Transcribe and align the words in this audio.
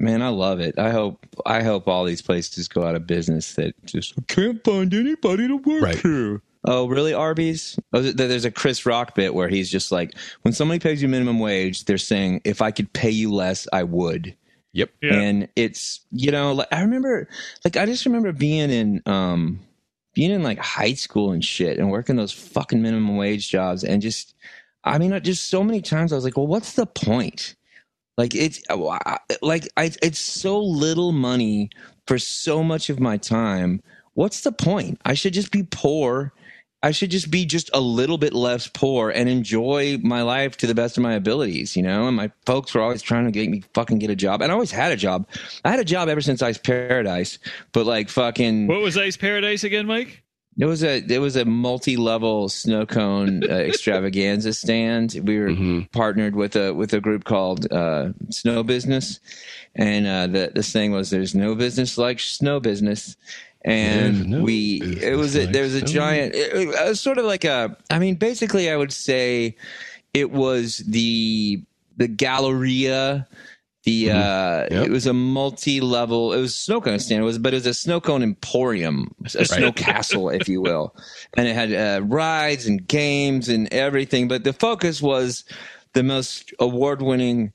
Man, 0.00 0.22
I 0.22 0.28
love 0.28 0.60
it. 0.60 0.78
I 0.78 0.90
hope 0.90 1.26
I 1.46 1.62
hope 1.62 1.86
all 1.86 2.04
these 2.04 2.22
places 2.22 2.66
go 2.68 2.82
out 2.84 2.94
of 2.94 3.06
business 3.06 3.54
that 3.54 3.74
just 3.84 4.14
can't 4.28 4.62
find 4.64 4.92
anybody 4.94 5.46
to 5.46 5.56
work 5.58 5.82
Right. 5.82 5.98
here. 5.98 6.42
Oh, 6.64 6.88
really, 6.88 7.14
Arby's? 7.14 7.78
Oh, 7.92 8.00
there's 8.02 8.44
a 8.44 8.50
Chris 8.50 8.84
Rock 8.84 9.14
bit 9.14 9.34
where 9.34 9.48
he's 9.48 9.70
just 9.70 9.90
like, 9.90 10.14
when 10.42 10.52
somebody 10.52 10.78
pays 10.78 11.00
you 11.00 11.08
minimum 11.08 11.38
wage, 11.38 11.84
they're 11.86 11.96
saying, 11.96 12.42
if 12.44 12.60
I 12.60 12.70
could 12.70 12.92
pay 12.92 13.08
you 13.10 13.32
less, 13.32 13.66
I 13.72 13.82
would. 13.82 14.36
Yep. 14.72 14.90
Yeah. 15.02 15.14
And 15.14 15.48
it's, 15.56 16.00
you 16.10 16.30
know, 16.30 16.52
like 16.52 16.68
I 16.70 16.82
remember, 16.82 17.28
like 17.64 17.76
I 17.78 17.86
just 17.86 18.04
remember 18.04 18.32
being 18.32 18.70
in, 18.70 19.02
um, 19.06 19.60
being 20.14 20.30
in 20.30 20.42
like 20.42 20.58
high 20.58 20.92
school 20.92 21.32
and 21.32 21.42
shit 21.44 21.78
and 21.78 21.90
working 21.90 22.16
those 22.16 22.32
fucking 22.32 22.82
minimum 22.82 23.16
wage 23.16 23.48
jobs 23.50 23.82
and 23.82 24.02
just, 24.02 24.34
I 24.84 24.98
mean, 24.98 25.18
just 25.22 25.48
so 25.48 25.62
many 25.64 25.80
times 25.80 26.12
I 26.12 26.16
was 26.16 26.24
like, 26.24 26.36
well, 26.36 26.46
what's 26.46 26.74
the 26.74 26.86
point? 26.86 27.54
Like 28.20 28.34
it's 28.34 28.60
uh, 28.68 28.84
uh, 28.84 29.16
like 29.40 29.66
I, 29.78 29.90
it's 30.02 30.18
so 30.18 30.60
little 30.60 31.10
money 31.10 31.70
for 32.06 32.18
so 32.18 32.62
much 32.62 32.90
of 32.90 33.00
my 33.00 33.16
time. 33.16 33.80
What's 34.12 34.42
the 34.42 34.52
point? 34.52 35.00
I 35.06 35.14
should 35.14 35.32
just 35.32 35.50
be 35.50 35.62
poor. 35.62 36.34
I 36.82 36.90
should 36.90 37.10
just 37.10 37.30
be 37.30 37.46
just 37.46 37.70
a 37.72 37.80
little 37.80 38.18
bit 38.18 38.34
less 38.34 38.68
poor 38.68 39.08
and 39.08 39.26
enjoy 39.26 39.96
my 40.02 40.20
life 40.20 40.58
to 40.58 40.66
the 40.66 40.74
best 40.74 40.98
of 40.98 41.02
my 41.02 41.14
abilities, 41.14 41.74
you 41.74 41.82
know? 41.82 42.08
And 42.08 42.16
my 42.16 42.30
folks 42.44 42.74
were 42.74 42.82
always 42.82 43.00
trying 43.00 43.24
to 43.24 43.30
get 43.30 43.48
me 43.48 43.62
fucking 43.72 44.00
get 44.00 44.10
a 44.10 44.16
job. 44.16 44.42
And 44.42 44.52
I 44.52 44.54
always 44.54 44.70
had 44.70 44.92
a 44.92 44.96
job. 44.96 45.26
I 45.64 45.70
had 45.70 45.80
a 45.80 45.84
job 45.84 46.10
ever 46.10 46.20
since 46.20 46.42
Ice 46.42 46.58
Paradise, 46.58 47.38
but 47.72 47.86
like 47.86 48.10
fucking 48.10 48.66
What 48.66 48.82
was 48.82 48.98
Ice 48.98 49.16
Paradise 49.16 49.64
again, 49.64 49.86
Mike? 49.86 50.22
It 50.60 50.66
was 50.66 50.84
a 50.84 51.02
it 51.08 51.18
was 51.20 51.36
a 51.36 51.44
multi-level 51.44 52.48
snow 52.48 52.84
cone 52.86 53.42
uh, 53.44 53.54
extravaganza 53.70 54.52
stand. 54.52 55.18
We 55.24 55.38
were 55.38 55.48
Mhm. 55.50 55.90
partnered 55.92 56.36
with 56.36 56.54
a 56.56 56.72
with 56.74 56.92
a 56.92 57.00
group 57.00 57.24
called 57.24 57.70
uh, 57.72 58.12
Snow 58.30 58.62
Business, 58.62 59.20
and 59.74 60.06
uh, 60.06 60.26
the 60.26 60.52
this 60.54 60.70
thing 60.72 60.92
was 60.92 61.10
there's 61.10 61.34
no 61.34 61.54
business 61.54 61.96
like 61.98 62.20
snow 62.20 62.60
business, 62.60 63.16
and 63.64 64.26
no 64.28 64.42
we 64.42 64.98
it 65.02 65.16
was 65.16 65.34
a, 65.36 65.44
like 65.44 65.52
there 65.52 65.64
was 65.64 65.74
a 65.74 65.82
giant 65.82 66.34
it, 66.34 66.54
it 66.54 66.66
was 66.68 67.00
sort 67.00 67.18
of 67.18 67.24
like 67.24 67.44
a 67.44 67.76
I 67.90 67.98
mean 67.98 68.16
basically 68.16 68.70
I 68.70 68.76
would 68.76 68.92
say 68.92 69.56
it 70.14 70.30
was 70.30 70.78
the 70.78 71.62
the 71.96 72.08
Galleria. 72.08 73.26
The 73.90 74.10
uh, 74.10 74.14
Mm-hmm. 74.20 74.74
Yep. 74.74 74.86
it 74.86 74.90
was 74.90 75.06
a 75.06 75.12
multi-level. 75.12 76.32
It 76.32 76.40
was 76.40 76.54
snow 76.54 76.80
cone 76.80 76.98
stand. 76.98 77.22
It 77.22 77.24
was, 77.24 77.38
but 77.38 77.52
it 77.52 77.56
was 77.56 77.66
a 77.66 77.74
snow 77.74 78.00
cone 78.00 78.22
emporium, 78.22 79.14
a 79.34 79.44
snow 79.44 79.72
castle, 79.72 80.28
if 80.30 80.48
you 80.48 80.60
will, 80.60 80.94
and 81.36 81.48
it 81.48 81.54
had 81.54 81.72
uh, 81.72 82.04
rides 82.04 82.66
and 82.66 82.86
games 82.86 83.48
and 83.48 83.72
everything. 83.72 84.28
But 84.28 84.44
the 84.44 84.52
focus 84.52 85.00
was 85.02 85.44
the 85.94 86.02
most 86.02 86.52
award-winning 86.58 87.52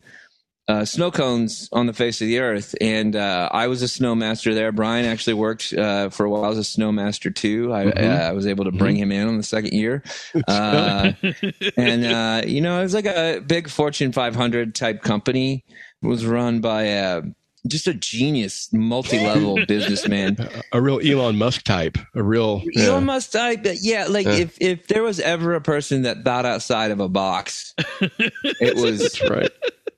uh, 0.67 0.83
snow 0.83 1.11
cones 1.11 1.69
on 1.71 1.85
the 1.85 1.93
face 1.93 2.21
of 2.21 2.27
the 2.27 2.39
earth. 2.39 2.73
And 2.81 3.15
uh, 3.15 3.49
I 3.51 3.67
was 3.67 3.83
a 3.83 3.85
snowmaster 3.85 4.53
there. 4.53 4.71
Brian 4.71 5.05
actually 5.05 5.35
worked 5.35 5.71
uh, 5.73 6.09
for 6.09 6.25
a 6.25 6.29
while 6.29 6.51
as 6.51 6.57
a 6.57 6.61
snowmaster 6.61 7.33
too. 7.33 7.71
I, 7.71 7.85
uh, 7.85 8.29
I 8.29 8.31
was 8.31 8.47
able 8.47 8.65
to 8.65 8.71
bring 8.71 8.95
him 8.95 9.11
in 9.11 9.27
on 9.27 9.37
the 9.37 9.43
second 9.43 9.73
year. 9.73 10.03
Uh, 10.47 11.11
and 11.77 12.05
uh, 12.05 12.41
you 12.47 12.61
know, 12.61 12.79
it 12.79 12.83
was 12.83 12.95
like 12.95 13.05
a 13.05 13.41
big 13.45 13.69
Fortune 13.69 14.11
500 14.11 14.73
type 14.73 15.03
company. 15.03 15.63
It 16.05 16.09
was 16.09 16.25
run 16.25 16.61
by 16.61 16.83
a 16.83 17.23
just 17.67 17.87
a 17.87 17.95
genius, 17.95 18.71
multi-level 18.71 19.65
businessman. 19.67 20.37
A, 20.39 20.77
a 20.77 20.81
real 20.81 20.99
Elon 21.03 21.35
Musk 21.37 21.63
type. 21.63 21.97
A 22.13 22.21
real. 22.21 22.61
yeah. 22.73 22.89
Elon 22.89 23.05
Musk 23.05 23.31
type, 23.31 23.63
but 23.63 23.77
yeah, 23.81 24.05
like 24.07 24.27
Yeah. 24.27 24.33
if 24.33 24.57
if 24.61 24.87
there 24.87 25.01
was 25.01 25.19
ever 25.19 25.55
a 25.55 25.61
person 25.61 26.03
that 26.03 26.23
thought 26.23 26.45
outside 26.45 26.91
of 26.91 26.99
a 26.99 27.09
box, 27.09 27.73
it 28.01 28.75
was 28.77 28.99
That's 28.99 29.29
right. 29.29 29.51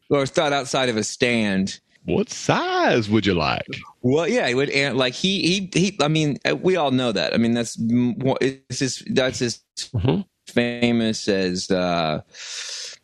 or 0.10 0.26
thought 0.26 0.54
outside 0.54 0.88
of 0.88 0.96
a 0.96 1.04
stand. 1.04 1.80
What 2.06 2.30
size 2.30 3.10
would 3.10 3.26
you 3.26 3.34
like? 3.34 3.68
Well, 4.02 4.30
yeah, 4.30 4.48
he 4.48 4.56
would. 4.56 4.70
And 4.70 4.98
like 4.98 5.14
he, 5.14 5.42
he, 5.42 5.70
he. 5.74 5.98
I 6.02 6.08
mean, 6.08 6.38
uh, 6.50 6.56
we 6.56 6.78
all 6.78 6.92
know 6.92 7.12
that. 7.12 7.34
I 7.34 7.38
mean, 7.38 7.52
that's 7.54 7.78
what- 7.78 8.42
it's 8.42 8.82
as 8.82 9.04
that's 9.08 9.42
as 9.42 9.60
Mhm. 9.94 10.24
famous 10.48 11.28
as 11.28 11.70
uh, 11.70 12.22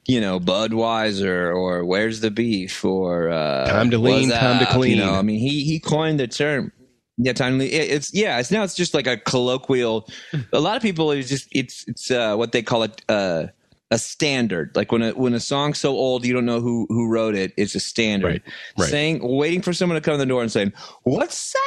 you 0.08 0.22
know 0.22 0.40
Budweiser 0.40 1.54
or 1.56 1.86
Where's 1.86 2.22
the 2.22 2.32
Beef 2.32 2.84
or 2.86 3.30
uh, 3.30 3.66
Time 3.68 3.90
to 3.92 3.98
lean, 3.98 4.30
What's 4.30 4.40
time 4.40 4.60
to 4.60 4.66
clean. 4.72 4.98
You 4.98 5.06
know, 5.06 5.14
I 5.14 5.22
mean, 5.22 5.40
he 5.40 5.64
he 5.64 5.80
coined 5.80 6.20
the 6.20 6.28
term. 6.28 6.72
Yeah, 7.18 7.34
time 7.34 7.54
to 7.54 7.60
lean. 7.66 7.72
It- 7.74 7.90
It's 7.92 8.14
yeah. 8.14 8.40
It's 8.40 8.52
now 8.52 8.64
it's 8.64 8.76
just 8.76 8.94
like 8.94 9.08
a 9.08 9.18
colloquial. 9.18 10.10
A 10.52 10.60
lot 10.60 10.76
of 10.76 10.82
people 10.82 11.12
it's 11.12 11.30
just 11.30 11.48
it's 11.52 11.86
it's 11.88 12.12
uh, 12.12 12.36
what 12.36 12.52
they 12.52 12.62
call 12.62 12.84
it. 12.84 13.02
Uh, 13.08 13.48
a 13.92 13.98
standard, 14.00 14.72
like 14.76 14.92
when 14.92 15.04
a 15.04 15.12
when 15.12 15.36
a 15.36 15.40
song's 15.40 15.78
so 15.78 15.92
old 15.92 16.26
you 16.26 16.34
don't 16.34 16.48
know 16.48 16.60
who 16.60 16.88
who 16.90 17.08
wrote 17.12 17.36
it, 17.36 17.54
it's 17.58 17.76
a 17.76 17.80
standard. 17.80 18.28
Right, 18.28 18.42
right. 18.80 18.90
Saying, 18.90 19.20
waiting 19.22 19.62
for 19.62 19.72
someone 19.72 19.98
to 19.98 20.02
come 20.02 20.16
to 20.16 20.18
the 20.18 20.26
door 20.26 20.42
and 20.42 20.52
saying, 20.52 20.74
"What 21.04 21.32
style 21.32 21.62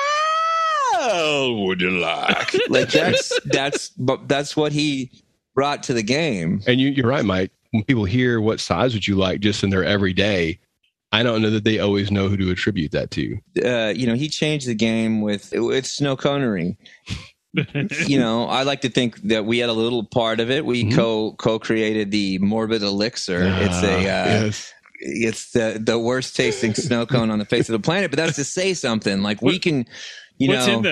would 1.67 1.81
you 1.81 1.91
like?" 1.91 2.53
like 2.69 2.91
that's 2.91 3.39
that's 3.45 3.91
but 3.91 4.27
that's 4.29 4.57
what 4.57 4.73
he 4.73 5.11
brought 5.55 5.85
to 5.85 5.95
the 5.95 6.03
game. 6.03 6.63
And 6.67 6.81
you, 6.81 6.89
you're 6.89 7.07
right, 7.07 7.25
Mike. 7.25 7.53
When 7.77 7.85
people 7.85 8.05
hear 8.05 8.41
what 8.41 8.59
size 8.61 8.95
would 8.95 9.07
you 9.07 9.17
like 9.17 9.41
just 9.41 9.63
in 9.63 9.71
their 9.71 9.85
everyday, 9.85 10.59
I 11.13 11.23
don't 11.23 11.41
know 11.43 11.51
that 11.51 11.65
they 11.65 11.79
always 11.79 12.11
know 12.11 12.29
who 12.29 12.37
to 12.37 12.51
attribute 12.51 12.93
that 12.93 13.11
to. 13.13 13.39
Uh, 13.65 13.93
you 13.95 14.07
know, 14.07 14.15
he 14.15 14.29
changed 14.29 14.67
the 14.67 14.75
game 14.75 15.21
with 15.21 15.53
with 15.55 15.87
snow 15.87 16.17
conery. 16.17 16.77
you 18.07 18.19
know, 18.19 18.45
I 18.47 18.65
like 18.65 18.83
to 18.83 18.91
think 18.91 19.17
that 19.23 19.47
we 19.47 19.59
had 19.59 19.71
a 19.71 19.73
little 19.73 20.05
part 20.05 20.41
of 20.41 20.51
it. 20.51 20.67
We 20.67 20.85
Mhm. 20.85 20.95
co 20.95 21.33
co 21.33 21.59
created 21.59 22.11
the 22.11 22.39
morbid 22.39 22.83
elixir. 22.83 23.43
it's 23.45 23.83
a 23.83 23.95
uh, 23.95 23.99
Ah, 23.99 24.03
yes. 24.03 24.73
it's 25.01 25.53
the 25.53 25.81
the 25.83 25.99
worst 25.99 26.35
tasting 26.37 26.75
snow 26.75 27.07
cone 27.07 27.31
on 27.31 27.39
the 27.39 27.45
face 27.47 27.69
of 27.69 27.73
the 27.75 27.79
planet. 27.85 28.11
But 28.11 28.17
that's 28.19 28.37
to 28.37 28.45
say 28.45 28.75
something. 28.75 29.23
Like 29.23 29.41
we 29.43 29.55
What- 29.55 29.63
can, 29.63 29.87
you 30.39 30.51
What's 30.51 30.67
know, 30.67 30.79
in 30.79 30.83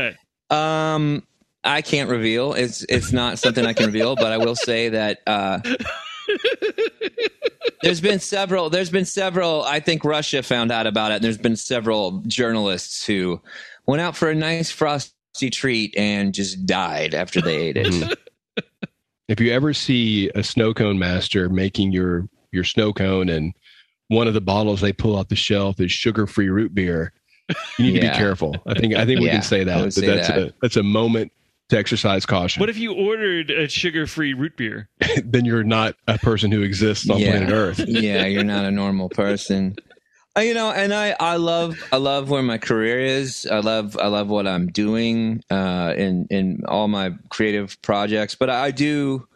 that? 0.51 0.57
Um, 0.57 1.27
I 1.65 1.81
can't 1.83 2.09
reveal. 2.11 2.53
It's 2.55 2.85
it's 2.89 3.13
not 3.13 3.39
something 3.39 3.65
I 3.67 3.73
can 3.73 3.87
reveal, 3.87 4.17
but 4.17 4.33
I 4.33 4.39
will 4.39 4.55
say 4.57 4.91
that 4.91 5.21
uh, 5.27 5.61
there's 7.83 8.01
been 8.01 8.19
several. 8.21 8.71
There's 8.71 8.91
been 8.91 9.05
several. 9.05 9.63
I 9.65 9.81
think 9.81 10.05
Russia 10.05 10.43
found 10.43 10.71
out 10.73 10.87
about 10.87 11.13
it. 11.13 11.17
And 11.17 11.25
there's 11.25 11.39
been 11.39 11.57
several 11.57 12.23
journalists 12.27 13.05
who 13.07 13.41
went 13.87 14.01
out 14.03 14.17
for 14.17 14.31
a 14.31 14.35
nice 14.35 14.71
frosty 14.71 15.51
treat 15.51 15.95
and 15.97 16.33
just 16.33 16.65
died 16.67 17.15
after 17.15 17.41
they 17.41 17.57
ate 17.57 17.77
it. 17.77 17.87
Mhm. 17.87 18.15
if 19.29 19.41
you 19.41 19.53
ever 19.53 19.73
see 19.75 20.31
a 20.35 20.43
snow 20.43 20.73
cone 20.75 20.99
master 20.99 21.49
making 21.49 21.93
your 21.93 22.29
your 22.53 22.65
snow 22.65 22.93
cone 22.93 23.29
and 23.29 23.53
one 24.09 24.29
of 24.29 24.35
the 24.35 24.41
bottles 24.41 24.81
they 24.81 24.93
pull 24.93 25.17
off 25.17 25.29
the 25.29 25.37
shelf 25.37 25.81
is 25.81 25.91
sugar 25.91 26.27
free 26.27 26.49
root 26.49 26.75
beer, 26.75 27.13
you 27.79 27.87
need 27.87 27.95
to 27.95 28.01
be 28.01 28.09
careful. 28.15 28.55
I 28.67 28.75
think 28.79 28.95
I 28.95 29.05
think 29.05 29.21
we 29.21 29.27
Yeah, 29.27 29.33
can 29.35 29.43
say 29.43 29.65
that. 29.65 29.93
say 29.93 30.07
that's 30.07 30.29
that. 30.29 30.39
a 30.39 30.55
that's 30.63 30.77
a 30.77 30.83
moment 30.83 31.33
to 31.71 31.79
exercise 31.79 32.27
caution. 32.27 32.61
What 32.61 32.69
if 32.69 32.77
you 32.79 32.93
ordered 32.93 33.51
a 33.51 33.69
sugar-free 33.69 34.35
root 34.35 34.57
beer? 34.57 34.89
then 35.25 35.45
you're 35.45 35.65
not 35.65 35.95
a 36.07 36.19
person 36.19 36.51
who 36.53 36.63
exists 36.63 37.09
on 37.09 37.19
Yeah. 37.19 37.31
planet 37.31 37.51
Earth. 37.51 37.85
yeah, 37.89 38.27
you're 38.27 38.45
not 38.45 38.65
a 38.65 38.71
normal 38.71 39.09
person. 39.09 39.77
Uh, 40.37 40.41
you 40.41 40.53
know, 40.53 40.71
and 40.73 40.93
I, 40.93 41.15
I 41.21 41.37
love 41.37 41.79
I 41.93 41.97
love 41.97 42.29
where 42.29 42.43
my 42.43 42.59
career 42.59 42.99
is. 42.99 43.47
I 43.47 43.61
love 43.61 43.97
I 43.97 44.09
love 44.09 44.29
what 44.29 44.47
I'm 44.49 44.67
doing 44.67 45.43
uh, 45.49 45.95
in 45.97 46.27
in 46.29 46.63
all 46.67 46.89
my 46.89 47.13
creative 47.31 47.81
projects. 47.83 48.35
But 48.35 48.51
I 48.51 48.73
do 48.73 49.29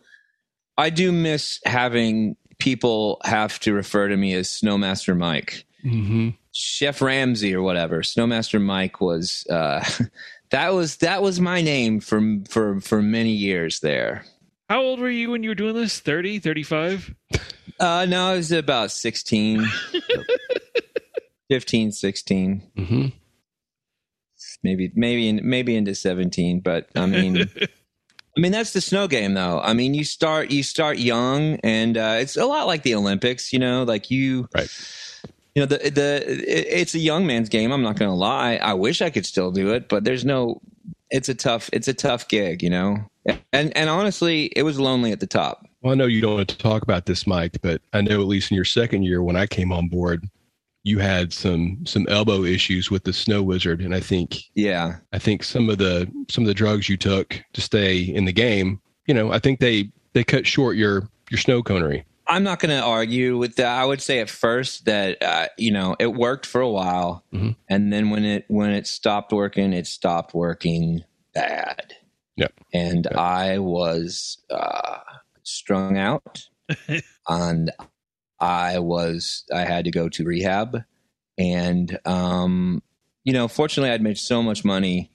I 0.77 0.91
do 0.91 1.13
miss 1.13 1.61
having 1.65 2.37
people 2.59 3.21
have 3.25 3.61
to 3.61 3.73
refer 3.73 4.09
to 4.09 4.17
me 4.17 4.35
as 4.35 4.49
Snowmaster 4.49 5.17
Mike, 5.17 5.65
Mm-hmm. 5.85 6.31
Chef 6.53 7.01
Ramsay, 7.01 7.55
or 7.55 7.63
whatever. 7.63 8.03
Snowmaster 8.03 8.61
Mike 8.61 9.01
was 9.01 9.47
uh, 9.49 9.85
that 10.51 10.71
was 10.75 10.97
that 10.99 11.23
was 11.23 11.41
my 11.41 11.61
name 11.63 12.01
for 12.01 12.21
for 12.49 12.81
for 12.81 13.03
many 13.03 13.33
years 13.33 13.81
there. 13.81 14.25
How 14.69 14.83
old 14.83 15.01
were 15.01 15.11
you 15.11 15.31
when 15.31 15.43
you 15.43 15.51
were 15.51 15.55
doing 15.55 15.75
this? 15.75 15.99
30, 15.99 16.41
35? 16.41 17.15
Uh, 17.81 18.05
no, 18.07 18.27
I 18.29 18.35
was 18.35 18.53
about 18.53 18.91
16, 18.91 19.65
15, 21.51 21.93
16. 21.93 22.63
hmm 22.77 23.07
maybe 24.63 24.93
maybe 24.95 25.29
in, 25.29 25.41
maybe 25.43 25.75
into 25.75 25.95
17 25.95 26.61
but 26.61 26.89
i 26.95 27.07
mean 27.07 27.49
i 28.37 28.41
mean 28.41 28.53
that's 28.53 28.73
the 28.73 28.81
snow 28.81 29.09
game 29.09 29.35
though 29.35 29.61
i 29.61 29.73
mean 29.73 29.95
you 29.95 30.05
start 30.05 30.51
you 30.51 30.63
start 30.63 30.99
young 30.99 31.55
and 31.65 31.97
uh, 31.97 32.17
it's 32.21 32.37
a 32.37 32.47
lot 32.47 32.67
like 32.67 32.83
the 32.83 32.95
olympics 32.95 33.53
you 33.53 33.59
know 33.59 33.83
like 33.83 34.11
you 34.11 34.49
Right. 34.55 34.69
You 35.59 35.67
know 35.67 35.67
the 35.67 35.91
the 35.91 36.25
it, 36.29 36.67
it's 36.69 36.95
a 36.95 37.01
young 37.01 37.27
man's 37.27 37.49
game 37.49 37.73
i'm 37.73 37.83
not 37.83 37.99
gonna 37.99 38.15
lie. 38.15 38.57
I 38.63 38.75
wish 38.75 39.03
i 39.03 39.11
could 39.11 39.27
still 39.27 39.51
do 39.51 39.73
it 39.73 39.89
but 39.89 40.05
there's 40.05 40.25
no 40.25 40.61
it's 41.11 41.29
a 41.29 41.35
tough 41.35 41.69
it's 41.73 41.89
a 41.89 41.95
tough 41.95 42.29
gig 42.29 42.63
you 42.63 42.71
know? 42.71 42.99
And 43.53 43.77
and 43.77 43.91
honestly 43.91 44.47
it 44.55 44.63
was 44.63 44.79
lonely 44.79 45.11
at 45.11 45.21
the 45.21 45.27
top. 45.27 45.67
Well, 45.83 45.93
I 45.93 45.97
know 45.97 46.07
you 46.07 46.21
don't 46.21 46.35
want 46.35 46.49
to 46.49 46.59
talk 46.59 46.83
about 46.83 47.07
this, 47.07 47.27
Mike, 47.27 47.59
but 47.63 47.81
I 47.93 48.01
know 48.01 48.21
at 48.21 48.27
least 48.27 48.51
in 48.51 48.57
your 48.57 48.65
second 48.65 49.05
year 49.05 49.23
when 49.23 49.37
I 49.37 49.47
came 49.47 49.71
on 49.71 49.89
board, 49.89 50.29
you 50.83 50.99
had 50.99 51.33
some 51.33 51.85
some 51.87 52.07
elbow 52.09 52.45
issues 52.45 52.91
with 52.91 53.05
the 53.05 53.13
snow 53.13 53.43
wizard, 53.43 53.81
and 53.81 53.95
I 53.95 54.01
think 54.01 54.39
yeah. 54.55 54.97
I 55.13 55.19
think 55.19 55.45
some 55.45 55.69
of 55.69 55.79
the 55.79 56.11
some 56.29 56.45
of 56.45 56.49
the 56.49 56.55
drugs 56.55 56.89
you 56.89 56.97
took 56.97 57.41
to 57.53 57.61
stay 57.61 58.01
in 58.01 58.25
the 58.25 58.33
game, 58.33 58.81
you 59.07 59.15
know, 59.15 59.33
I 59.33 59.39
think 59.39 59.61
they 59.61 59.91
they 60.15 60.25
cut 60.25 60.47
short 60.47 60.77
your 60.77 61.09
your 61.31 61.39
snow 61.39 61.63
conery. 61.63 62.05
I'm 62.29 62.43
not 62.45 62.59
going 62.61 62.77
to 62.79 62.85
argue 62.85 63.39
with 63.39 63.57
that. 63.57 63.67
I 63.81 63.85
would 63.85 64.03
say 64.03 64.19
at 64.21 64.29
first 64.29 64.85
that 64.85 65.23
uh, 65.23 65.49
you 65.57 65.71
know 65.73 65.97
it 65.99 66.13
worked 66.15 66.45
for 66.47 66.61
a 66.61 66.69
while, 66.69 67.25
Mhm. 67.33 67.57
and 67.69 67.93
then 67.93 68.11
when 68.11 68.25
it 68.25 68.45
when 68.49 68.71
it 68.71 68.87
stopped 68.87 69.33
working, 69.33 69.73
it 69.73 69.87
stopped 69.87 70.35
working 70.35 71.05
bad. 71.35 71.95
Yep. 72.37 72.53
And. 72.73 73.07
I 73.09 73.59
was 73.59 74.39
uh, 74.51 74.99
strung 75.43 75.97
out, 75.99 76.45
and 77.29 77.71
I 78.39 78.79
was 78.79 79.45
I 79.53 79.65
had 79.65 79.85
to 79.87 79.91
go 79.91 80.09
to 80.11 80.25
rehab, 80.25 80.85
and 81.39 81.99
um, 82.05 82.83
you 83.25 83.33
know, 83.33 83.49
fortunately, 83.49 83.91
I'd 83.91 84.03
made 84.03 84.19
so 84.19 84.43
much 84.43 84.65
money 84.65 85.11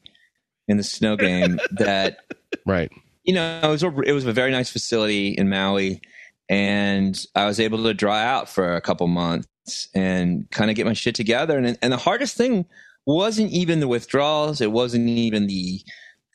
in 0.68 0.78
the 0.78 0.84
snow 0.84 1.16
game 1.16 1.60
that 1.72 2.18
Right. 2.66 2.92
you 3.24 3.34
know, 3.34 3.60
it 3.64 3.68
was 3.68 3.84
a, 3.84 4.02
it 4.02 4.12
was 4.14 4.26
a 4.26 4.34
very 4.34 4.52
nice 4.52 4.70
facility 4.70 5.30
in 5.30 5.48
Maui, 5.50 6.02
and 6.50 7.26
I 7.36 7.46
was 7.46 7.60
able 7.60 7.84
to 7.84 7.94
dry 7.94 8.24
out 8.24 8.50
for 8.50 8.76
a 8.76 8.82
couple 8.82 9.08
months 9.08 9.90
and 9.94 10.50
kind 10.52 10.70
of 10.70 10.76
get 10.76 10.86
my 10.86 10.94
shit 10.94 11.16
together. 11.16 11.58
And 11.58 11.78
and 11.82 11.94
the 11.94 11.98
hardest 11.98 12.38
thing 12.38 12.66
wasn't 13.06 13.52
even 13.52 13.80
the 13.80 13.88
withdrawals. 13.88 14.62
It 14.62 14.72
wasn't 14.72 15.10
even 15.10 15.48
the 15.48 15.82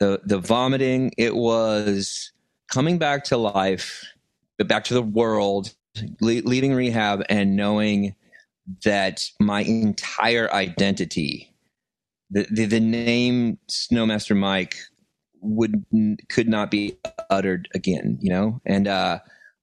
the 0.01 0.21
the 0.25 0.39
vomiting. 0.39 1.13
It 1.19 1.37
was 1.37 2.33
coming 2.71 2.99
back 2.99 3.25
to 3.25 3.37
life, 3.37 4.05
back 4.59 4.85
to 4.85 4.95
the 4.95 5.03
world, 5.03 5.75
le- 6.21 6.43
leaving 6.45 6.75
rehab, 6.75 7.25
and 7.29 7.57
knowing 7.57 8.15
that 8.85 9.31
my 9.41 9.63
entire 9.63 10.53
identity, 10.53 11.55
the 12.31 12.47
the, 12.51 12.67
the 12.67 12.81
name 12.81 13.59
Snowmaster 13.69 14.37
Mike 14.37 14.77
would 15.41 15.85
could 16.29 16.49
not 16.49 16.71
be 16.71 16.99
uttered 17.31 17.69
again 17.73 18.19
you 18.21 18.29
know 18.29 18.61
and 18.67 18.89
uh 18.89 19.19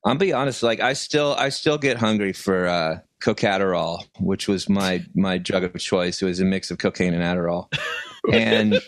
i'll 0.05 0.15
be 0.15 0.33
honest 0.33 0.63
like 0.63 0.79
i 0.79 0.93
still 0.93 1.35
i 1.37 1.49
still 1.49 1.77
get 1.77 1.97
hungry 1.97 2.33
for 2.33 2.67
uh 2.67 2.97
cocaterol 3.23 4.03
which 4.19 4.47
was 4.47 4.69
my 4.69 5.03
my 5.15 5.37
drug 5.37 5.63
of 5.63 5.73
choice 5.79 6.21
it 6.21 6.25
was 6.25 6.39
a 6.39 6.45
mix 6.45 6.71
of 6.71 6.77
cocaine 6.77 7.13
and 7.13 7.23
adderall 7.23 7.67
and 8.33 8.81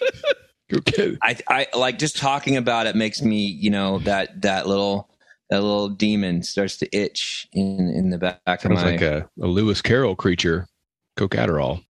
Okay. 0.73 1.17
i 1.23 1.37
i 1.49 1.67
like 1.77 1.97
just 1.97 2.17
talking 2.17 2.57
about 2.57 2.87
it 2.87 2.95
makes 2.95 3.21
me 3.21 3.45
you 3.45 3.69
know 3.69 3.99
that 3.99 4.41
that 4.41 4.67
little 4.67 5.09
that 5.49 5.61
little 5.61 5.87
demon 5.89 6.43
starts 6.43 6.77
to 6.77 6.89
itch 6.95 7.47
in 7.53 7.89
in 7.95 8.09
the 8.09 8.17
back 8.17 8.39
of 8.47 8.61
Sounds 8.61 8.83
my 8.83 8.91
like 8.91 9.01
a, 9.01 9.29
a 9.41 9.47
Lewis 9.47 9.81
Carroll 9.81 10.15
creature. 10.15 10.67
Coke 11.15 11.35
Adderall. 11.35 11.83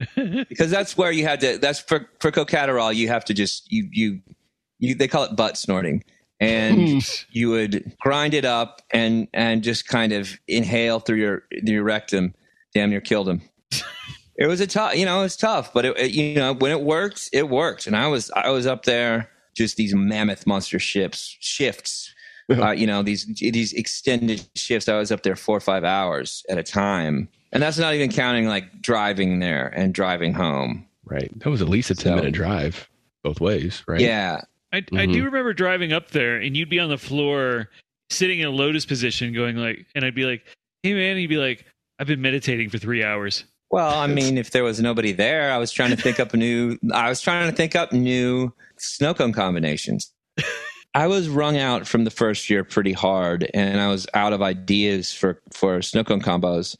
because 0.14 0.70
that's 0.70 0.96
where 0.96 1.12
you 1.12 1.24
had 1.24 1.40
to 1.40 1.58
that's 1.58 1.78
for 1.80 2.08
for 2.20 2.30
cocaterol 2.30 2.94
you 2.94 3.08
have 3.08 3.24
to 3.24 3.32
just 3.34 3.70
you 3.72 3.88
you 3.92 4.20
you 4.78 4.94
they 4.94 5.08
call 5.08 5.24
it 5.24 5.34
butt 5.36 5.56
snorting 5.56 6.02
and 6.40 7.02
you 7.30 7.50
would 7.50 7.94
grind 8.00 8.34
it 8.34 8.44
up 8.44 8.82
and 8.92 9.28
and 9.32 9.62
just 9.62 9.86
kind 9.88 10.12
of 10.12 10.28
inhale 10.48 11.00
through 11.00 11.18
your 11.18 11.42
your 11.50 11.82
rectum. 11.82 12.34
Damn 12.74 12.90
near 12.90 13.00
killed 13.00 13.28
him. 13.28 13.42
It 14.38 14.48
was 14.48 14.60
a 14.60 14.66
tough 14.66 14.94
you 14.94 15.06
know 15.06 15.20
it 15.20 15.22
was 15.22 15.36
tough 15.36 15.72
but 15.72 15.86
it, 15.86 15.98
it- 15.98 16.10
you 16.10 16.34
know 16.34 16.52
when 16.52 16.70
it 16.70 16.82
worked 16.82 17.30
it 17.32 17.48
worked. 17.48 17.86
And 17.86 17.96
i 17.96 18.06
was 18.06 18.30
i 18.32 18.50
was 18.50 18.66
up 18.66 18.84
there 18.84 19.30
just 19.56 19.78
these 19.78 19.94
mammoth 19.94 20.46
monster 20.46 20.78
ships 20.78 21.34
shifts 21.40 22.12
uh, 22.52 22.70
you 22.72 22.86
know 22.86 23.02
these 23.02 23.24
these 23.40 23.72
extended 23.72 24.46
shifts. 24.54 24.90
I 24.90 24.98
was 24.98 25.10
up 25.10 25.22
there 25.22 25.36
four 25.36 25.56
or 25.56 25.60
five 25.60 25.84
hours 25.84 26.44
at 26.50 26.58
a 26.58 26.62
time. 26.62 27.28
And 27.50 27.62
that's 27.62 27.78
not 27.78 27.94
even 27.94 28.12
counting 28.12 28.46
like 28.46 28.82
driving 28.82 29.38
there 29.40 29.68
and 29.68 29.94
driving 29.94 30.34
home. 30.34 30.86
Right. 31.06 31.30
That 31.40 31.48
was 31.48 31.62
at 31.62 31.68
least 31.70 31.90
a 31.90 31.94
10 31.94 32.04
So- 32.12 32.16
minute 32.16 32.34
drive 32.34 32.90
both 33.24 33.40
ways, 33.40 33.82
right? 33.88 34.00
yeah 34.00 34.42
I, 34.72 34.78
I 34.78 34.80
Mhm. 35.06 35.12
do 35.12 35.24
remember 35.24 35.52
driving 35.54 35.92
up 35.92 36.10
there 36.10 36.36
and 36.36 36.56
you'd 36.56 36.68
be 36.70 36.80
on 36.80 36.88
the 36.88 36.98
floor 36.98 37.70
sitting 38.10 38.40
in 38.40 38.46
a 38.46 38.50
lotus 38.50 38.84
position 38.86 39.32
going 39.32 39.56
like 39.56 39.86
and 39.94 40.04
I'd 40.04 40.14
be 40.14 40.24
like, 40.24 40.44
Hey 40.82 40.94
man, 40.94 41.12
and 41.12 41.20
you'd 41.20 41.28
be 41.28 41.38
like, 41.38 41.64
I've 41.98 42.06
been 42.06 42.20
meditating 42.20 42.70
for 42.70 42.78
three 42.78 43.02
hours. 43.02 43.44
Well, 43.70 43.98
I 43.98 44.06
mean, 44.06 44.38
if 44.38 44.50
there 44.50 44.62
was 44.62 44.80
nobody 44.80 45.10
there, 45.12 45.50
I 45.50 45.58
was 45.58 45.72
trying 45.72 45.90
to 45.90 45.96
think 45.96 46.20
up 46.20 46.32
a 46.32 46.36
new. 46.36 46.78
I 46.94 47.08
was 47.08 47.20
trying 47.20 47.50
to 47.50 47.56
think 47.56 47.74
up 47.74 47.92
new 47.92 48.52
snow 48.76 49.12
cone 49.12 49.32
combinations. 49.32 50.12
I 50.94 51.08
was 51.08 51.28
wrung 51.28 51.58
out 51.58 51.86
from 51.86 52.04
the 52.04 52.10
first 52.10 52.48
year 52.48 52.62
pretty 52.62 52.92
hard, 52.92 53.50
and 53.54 53.80
I 53.80 53.88
was 53.88 54.06
out 54.14 54.32
of 54.32 54.40
ideas 54.40 55.12
for 55.12 55.42
for 55.52 55.82
snow 55.82 56.04
cone 56.04 56.22
combos, 56.22 56.76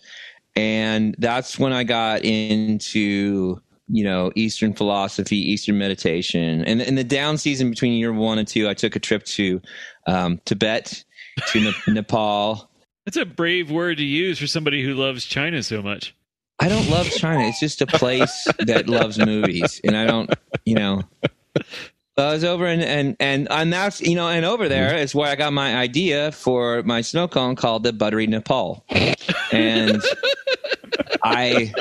and 0.54 1.16
that's 1.18 1.58
when 1.58 1.72
I 1.72 1.82
got 1.82 2.24
into 2.24 3.60
you 3.88 4.04
know 4.04 4.32
Eastern 4.34 4.72
philosophy, 4.72 5.36
Eastern 5.36 5.78
meditation, 5.78 6.64
and 6.64 6.82
in 6.82 6.94
the 6.94 7.04
down 7.04 7.38
season 7.38 7.70
between 7.70 7.92
year 7.92 8.12
one 8.12 8.38
and 8.38 8.48
two, 8.48 8.68
I 8.68 8.74
took 8.74 8.96
a 8.96 9.00
trip 9.00 9.24
to 9.24 9.60
um, 10.06 10.40
Tibet, 10.44 11.04
to 11.48 11.60
Ne- 11.60 11.74
Nepal. 11.94 12.70
That's 13.04 13.16
a 13.16 13.24
brave 13.24 13.70
word 13.70 13.98
to 13.98 14.04
use 14.04 14.38
for 14.38 14.46
somebody 14.46 14.82
who 14.82 14.94
loves 14.94 15.24
China 15.24 15.62
so 15.62 15.80
much. 15.80 16.14
I 16.58 16.68
don't 16.68 16.88
love 16.88 17.08
China. 17.10 17.44
It's 17.44 17.60
just 17.60 17.82
a 17.82 17.86
place 17.86 18.46
that 18.60 18.88
loves 18.88 19.18
movies, 19.18 19.80
and 19.84 19.96
I 19.96 20.06
don't, 20.06 20.30
you 20.64 20.74
know. 20.74 21.02
I 22.18 22.32
was 22.32 22.44
over 22.44 22.64
and 22.64 22.82
and 22.82 23.14
and 23.20 23.46
and 23.50 23.70
that's 23.70 24.00
you 24.00 24.14
know, 24.14 24.28
and 24.28 24.44
over 24.44 24.68
there 24.70 24.96
is 24.96 25.14
where 25.14 25.28
I 25.30 25.36
got 25.36 25.52
my 25.52 25.76
idea 25.76 26.32
for 26.32 26.82
my 26.84 27.02
snow 27.02 27.28
cone 27.28 27.56
called 27.56 27.82
the 27.82 27.92
Buttery 27.92 28.26
Nepal, 28.26 28.84
and 29.52 30.02
I. 31.22 31.74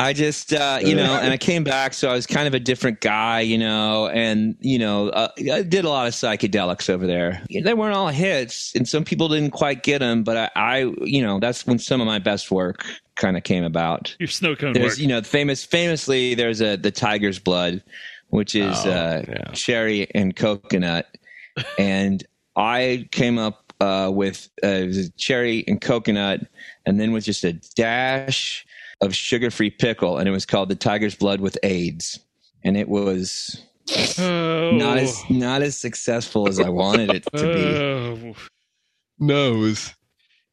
I 0.00 0.12
just, 0.12 0.52
uh, 0.52 0.78
you 0.80 0.94
know, 0.94 1.14
and 1.16 1.32
I 1.32 1.36
came 1.36 1.64
back, 1.64 1.92
so 1.92 2.08
I 2.08 2.12
was 2.14 2.24
kind 2.24 2.46
of 2.46 2.54
a 2.54 2.60
different 2.60 3.00
guy, 3.00 3.40
you 3.40 3.58
know, 3.58 4.06
and 4.06 4.54
you 4.60 4.78
know, 4.78 5.08
uh, 5.08 5.30
I 5.52 5.62
did 5.62 5.84
a 5.84 5.88
lot 5.88 6.06
of 6.06 6.12
psychedelics 6.14 6.88
over 6.88 7.04
there. 7.04 7.42
They 7.50 7.74
weren't 7.74 7.96
all 7.96 8.06
hits, 8.08 8.72
and 8.76 8.88
some 8.88 9.04
people 9.04 9.28
didn't 9.28 9.50
quite 9.50 9.82
get 9.82 9.98
them, 9.98 10.22
but 10.22 10.36
I, 10.36 10.50
I 10.54 10.78
you 11.02 11.20
know, 11.20 11.40
that's 11.40 11.66
when 11.66 11.80
some 11.80 12.00
of 12.00 12.06
my 12.06 12.20
best 12.20 12.52
work 12.52 12.84
kind 13.16 13.36
of 13.36 13.42
came 13.42 13.64
about. 13.64 14.14
Your 14.20 14.28
snow 14.28 14.54
cone 14.54 14.72
There's, 14.72 14.92
work. 14.92 14.98
you 15.00 15.08
know, 15.08 15.20
famous, 15.22 15.64
famously, 15.64 16.36
there's 16.36 16.60
a 16.60 16.76
the 16.76 16.92
tiger's 16.92 17.40
blood, 17.40 17.82
which 18.28 18.54
is 18.54 18.76
Oh, 18.86 18.90
uh, 18.90 19.22
yeah. 19.28 19.50
cherry 19.52 20.08
and 20.14 20.36
coconut, 20.36 21.06
and 21.78 22.24
I 22.54 23.08
came 23.10 23.36
up 23.36 23.72
uh, 23.80 24.12
with 24.14 24.48
uh, 24.62 24.68
it 24.68 24.86
was 24.86 24.98
a 24.98 25.10
cherry 25.12 25.64
and 25.66 25.80
coconut, 25.80 26.46
and 26.86 27.00
then 27.00 27.10
with 27.10 27.24
just 27.24 27.42
a 27.42 27.54
dash 27.74 28.64
of 29.00 29.14
sugar-free 29.14 29.70
pickle, 29.70 30.18
and 30.18 30.28
it 30.28 30.32
was 30.32 30.46
called 30.46 30.68
the 30.68 30.74
tiger's 30.74 31.14
blood 31.14 31.40
with 31.40 31.58
AIDS, 31.62 32.18
and 32.64 32.76
it 32.76 32.88
was 32.88 33.62
oh. 34.18 34.70
not 34.72 34.98
as 34.98 35.22
not 35.30 35.62
as 35.62 35.78
successful 35.78 36.48
as 36.48 36.60
I 36.60 36.68
wanted 36.68 37.10
it 37.10 37.24
to 37.36 37.42
be. 37.42 37.64
Oh. 37.64 38.34
No, 39.20 39.54
it 39.54 39.58
was, 39.58 39.94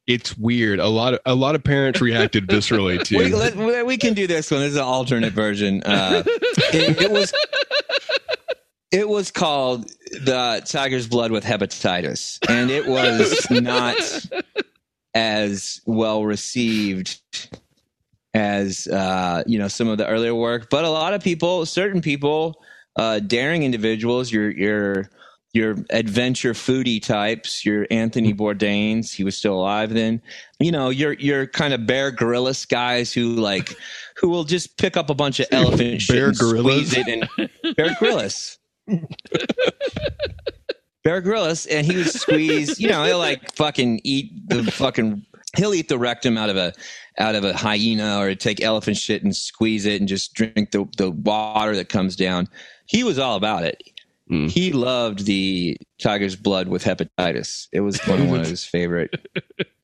it's 0.07 0.37
weird. 0.37 0.79
A 0.79 0.87
lot 0.87 1.13
of 1.13 1.19
a 1.25 1.35
lot 1.35 1.55
of 1.55 1.63
parents 1.63 2.01
reacted 2.01 2.47
viscerally 2.47 3.03
to 3.05 3.17
We, 3.17 3.33
let, 3.33 3.55
we- 3.55 3.83
we 3.83 3.97
can 3.97 4.13
do 4.13 4.27
this 4.27 4.51
one. 4.51 4.61
This 4.61 4.71
is 4.71 4.77
an 4.77 4.83
alternate 4.83 5.33
version. 5.33 5.81
Uh, 5.83 6.23
it, 6.25 7.01
it 7.01 7.11
was 7.11 7.33
it 8.91 9.09
was 9.09 9.31
called 9.31 9.91
the 10.11 10.61
tiger's 10.65 11.07
blood 11.07 11.31
with 11.31 11.43
hepatitis, 11.43 12.39
and 12.49 12.69
it 12.69 12.87
was 12.87 13.49
not 13.49 13.97
as 15.13 15.81
well 15.85 16.25
received 16.25 17.19
as 18.35 18.87
uh, 18.87 19.43
you 19.47 19.57
know 19.57 19.67
some 19.69 19.87
of 19.87 19.97
the 19.97 20.05
earlier 20.05 20.35
work. 20.35 20.69
But 20.69 20.85
a 20.85 20.89
lot 20.89 21.13
of 21.13 21.23
people, 21.23 21.65
certain 21.65 22.01
people, 22.01 22.61
uh, 22.97 23.19
daring 23.19 23.63
individuals, 23.63 24.31
your 24.31 24.51
your 24.51 25.09
your 25.53 25.77
adventure 25.89 26.51
foodie 26.53 27.01
types, 27.01 27.63
your 27.65 27.87
Anthony 27.89 28.33
Bourdains, 28.33 29.13
he 29.13 29.23
was 29.23 29.37
still 29.37 29.53
alive 29.53 29.93
then. 29.93 30.21
You 30.59 30.71
know, 30.71 30.89
your 30.89 31.13
your 31.13 31.47
kind 31.47 31.73
of 31.73 31.87
Bear 31.87 32.11
Grylls 32.11 32.65
guys 32.65 33.13
who 33.13 33.35
like 33.35 33.73
who 34.17 34.27
will 34.29 34.43
just 34.43 34.77
pick 34.77 34.97
up 34.97 35.09
a 35.09 35.15
bunch 35.15 35.39
of 35.39 35.47
elephant 35.51 36.01
shit 36.01 36.15
Bear 36.17 36.27
and 36.27 36.37
Grylls? 36.37 36.59
squeeze 36.59 36.93
it 36.97 37.07
and 37.07 37.75
Bear 37.77 37.95
Grylls. 37.97 38.57
Bear 41.03 41.21
Grylls, 41.21 41.65
and 41.67 41.85
he 41.85 41.95
would 41.95 42.09
squeeze. 42.09 42.79
You 42.79 42.89
know, 42.89 43.03
he'll 43.05 43.19
like 43.19 43.53
fucking 43.53 44.01
eat 44.03 44.49
the 44.49 44.69
fucking. 44.69 45.25
He'll 45.55 45.73
eat 45.73 45.87
the 45.87 45.97
rectum 45.97 46.37
out 46.37 46.49
of 46.49 46.57
a 46.57 46.73
out 47.17 47.35
of 47.35 47.43
a 47.43 47.53
hyena, 47.55 48.19
or 48.19 48.35
take 48.35 48.61
elephant 48.61 48.97
shit 48.97 49.23
and 49.23 49.35
squeeze 49.35 49.85
it, 49.85 49.99
and 50.01 50.07
just 50.07 50.33
drink 50.33 50.71
the 50.71 50.87
the 50.97 51.11
water 51.11 51.75
that 51.75 51.89
comes 51.89 52.15
down. 52.15 52.47
He 52.87 53.03
was 53.03 53.17
all 53.19 53.35
about 53.35 53.63
it. 53.63 53.81
Mm. 54.31 54.49
He 54.49 54.71
loved 54.73 55.25
the 55.25 55.77
tiger's 56.01 56.35
blood 56.35 56.67
with 56.67 56.83
hepatitis. 56.83 57.67
It 57.71 57.81
was 57.81 57.99
one 58.07 58.21
of, 58.21 58.29
one 58.29 58.39
of 58.41 58.47
his 58.47 58.65
favorite 58.65 59.27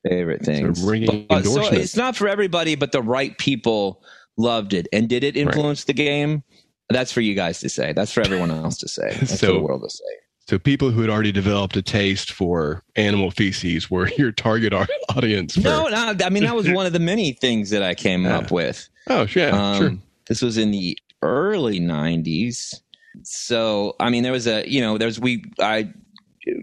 favorite 0.06 0.44
things. 0.44 0.80
But- 1.28 1.44
so 1.44 1.62
it's 1.66 1.96
not 1.96 2.16
for 2.16 2.26
everybody, 2.28 2.74
but 2.74 2.90
the 2.92 3.02
right 3.02 3.36
people 3.38 4.02
loved 4.36 4.74
it. 4.74 4.88
And 4.92 5.08
did 5.08 5.22
it 5.22 5.36
influence 5.36 5.84
the 5.84 5.92
game? 5.92 6.42
That's 6.88 7.12
for 7.12 7.20
you 7.20 7.34
guys 7.34 7.60
to 7.60 7.68
say. 7.68 7.92
That's 7.92 8.12
for 8.12 8.20
everyone 8.22 8.50
else 8.50 8.78
to 8.78 8.88
say. 8.88 9.16
That's 9.20 9.38
So- 9.38 9.46
for 9.46 9.52
the 9.52 9.60
world 9.60 9.82
to 9.82 9.90
say. 9.90 10.04
So 10.48 10.58
people 10.58 10.90
who 10.90 11.00
had 11.02 11.08
already 11.10 11.32
developed 11.32 11.76
a 11.76 11.82
taste 11.82 12.32
for 12.32 12.82
animal 12.96 13.30
feces 13.30 13.90
were 13.90 14.08
your 14.18 14.32
target 14.32 14.72
audience. 15.08 15.54
For, 15.54 15.60
No, 15.62 15.88
no, 15.88 16.14
I 16.24 16.28
mean 16.30 16.42
that 16.44 16.54
was 16.56 16.68
one 16.68 16.84
of 16.86 16.92
the 16.92 16.98
many 16.98 17.32
things 17.32 17.70
that 17.70 17.82
I 17.82 17.94
came 17.94 18.24
Yeah. 18.24 18.38
up 18.38 18.50
with. 18.50 18.88
Oh, 19.08 19.26
yeah, 19.34 19.50
Um, 19.50 19.78
sure. 19.78 19.96
This 20.28 20.42
was 20.42 20.56
in 20.58 20.70
the 20.70 20.98
early 21.22 21.78
'90s, 21.80 22.74
so 23.22 23.94
I 24.00 24.10
mean 24.10 24.22
there 24.22 24.32
was 24.32 24.46
a 24.46 24.68
you 24.68 24.80
know 24.80 24.98
there's 24.98 25.18
we 25.20 25.44
I 25.60 25.92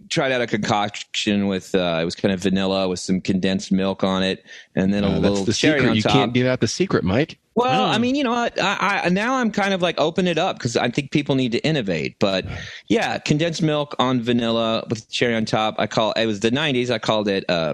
tried 0.09 0.31
out 0.33 0.41
a 0.41 0.47
concoction 0.47 1.47
with 1.47 1.73
uh, 1.75 1.99
it 2.01 2.05
was 2.05 2.15
kind 2.15 2.33
of 2.33 2.39
vanilla 2.41 2.87
with 2.89 2.99
some 2.99 3.21
condensed 3.21 3.71
milk 3.71 4.03
on 4.03 4.23
it, 4.23 4.43
and 4.75 4.93
then 4.93 5.03
a 5.03 5.09
Uh, 5.09 5.19
little 5.19 5.45
the 5.45 5.53
cherry 5.53 5.79
secret. 5.79 5.89
on 5.89 5.95
You 5.95 6.03
can't 6.03 6.33
give 6.33 6.47
out 6.47 6.59
the 6.61 6.67
secret, 6.67 7.03
Mike. 7.03 7.37
Well, 7.59 7.81
Oh. 7.83 7.85
I 7.91 7.97
mean, 7.97 8.15
you 8.15 8.23
know 8.23 8.31
what? 8.31 8.59
I, 8.61 9.01
I, 9.05 9.09
now 9.09 9.35
I'm 9.35 9.51
kind 9.51 9.73
of 9.73 9.81
like 9.81 9.99
open 9.99 10.27
it 10.27 10.37
up 10.37 10.57
because 10.57 10.77
I 10.77 10.89
think 10.89 11.11
people 11.11 11.35
need 11.35 11.51
to 11.51 11.59
innovate. 11.59 12.15
But 12.19 12.45
yeah, 12.87 13.17
condensed 13.19 13.61
milk 13.61 13.95
on 13.99 14.21
vanilla 14.21 14.85
with 14.89 15.09
cherry 15.11 15.35
on 15.35 15.45
top. 15.45 15.75
I 15.77 15.85
call 15.87 16.13
it 16.13 16.25
was 16.25 16.39
the 16.39 16.51
'90s. 16.51 16.89
I 16.89 16.99
called 16.99 17.27
it 17.27 17.43
uh, 17.49 17.73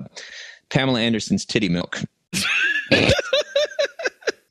Pamela 0.70 1.00
Anderson's 1.01 1.46
titty 1.46 1.70
milk. 1.70 2.01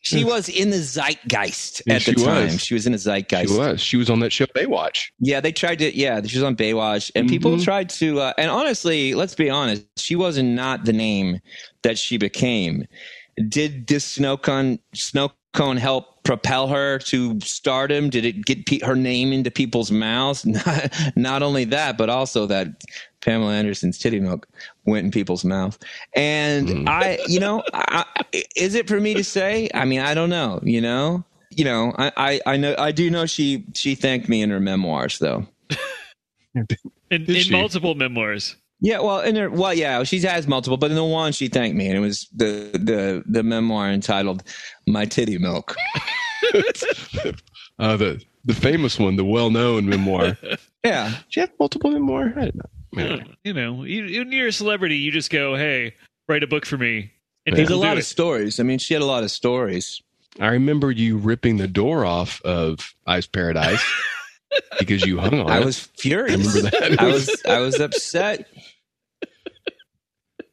she 0.01 0.23
was 0.23 0.49
in 0.51 0.69
the 0.71 0.77
zeitgeist 0.77 1.83
Yeah, 1.87 1.95
at 1.95 2.03
the 2.05 2.13
she 2.13 2.25
time. 2.25 2.45
was. 2.45 2.61
She 2.63 2.75
was 2.75 2.87
in 2.87 2.93
the 2.93 2.99
zeitgeist. 2.99 3.49
She 3.53 3.59
was. 3.59 3.81
She 3.81 3.97
was 3.97 4.11
on 4.11 4.21
that 4.21 4.33
show 4.33 4.45
Baywatch. 4.47 5.07
Yeah, 5.19 5.41
they 5.41 5.51
tried 5.53 5.79
to. 5.79 5.97
Yeah, 5.97 6.21
she 6.23 6.37
was 6.39 6.45
on 6.45 6.57
Baywatch, 6.57 7.11
and 7.15 7.29
people 7.29 7.53
Mhm. 7.53 7.65
tried 7.65 7.89
to. 7.91 8.21
Uh, 8.21 8.33
and 8.37 8.51
honestly, 8.51 9.15
let's 9.15 9.35
be 9.35 9.49
honest, 9.49 9.83
she 9.99 10.15
wasn't 10.15 10.51
not 10.51 10.85
the 10.85 10.93
name 10.93 11.41
that 11.83 11.99
she 11.99 12.19
became. 12.19 12.85
Did 13.49 13.87
this 13.87 14.05
snow 14.05 14.37
cone 14.37 14.79
snow 14.95 15.33
cone 15.53 15.77
help 15.77 16.23
propel 16.25 16.69
her 16.69 16.99
to 16.99 17.39
stardom? 17.41 18.11
Did 18.11 18.25
it 18.25 18.45
get 18.45 18.67
pe- 18.67 18.81
her 18.81 18.97
name 18.97 19.33
into 19.33 19.51
people's 19.51 19.91
mouths? 19.91 20.45
Not, 20.47 20.91
not 21.17 21.43
only 21.43 21.65
that, 21.65 21.97
but 21.99 22.09
also 22.11 22.47
that 22.47 22.83
Pamela 23.21 23.55
Anderson's 23.55 23.99
titty 23.99 24.21
milk 24.21 24.47
went 24.87 25.05
in 25.07 25.11
people's 25.11 25.45
mouth. 25.45 25.79
And 26.15 26.69
Mm. 26.69 26.89
I, 26.89 27.19
you 27.27 27.41
know, 27.41 27.63
I, 27.73 28.05
I- 28.33 28.45
is 28.57 28.75
it 28.75 28.89
for 28.89 29.01
me 29.01 29.15
to 29.15 29.25
say? 29.25 29.69
I 29.75 29.85
mean, 29.85 30.01
I 30.01 30.15
don't 30.15 30.31
know. 30.31 30.61
You 30.63 30.81
know, 30.81 31.25
you 31.51 31.65
know, 31.65 31.93
I, 31.99 32.13
I, 32.17 32.41
I 32.47 32.57
know, 32.57 32.75
I 32.79 32.91
do 32.93 33.11
know 33.11 33.27
she 33.27 33.65
she 33.75 33.95
thanked 33.95 34.29
me 34.29 34.43
in 34.43 34.51
her 34.51 34.61
memoirs, 34.61 35.19
though. 35.19 35.47
in, 36.55 36.67
in 37.11 37.51
multiple 37.51 37.95
memoirs. 37.95 38.57
Yeah, 38.85 39.01
well, 39.01 39.21
in 39.21 39.35
her, 39.37 39.49
well, 39.49 39.73
yeah, 39.73 40.03
she 40.05 40.21
has 40.21 40.47
multiple, 40.47 40.77
but 40.77 40.91
in 40.91 40.97
the 40.97 41.05
one 41.05 41.33
she 41.33 41.49
thanked 41.49 41.75
me, 41.75 41.89
and 41.89 41.97
it 41.97 42.01
was 42.01 42.29
the 42.35 42.69
the 42.75 43.23
the 43.27 43.43
memoir 43.43 43.91
entitled 43.91 44.43
"My 44.87 45.07
Titty 45.07 45.39
Milk." 45.39 45.75
uh, 47.79 47.97
the 47.97 48.23
the 48.45 48.55
famous 48.55 48.99
one, 48.99 49.17
the 49.17 49.25
well 49.25 49.51
known 49.51 49.89
memoir. 49.89 50.37
Yeah, 50.85 51.09
Do 51.09 51.17
you 51.31 51.41
have 51.41 51.51
multiple 51.59 51.91
memoir? 51.93 52.35
I 52.37 52.51
don't 52.51 52.57
know. 52.95 53.21
You 53.43 53.55
know, 53.55 53.85
you, 53.85 54.19
when 54.19 54.33
you're 54.33 54.49
a 54.49 54.53
celebrity, 54.53 54.99
you 54.99 55.11
just 55.11 55.31
go, 55.31 55.57
"Hey, 55.57 55.95
write 56.29 56.43
a 56.43 56.47
book 56.47 56.67
for 56.67 56.77
me." 56.77 57.11
And 57.47 57.57
there's 57.57 57.69
a 57.69 57.73
people 57.73 57.81
do 57.81 57.87
lot 57.89 57.97
it. 57.97 58.01
of 58.01 58.05
stories. 58.05 58.61
I 58.61 58.65
mean, 58.65 58.79
she 58.79 58.93
had 58.93 59.03
a 59.03 59.07
lot 59.07 59.23
of 59.25 59.31
stories. 59.31 60.03
I 60.41 60.49
remember 60.49 60.91
you 60.91 61.17
ripping 61.17 61.57
the 61.57 61.69
door 61.69 62.05
off 62.05 62.43
of 62.43 62.95
Ice 63.07 63.27
Paradise 63.27 63.83
because 64.79 65.07
you 65.07 65.19
hung 65.19 65.41
on 65.41 65.51
I 65.51 65.61
it. 65.61 65.65
was 65.65 65.79
furious. 65.97 66.55
I. 66.67 66.97
I 66.99 67.07
was 67.07 67.43
I 67.49 67.61
was 67.61 67.81
upset. 67.81 68.47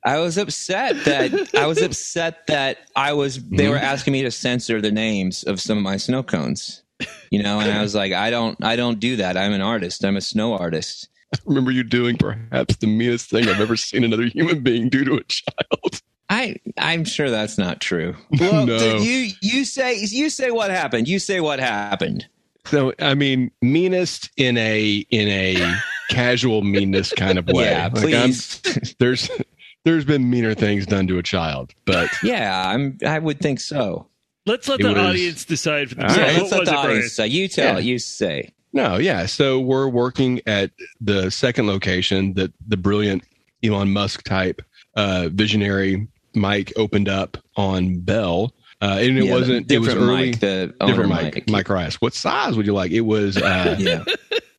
I 0.03 0.19
was 0.19 0.37
upset 0.37 1.03
that 1.05 1.55
I 1.55 1.67
was 1.67 1.81
upset 1.81 2.47
that 2.47 2.79
I 2.95 3.13
was 3.13 3.43
they 3.43 3.67
were 3.69 3.77
hmm? 3.77 3.85
asking 3.85 4.13
me 4.13 4.23
to 4.23 4.31
censor 4.31 4.81
the 4.81 4.91
names 4.91 5.43
of 5.43 5.61
some 5.61 5.77
of 5.77 5.83
my 5.83 5.97
snow 5.97 6.23
cones. 6.23 6.83
You 7.31 7.41
know, 7.41 7.59
and 7.59 7.71
I 7.71 7.81
was 7.81 7.95
like, 7.95 8.13
I 8.13 8.29
don't 8.29 8.63
I 8.63 8.75
don't 8.75 8.99
do 8.99 9.15
that. 9.17 9.37
I'm 9.37 9.53
an 9.53 9.61
artist. 9.61 10.03
I'm 10.03 10.17
a 10.17 10.21
snow 10.21 10.53
artist. 10.55 11.07
I 11.33 11.37
remember 11.45 11.71
you 11.71 11.83
doing 11.83 12.17
perhaps 12.17 12.75
the 12.77 12.87
meanest 12.87 13.29
thing 13.29 13.47
I've 13.47 13.61
ever 13.61 13.75
seen 13.77 14.03
another 14.03 14.25
human 14.25 14.61
being 14.61 14.89
do 14.89 15.03
to 15.05 15.15
a 15.15 15.23
child. 15.23 16.01
I 16.29 16.55
I'm 16.77 17.03
sure 17.03 17.29
that's 17.29 17.57
not 17.57 17.79
true. 17.81 18.15
Well, 18.39 18.65
No. 18.65 18.97
you 18.97 19.29
you 19.41 19.65
say 19.65 19.97
you 19.99 20.29
say 20.29 20.51
what 20.51 20.71
happened. 20.71 21.07
You 21.07 21.19
say 21.19 21.39
what 21.41 21.59
happened. 21.59 22.27
So 22.65 22.93
I 22.99 23.15
mean, 23.15 23.51
meanest 23.61 24.29
in 24.37 24.57
a 24.57 25.05
in 25.09 25.27
a 25.27 25.75
casual 26.09 26.61
meanness 26.63 27.13
kind 27.13 27.37
of 27.39 27.47
way. 27.47 27.65
Yeah, 27.65 27.89
Like, 27.93 28.13
I'm- 28.13 28.29
please. 28.29 28.95
there's 28.99 29.29
there's 29.85 30.05
been 30.05 30.29
meaner 30.29 30.53
things 30.53 30.85
done 30.85 31.07
to 31.07 31.17
a 31.17 31.23
child, 31.23 31.73
but 31.85 32.09
yeah, 32.23 32.67
I'm. 32.67 32.97
I 33.05 33.19
would 33.19 33.39
think 33.39 33.59
so. 33.59 34.07
Let's 34.45 34.67
let 34.67 34.79
It 34.79 34.83
the 34.83 34.89
was- 34.93 34.97
audience 34.97 35.45
decide 35.45 35.89
for 35.91 36.01
All 36.01 36.07
themselves. 36.07 36.31
right, 36.33 36.41
let's 36.41 36.51
let 36.51 36.59
was 36.61 36.69
the 36.69 36.73
it, 36.75 36.77
audience 36.77 37.13
say. 37.13 37.27
You 37.27 37.47
tell. 37.47 37.73
Yeah. 37.75 37.79
You 37.79 37.99
say. 37.99 38.53
No, 38.73 38.97
yeah. 38.97 39.25
So 39.25 39.59
we're 39.59 39.87
working 39.89 40.41
at 40.47 40.71
the 41.01 41.29
second 41.29 41.67
location 41.67 42.33
that 42.35 42.51
the 42.67 42.77
brilliant 42.77 43.23
Elon 43.63 43.91
Musk 43.93 44.23
type 44.23 44.61
uh, 44.95 45.29
visionary 45.31 46.07
Mike 46.33 46.71
opened 46.77 47.09
up 47.09 47.37
on 47.57 47.99
Bell. 47.99 48.53
Uh, 48.81 48.97
and 48.99 49.17
it 49.17 49.25
Yeah, 49.25 49.31
wasn't. 49.33 49.69
It 49.71 49.77
was 49.79 49.93
early. 49.93 50.31
Mike. 50.31 50.39
The 50.39 50.73
different 50.79 50.99
owner 50.99 51.07
Mike. 51.07 51.49
Mike 51.49 51.69
Rice. 51.69 51.95
What 52.01 52.13
size 52.15 52.55
would 52.57 52.65
you 52.65 52.73
like? 52.73 52.91
It 52.91 53.01
was. 53.01 53.37
Uh, 53.37 53.75
Yeah. 53.79 54.03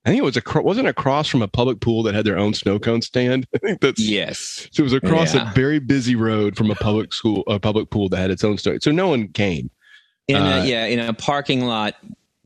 I 0.04 0.08
think 0.10 0.18
it 0.20 0.24
was 0.24 0.36
a 0.36 0.62
wasn't 0.62 0.88
across 0.88 1.28
from 1.28 1.42
a 1.42 1.48
public 1.48 1.80
pool 1.80 2.02
that 2.02 2.14
had 2.14 2.24
their 2.24 2.36
own 2.38 2.54
snow 2.54 2.78
cone 2.78 3.02
stand. 3.02 3.46
I 3.54 3.58
think 3.58 3.80
that's. 3.80 4.00
yes. 4.00 4.68
So 4.72 4.82
it 4.82 4.84
was 4.84 4.92
across 4.92 5.34
Yeah. 5.34 5.50
a 5.50 5.54
very 5.54 5.78
busy 5.78 6.16
road 6.16 6.56
from 6.56 6.70
a 6.70 6.74
public 6.74 7.12
school, 7.12 7.44
a 7.46 7.60
public 7.60 7.90
pool 7.90 8.08
that 8.08 8.16
had 8.16 8.30
its 8.30 8.42
own 8.42 8.58
snow. 8.58 8.78
So 8.80 8.90
no 8.90 9.08
one 9.08 9.28
came. 9.28 9.70
In 10.28 10.36
Uh, 10.36 10.64
yeah, 10.66 10.86
in 10.86 10.98
a 10.98 11.12
parking 11.14 11.66
lot 11.66 11.94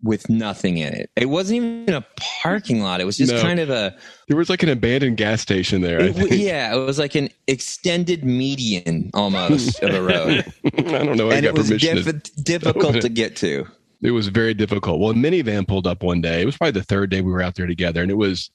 with 0.02 0.28
nothing 0.28 0.76
in 0.78 0.92
it. 0.92 1.10
It 1.16 1.26
wasn't 1.26 1.56
even 1.56 1.94
a 1.94 2.04
parking 2.42 2.80
lot. 2.82 3.00
It 3.00 3.04
was 3.04 3.16
just 3.16 3.32
No. 3.32 3.40
kind 3.40 3.58
of 3.58 3.70
a. 3.70 3.96
There 4.28 4.36
was 4.36 4.50
like 4.50 4.62
an 4.62 4.68
abandoned 4.68 5.16
gas 5.16 5.40
station 5.40 5.80
there. 5.80 5.98
It, 6.00 6.32
yeah, 6.32 6.75
it 6.75 6.78
was 6.78 6.98
like 6.98 7.14
an 7.14 7.30
extended 7.48 8.22
median 8.25 9.10
almost 9.14 9.82
of 9.82 9.94
a 9.94 10.02
road, 10.02 10.44
I 10.64 10.80
don't 10.82 11.16
know. 11.16 11.30
I 11.30 11.36
and 11.36 11.42
got 11.44 11.44
it 11.44 11.54
was 11.54 11.68
diff- 11.70 12.22
difficult 12.44 13.00
to 13.00 13.08
get 13.08 13.36
to. 13.36 13.66
It 14.03 14.11
was 14.11 14.29
very 14.29 14.55
difficult. 14.55 15.00
Well, 15.00 15.11
a 15.11 15.15
minivan 15.15 15.67
pulled 15.67 15.87
up 15.87 16.03
one 16.03 16.21
day. 16.21 16.43
It 16.43 16.47
was 16.47 16.57
probably 16.57 16.81
the 16.81 16.85
third 16.85 17.11
day 17.11 17.21
we 17.21 17.33
were 17.33 17.43
out 17.43 17.55
there 17.55 17.67
together, 17.67 18.03
and 18.03 18.11
it 18.11 18.17
was 18.17 18.50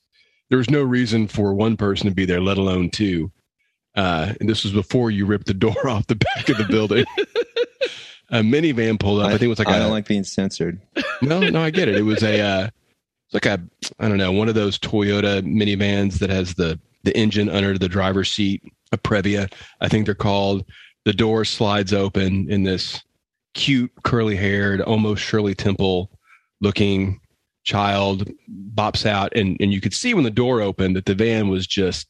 there 0.49 0.57
was 0.57 0.69
no 0.69 0.83
reason 0.83 1.27
for 1.27 1.53
one 1.53 1.77
person 1.77 2.07
to 2.09 2.15
be 2.15 2.25
there, 2.25 2.41
let 2.41 2.57
alone 2.57 2.89
two. 2.89 3.31
Uh, 3.95 4.33
and 4.39 4.49
this 4.49 4.63
was 4.63 4.73
before 4.73 5.11
you 5.11 5.25
ripped 5.25 5.47
the 5.47 5.53
door 5.55 5.87
off 5.87 6.07
the 6.07 6.15
back 6.15 6.49
of 6.49 6.57
the 6.57 6.65
building. 6.65 7.05
a 8.29 8.41
minivan 8.41 8.99
pulled 8.99 9.21
up. 9.21 9.27
I, 9.27 9.31
think 9.31 9.43
it 9.43 9.47
was 9.47 9.59
like 9.59 9.67
I 9.67 9.77
a 9.77 9.79
don't 9.79 9.91
like 9.91 10.07
being 10.07 10.23
censored. 10.23 10.79
no, 11.21 11.39
no, 11.39 11.61
I 11.61 11.69
get 11.69 11.87
it. 11.87 11.95
It 11.95 12.03
was 12.03 12.23
a 12.23 12.39
uh, 12.39 12.69
it's 13.27 13.33
like 13.33 13.45
a 13.45 13.61
I 13.99 14.07
don't 14.07 14.17
know 14.17 14.31
one 14.31 14.49
of 14.49 14.55
those 14.55 14.77
Toyota 14.77 15.41
minivans 15.41 16.19
that 16.19 16.29
has 16.29 16.53
the 16.53 16.79
the 17.03 17.15
engine 17.17 17.49
under 17.49 17.77
the 17.77 17.89
driver's 17.89 18.31
seat, 18.31 18.61
a 18.91 18.97
Previa, 18.97 19.51
I 19.79 19.87
think 19.87 20.05
they're 20.05 20.15
called. 20.15 20.65
The 21.03 21.13
door 21.13 21.45
slides 21.45 21.93
open, 21.93 22.51
in 22.51 22.63
this 22.63 23.01
cute, 23.53 23.91
curly 24.03 24.35
haired, 24.35 24.81
almost 24.81 25.23
Shirley 25.23 25.55
Temple 25.55 26.11
looking 26.61 27.19
child 27.63 28.29
bops 28.73 29.05
out, 29.05 29.35
and 29.35 29.57
and 29.59 29.73
you 29.73 29.81
could 29.81 29.93
see 29.93 30.13
when 30.13 30.23
the 30.23 30.31
door 30.31 30.61
opened 30.61 30.95
that 30.95 31.05
the 31.05 31.15
van 31.15 31.49
was 31.49 31.67
just 31.67 32.07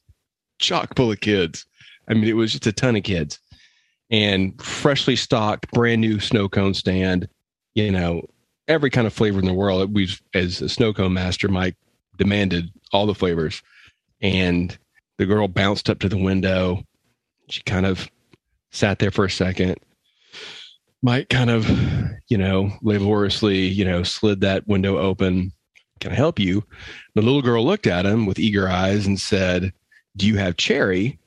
chock 0.60 0.96
full 0.96 1.12
of 1.12 1.20
kids. 1.20 1.66
I 2.08 2.14
mean, 2.14 2.26
it 2.26 2.36
was 2.36 2.52
just 2.52 2.68
a 2.68 2.72
ton 2.72 2.96
of 2.96 3.04
kids, 3.04 3.40
and 4.10 4.60
freshly 4.62 5.16
stocked, 5.16 5.72
brand 5.72 6.02
new 6.02 6.20
snow 6.20 6.48
cone 6.50 6.74
stand. 6.74 7.28
You 7.74 7.92
know, 7.92 8.28
every 8.68 8.90
kind 8.90 9.08
of 9.08 9.14
flavor 9.14 9.40
in 9.40 9.46
the 9.46 9.54
world. 9.54 9.94
We've, 9.94 10.22
as 10.34 10.62
a 10.62 10.70
snow 10.70 10.94
cone 10.94 11.14
master, 11.14 11.48
Mike 11.48 11.76
demanded 12.18 12.72
all 12.92 13.06
the 13.06 13.16
flavors, 13.16 13.62
and 14.22 14.78
the 15.18 15.26
girl 15.26 15.48
bounced 15.48 15.90
up 15.90 16.00
to 16.00 16.10
the 16.10 16.18
window. 16.18 16.84
She 17.50 17.62
kind 17.64 17.86
of 17.86 18.10
sat 18.72 19.00
there 19.00 19.12
for 19.12 19.26
a 19.26 19.30
second. 19.30 19.78
Mike 21.02 21.30
kind 21.30 21.50
of, 21.50 21.68
you 22.28 22.38
know, 22.38 22.72
laboriously, 22.82 23.60
you 23.68 23.84
know, 23.86 24.04
slid 24.04 24.42
that 24.42 24.68
window 24.68 24.98
open. 24.98 25.52
Can 26.00 26.12
I 26.12 26.16
help 26.16 26.40
you? 26.40 26.64
The 27.16 27.22
little 27.22 27.42
girl 27.42 27.64
looked 27.66 27.88
at 27.88 28.06
him 28.06 28.26
with 28.26 28.40
eager 28.40 28.68
eyes 28.68 29.06
and 29.06 29.20
said, 29.20 29.74
"Do 30.18 30.28
you 30.28 30.38
have 30.38 30.58
cherry?" 30.58 31.20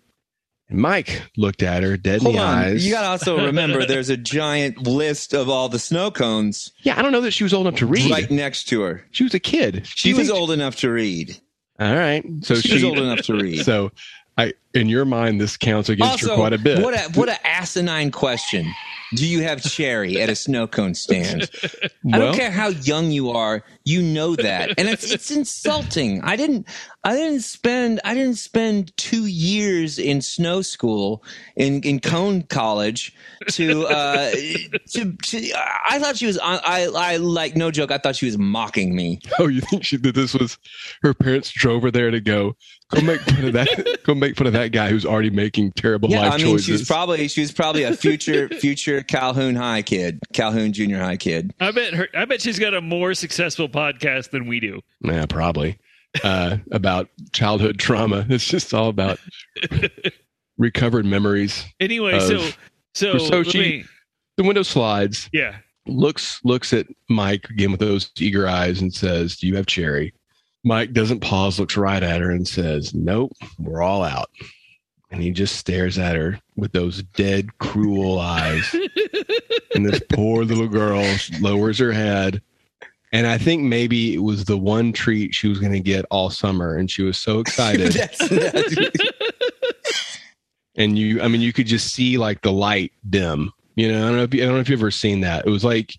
And 0.68 0.78
Mike 0.78 1.22
looked 1.36 1.62
at 1.62 1.82
her 1.82 1.96
dead 1.96 2.22
Hold 2.22 2.34
in 2.36 2.40
the 2.40 2.46
on. 2.46 2.58
eyes. 2.64 2.86
You 2.86 2.92
got 2.92 3.02
to 3.02 3.08
also 3.08 3.46
remember 3.46 3.84
there's 3.84 4.08
a 4.08 4.16
giant 4.16 4.86
list 4.86 5.34
of 5.34 5.48
all 5.48 5.68
the 5.68 5.78
snow 5.78 6.10
cones 6.10 6.72
yeah, 6.82 6.98
I 6.98 7.02
don't 7.02 7.12
know 7.12 7.20
that 7.20 7.32
she 7.32 7.44
was 7.44 7.52
old 7.52 7.66
enough 7.66 7.78
to 7.80 7.86
read. 7.86 8.10
right 8.10 8.30
next 8.30 8.64
to 8.68 8.80
her. 8.80 9.04
She 9.10 9.24
was 9.24 9.34
a 9.34 9.40
kid. 9.40 9.74
Do 9.74 9.82
She 9.84 10.08
you 10.10 10.16
was 10.16 10.28
think- 10.28 10.38
old 10.38 10.50
enough 10.50 10.76
to 10.76 10.90
read. 10.90 11.36
All 11.78 11.94
right. 11.94 12.24
So 12.42 12.54
she, 12.54 12.68
she, 12.68 12.74
was 12.74 12.84
old 12.84 12.98
enough 12.98 13.20
to 13.26 13.34
read. 13.34 13.62
So, 13.64 13.90
I 14.38 14.54
in 14.74 14.88
your 14.88 15.04
mind, 15.04 15.40
this 15.40 15.56
counts 15.56 15.88
against 15.88 16.20
her 16.20 16.30
also, 16.30 16.36
quite 16.36 16.52
a 16.52 16.58
bit. 16.58 16.82
what 16.82 16.94
a 16.94 17.18
what 17.18 17.28
a 17.28 17.46
asinine 17.46 18.10
question. 18.10 18.70
Do 19.14 19.26
you 19.26 19.42
have 19.42 19.62
cherry 19.62 20.20
at 20.20 20.28
a 20.28 20.34
snow 20.34 20.66
cone 20.66 20.94
stand? 20.94 21.48
I 22.12 22.18
don't 22.18 22.34
care 22.34 22.50
how 22.50 22.68
young 22.68 23.12
you 23.12 23.30
are, 23.30 23.62
you 23.84 24.02
know 24.02 24.34
that, 24.36 24.70
and 24.76 24.88
it's 24.88 25.10
it's 25.10 25.30
insulting. 25.30 26.20
I 26.22 26.34
didn't 26.34 26.66
I 27.04 27.14
didn't 27.14 27.42
spend 27.42 28.00
I 28.04 28.14
didn't 28.14 28.36
spend 28.36 28.96
two 28.96 29.26
years 29.26 29.98
in 29.98 30.22
snow 30.22 30.62
school 30.62 31.22
in 31.54 31.82
in 31.82 32.00
cone 32.00 32.42
college 32.42 33.14
to 33.50 33.86
uh 33.86 34.30
to, 34.30 35.12
to 35.12 35.52
I 35.88 35.98
thought 35.98 36.16
she 36.16 36.26
was 36.26 36.38
I 36.42 36.88
I 36.96 37.16
like 37.18 37.56
no 37.56 37.70
joke 37.70 37.92
I 37.92 37.98
thought 37.98 38.16
she 38.16 38.26
was 38.26 38.38
mocking 38.38 38.96
me. 38.96 39.20
Oh, 39.38 39.48
you 39.48 39.60
think 39.60 39.84
she 39.84 39.98
did 39.98 40.14
this 40.14 40.32
was 40.32 40.58
her 41.02 41.12
parents 41.12 41.52
drove 41.52 41.82
her 41.82 41.90
there 41.90 42.10
to 42.10 42.20
go 42.20 42.56
go 42.90 43.02
make 43.02 43.20
fun 43.20 43.44
of 43.44 43.52
that 43.52 43.98
go 44.04 44.14
make 44.14 44.36
fun 44.36 44.46
of 44.46 44.54
that 44.54 44.63
guy 44.72 44.88
who's 44.88 45.04
already 45.06 45.30
making 45.30 45.72
terrible 45.72 46.10
Yeah, 46.10 46.20
life 46.20 46.32
I 46.32 46.36
mean 46.38 46.46
choices. 46.46 46.64
she 46.66 46.72
was 46.72 46.84
probably 46.86 47.28
she's 47.28 47.52
probably 47.52 47.82
a 47.84 47.94
future 47.96 48.48
future 48.60 49.02
Calhoun 49.02 49.54
High 49.56 49.82
kid, 49.82 50.20
Calhoun 50.32 50.72
Junior 50.72 50.98
High 51.00 51.16
kid. 51.16 51.52
I 51.60 51.70
bet 51.70 51.94
her. 51.94 52.08
I 52.14 52.24
bet 52.24 52.40
she's 52.42 52.58
got 52.58 52.74
a 52.74 52.80
more 52.80 53.14
successful 53.14 53.68
podcast 53.68 54.30
than 54.30 54.46
we 54.46 54.60
do. 54.60 54.80
yeah, 55.02 55.26
probably. 55.26 55.78
uh, 56.22 56.58
about 56.72 57.08
childhood 57.32 57.78
trauma. 57.78 58.24
It's 58.28 58.46
just 58.46 58.72
all 58.74 58.88
about 58.88 59.18
recovered 60.58 61.04
memories. 61.06 61.64
Anyway, 61.80 62.14
Of- 62.14 62.22
so 62.22 62.50
so, 62.94 63.18
so 63.18 63.42
she- 63.42 63.58
me- 63.58 63.84
The 64.36 64.44
window 64.44 64.62
slides. 64.62 65.28
yeah. 65.32 65.56
looks 65.86 66.40
looks 66.44 66.72
at 66.72 66.86
Mike 67.08 67.48
again 67.50 67.70
with 67.70 67.80
those 67.80 68.10
eager 68.18 68.46
eyes 68.48 68.80
and 68.80 68.92
says, 68.94 69.36
"Do 69.36 69.46
you 69.46 69.56
have 69.56 69.66
cherry?" 69.66 70.12
Mike 70.64 70.92
doesn't 70.92 71.20
pause, 71.20 71.60
looks 71.60 71.76
right 71.76 72.02
at 72.02 72.20
her 72.20 72.30
and 72.30 72.48
says, 72.48 72.94
"Nope, 72.94 73.32
we're 73.58 73.82
all 73.82 74.02
out." 74.02 74.30
And 75.10 75.22
he 75.22 75.30
just 75.30 75.56
stares 75.56 75.98
at 75.98 76.16
her 76.16 76.40
with 76.56 76.72
those 76.72 77.02
dead, 77.14 77.56
cruel 77.58 78.18
eyes. 78.18 78.74
and 79.74 79.86
this 79.86 80.00
poor 80.12 80.44
little 80.44 80.66
girl 80.66 81.04
lowers 81.40 81.78
her 81.78 81.92
head. 81.92 82.42
And 83.12 83.28
I 83.28 83.38
think 83.38 83.62
maybe 83.62 84.14
it 84.14 84.18
was 84.22 84.44
the 84.46 84.58
one 84.58 84.92
treat 84.92 85.34
she 85.34 85.46
was 85.46 85.60
going 85.60 85.72
to 85.72 85.78
get 85.80 86.04
all 86.10 86.30
summer, 86.30 86.76
and 86.76 86.90
she 86.90 87.02
was 87.02 87.16
so 87.18 87.38
excited. 87.40 87.92
That's- 87.92 88.28
that's- 88.28 89.08
and 90.76 90.98
you 90.98 91.22
i 91.22 91.28
mean 91.28 91.40
you 91.40 91.52
could 91.52 91.66
just 91.68 91.94
see 91.94 92.18
like 92.18 92.40
the 92.42 92.50
light 92.50 92.90
dim 93.08 93.52
you 93.76 93.90
know 93.90 93.98
i 93.98 94.08
don't 94.08 94.16
know 94.16 94.22
if 94.24 94.34
you, 94.34 94.42
i 94.42 94.46
don't 94.46 94.54
know 94.56 94.60
if 94.60 94.68
you've 94.68 94.80
ever 94.80 94.90
seen 94.90 95.20
that 95.20 95.46
it 95.46 95.50
was 95.50 95.62
like 95.64 95.94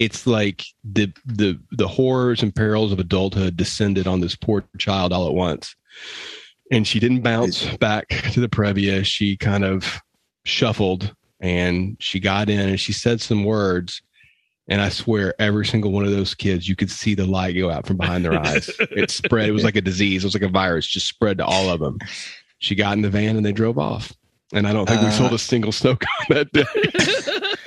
it's 0.00 0.26
like 0.26 0.64
the 0.82 1.12
the 1.26 1.60
the 1.72 1.86
horrors 1.86 2.42
and 2.42 2.54
perils 2.54 2.90
of 2.90 2.98
adulthood 2.98 3.56
descended 3.56 4.08
on 4.08 4.20
this 4.20 4.34
poor 4.34 4.64
child 4.78 5.12
all 5.12 5.28
at 5.28 5.34
once. 5.34 5.76
And 6.72 6.86
she 6.86 6.98
didn't 6.98 7.20
bounce 7.20 7.66
back 7.76 8.08
to 8.32 8.40
the 8.40 8.48
previa. 8.48 9.04
She 9.04 9.36
kind 9.36 9.64
of 9.64 10.00
shuffled 10.44 11.14
and 11.40 11.96
she 12.00 12.18
got 12.18 12.48
in 12.48 12.70
and 12.70 12.80
she 12.80 12.92
said 12.92 13.20
some 13.20 13.44
words. 13.44 14.02
And 14.68 14.80
i 14.80 14.88
swear 14.88 15.34
every 15.40 15.66
single 15.66 15.90
one 15.90 16.04
of 16.04 16.12
those 16.12 16.32
kids 16.34 16.68
you 16.68 16.76
could 16.76 16.90
see 16.92 17.14
the 17.16 17.26
light 17.26 17.56
go 17.56 17.70
out 17.70 17.86
from 17.86 17.96
behind 17.96 18.24
their 18.24 18.38
eyes. 18.38 18.70
It 18.78 19.10
spread 19.20 19.48
it 19.48 19.52
was 19.52 19.64
like 19.64 19.76
a 19.76 19.80
disease. 19.80 20.22
It 20.24 20.28
was 20.28 20.34
like 20.34 20.44
a 20.44 20.48
virus 20.48 20.86
just 20.86 21.08
spread 21.08 21.38
to 21.38 21.44
all 21.44 21.68
of 21.68 21.80
them. 21.80 21.98
She 22.60 22.74
got 22.74 22.92
in 22.94 23.02
the 23.02 23.10
van 23.10 23.36
and 23.36 23.44
they 23.44 23.52
drove 23.52 23.78
off. 23.78 24.12
And 24.52 24.66
i 24.66 24.72
don't 24.72 24.88
think 24.88 25.02
we 25.02 25.08
Uh, 25.08 25.12
sold 25.12 25.32
a 25.32 25.38
single 25.38 25.72
snow 25.72 25.96
cone 25.96 26.26
that 26.30 26.52
day 26.52 26.64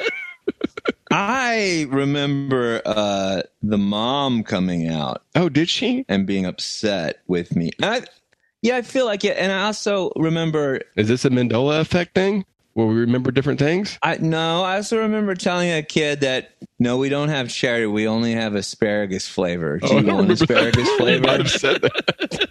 I 1.15 1.85
remember 1.89 2.81
uh, 2.87 3.43
the 3.61 3.77
mom 3.77 4.43
coming 4.43 4.87
out 4.87 5.21
oh 5.35 5.47
did 5.47 5.69
she 5.69 6.05
and 6.09 6.25
being 6.25 6.47
upset 6.47 7.21
with 7.27 7.55
me. 7.55 7.69
I, 7.83 8.01
yeah, 8.63 8.77
I 8.77 8.81
feel 8.81 9.05
like 9.05 9.23
it, 9.23 9.37
and 9.37 9.51
I 9.51 9.65
also 9.65 10.11
remember. 10.15 10.81
is 10.95 11.07
this 11.07 11.23
a 11.23 11.29
Mandela 11.29 11.79
effect 11.81 12.15
thing 12.15 12.45
where 12.73 12.87
we 12.87 12.95
remember 12.95 13.29
different 13.29 13.59
things 13.59 13.99
I 14.01 14.17
no, 14.17 14.63
I 14.63 14.77
also 14.77 14.97
remember 14.97 15.35
telling 15.35 15.69
a 15.71 15.83
kid 15.83 16.21
that 16.21 16.55
no, 16.79 16.97
we 16.97 17.09
don't 17.09 17.29
have 17.29 17.47
cherry. 17.49 17.85
We 17.85 18.07
only 18.07 18.31
have 18.33 18.55
asparagus 18.55 19.27
flavor. 19.27 19.77
Do 19.77 19.87
Oh, 19.91 19.97
I 19.97 19.99
you 20.01 20.07
want 20.07 20.29
remember 20.29 20.33
that. 20.33 20.41
asparagus 20.49 20.89
flavor? 20.97 21.27
have 21.29 21.51
said 21.51 21.81
that. 21.83 22.49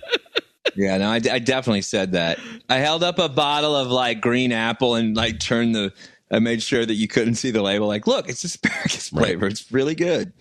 Yeah, 0.77 0.97
no, 0.99 1.11
I, 1.11 1.17
I 1.17 1.39
definitely 1.41 1.83
said 1.83 2.13
that. 2.13 2.39
I 2.71 2.77
held 2.77 3.03
up 3.03 3.19
a 3.19 3.29
bottle 3.29 3.75
of 3.75 3.89
like 3.89 4.21
green 4.21 4.53
apple 4.53 4.95
and 4.95 5.17
like 5.17 5.41
turned 5.41 5.75
the. 5.75 5.93
I 6.33 6.39
made 6.39 6.63
sure 6.63 6.85
that 6.87 6.95
you 6.95 7.09
couldn't 7.09 7.35
see 7.35 7.51
the 7.51 7.63
label. 7.63 7.87
Like, 7.87 8.07
look, 8.07 8.29
it's 8.29 8.43
asparagus 8.45 9.13
Right. 9.13 9.27
flavor. 9.27 9.47
It's 9.47 9.71
really 9.71 9.95
good. 9.95 10.33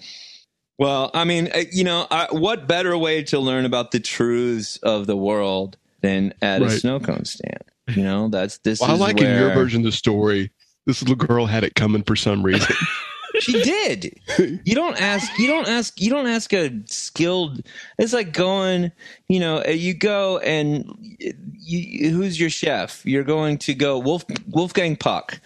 Well, 0.80 1.12
I 1.14 1.26
mean, 1.26 1.50
uh, 1.54 1.64
you 1.72 1.84
know, 1.84 2.08
I, 2.10 2.28
what 2.32 2.68
better 2.68 2.98
way 2.98 3.24
to 3.26 3.40
learn 3.40 3.66
about 3.66 3.92
the 3.92 4.00
truths 4.00 4.78
of 4.78 5.06
the 5.06 5.18
world 5.18 5.78
than 6.02 6.34
at 6.42 6.62
a 6.62 6.70
snow 6.72 7.00
cone 7.00 7.26
stand? 7.26 7.64
You 7.90 8.04
know, 8.04 8.30
that's 8.30 8.58
this. 8.60 8.80
Well, 8.80 8.92
I 8.92 8.94
like 8.96 9.20
in 9.20 9.38
your 9.38 9.54
version 9.54 9.82
of 9.82 9.86
the 9.86 9.92
story 9.92 10.52
this 10.86 11.02
little 11.02 11.16
girl 11.16 11.46
had 11.46 11.64
it 11.64 11.76
coming 11.76 12.04
for 12.04 12.16
some 12.16 12.42
reason 12.44 12.76
She 13.40 13.62
did. 13.62 14.20
You 14.66 14.76
don't 14.76 15.00
ask. 15.00 15.38
You 15.40 15.48
don't 15.48 15.68
ask. 15.68 16.02
You 16.02 16.10
don't 16.10 16.28
ask 16.28 16.52
a 16.54 16.70
skilled. 16.86 17.62
It's 17.98 18.12
like 18.12 18.34
going. 18.34 18.92
You 19.30 19.40
know, 19.40 19.64
uh, 19.66 19.70
you 19.70 19.94
go 19.94 20.40
and 20.40 20.86
you, 21.60 22.10
who's 22.10 22.40
your 22.40 22.50
chef? 22.50 23.06
You're 23.06 23.24
going 23.24 23.58
to 23.60 23.74
go 23.74 23.98
Wolf 24.00 24.26
Wolfgang 24.50 24.98
Puck. 24.98 25.40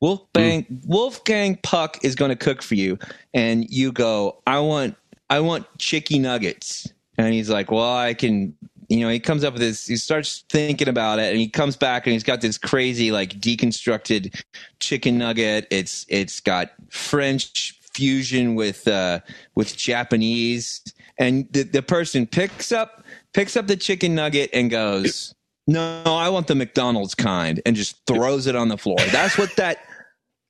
Wolfgang 0.00 0.66
Wolfgang 0.84 1.56
Puck 1.62 1.98
is 2.02 2.14
going 2.14 2.28
to 2.30 2.36
cook 2.36 2.62
for 2.62 2.74
you, 2.74 2.98
and 3.34 3.68
you 3.70 3.92
go. 3.92 4.42
I 4.46 4.60
want. 4.60 4.96
I 5.28 5.40
want 5.40 5.66
chicky 5.78 6.18
nuggets, 6.18 6.86
and 7.18 7.34
he's 7.34 7.50
like, 7.50 7.70
well, 7.70 7.96
I 7.96 8.14
can. 8.14 8.54
You 8.88 9.00
know, 9.00 9.08
he 9.08 9.18
comes 9.18 9.42
up 9.42 9.54
with 9.54 9.62
this. 9.62 9.86
He 9.86 9.96
starts 9.96 10.44
thinking 10.48 10.86
about 10.88 11.18
it, 11.18 11.30
and 11.30 11.38
he 11.38 11.48
comes 11.48 11.76
back, 11.76 12.06
and 12.06 12.12
he's 12.12 12.22
got 12.22 12.40
this 12.40 12.58
crazy, 12.58 13.10
like 13.10 13.40
deconstructed 13.40 14.40
chicken 14.80 15.18
nugget. 15.18 15.66
It's 15.70 16.06
it's 16.08 16.40
got 16.40 16.70
French 16.90 17.78
fusion 17.92 18.54
with 18.54 18.86
uh, 18.86 19.20
with 19.54 19.76
Japanese, 19.76 20.82
and 21.18 21.50
the 21.52 21.62
the 21.62 21.82
person 21.82 22.26
picks 22.26 22.70
up 22.70 23.02
picks 23.32 23.56
up 23.56 23.66
the 23.66 23.76
chicken 23.76 24.14
nugget 24.14 24.50
and 24.52 24.70
goes, 24.70 25.34
"No, 25.66 26.02
I 26.04 26.28
want 26.28 26.46
the 26.46 26.54
McDonald's 26.54 27.14
kind," 27.14 27.60
and 27.66 27.76
just 27.76 27.96
throws 28.06 28.46
it 28.46 28.56
on 28.56 28.68
the 28.68 28.78
floor. 28.78 28.98
That's 29.10 29.38
what 29.38 29.54
that 29.56 29.78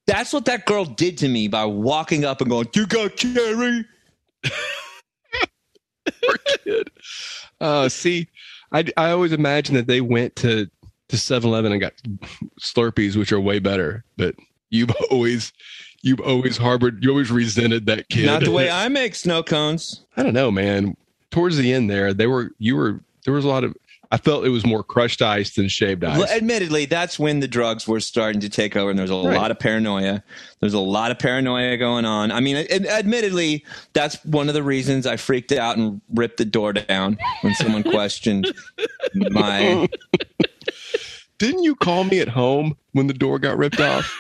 that's 0.07 0.33
what 0.33 0.45
that 0.45 0.67
girl 0.67 0.85
did 0.85 1.19
to 1.19 1.29
me 1.29 1.49
by 1.49 1.65
walking 1.65 2.25
up 2.25 2.41
and 2.41 2.51
going, 2.51 2.69
"You 2.75 2.87
got 2.87 3.17
carry? 3.17 3.85
Poor 6.23 6.37
kid. 6.65 6.91
Uh, 7.61 7.89
see, 7.89 8.29
I, 8.73 8.85
I 8.97 9.11
always 9.11 9.33
imagine 9.33 9.75
that 9.75 9.87
they 9.87 10.01
went 10.01 10.37
to 10.37 10.69
to 11.09 11.17
7-Eleven 11.17 11.71
and 11.71 11.81
got 11.81 11.93
Slurpees, 12.61 13.15
which 13.17 13.31
are 13.31 13.41
way 13.41 13.61
better. 13.61 14.05
But 14.17 14.35
you've 14.71 14.91
always 15.11 15.53
you've 16.03 16.21
always 16.21 16.57
harbored 16.57 17.03
you 17.03 17.11
always 17.11 17.31
resented 17.31 17.87
that 17.87 18.09
kid. 18.09 18.27
Not 18.27 18.45
the 18.45 18.51
way 18.51 18.71
I 18.71 18.89
make 18.89 19.15
snow 19.15 19.43
cones. 19.43 20.05
I 20.17 20.23
don't 20.23 20.35
know, 20.35 20.51
man. 20.51 20.97
Towards 21.31 21.57
the 21.57 21.73
end 21.73 21.91
there, 21.91 22.15
they 22.15 22.27
were 22.27 22.53
you 22.59 22.77
were 22.77 23.01
there 23.25 23.35
was 23.35 23.45
a 23.45 23.49
lot 23.49 23.65
of 23.65 23.77
I 24.13 24.19
felt 24.19 24.45
it 24.47 24.51
was 24.51 24.65
more 24.65 24.85
crushed 24.85 25.21
ice 25.21 25.55
than 25.55 25.69
shaved 25.69 26.05
ice. 26.05 26.17
Well, 26.19 26.29
admittedly, 26.29 26.87
that's 26.87 27.19
when 27.19 27.41
the 27.41 27.49
drugs 27.49 27.89
were 27.89 27.99
starting 28.01 28.41
to 28.43 28.49
take 28.49 28.77
over, 28.77 28.89
and 28.91 28.99
there's 28.99 29.11
a 29.11 29.15
Right. 29.17 29.37
lot 29.37 29.51
of 29.51 29.59
paranoia. 29.59 30.23
There's 30.61 30.75
a 30.75 30.79
lot 30.79 31.11
of 31.11 31.19
paranoia 31.19 31.77
going 31.77 32.05
on. 32.05 32.31
I 32.31 32.39
mean, 32.41 32.57
ad- 32.57 32.87
admittedly, 32.87 33.65
that's 33.95 34.25
one 34.25 34.49
of 34.49 34.55
the 34.55 34.63
reasons 34.63 35.07
I 35.07 35.17
freaked 35.17 35.51
out 35.53 35.77
and 35.77 36.01
ripped 36.15 36.37
the 36.37 36.45
door 36.45 36.73
down 36.73 37.19
when 37.41 37.55
someone 37.55 37.83
questioned 37.91 38.53
my. 39.15 39.89
Didn't 41.39 41.65
you 41.65 41.75
call 41.75 42.05
me 42.05 42.21
at 42.21 42.29
home 42.29 42.77
when 42.93 43.09
the 43.09 43.13
door 43.15 43.39
got 43.39 43.59
ripped 43.59 43.81
off? 43.81 44.11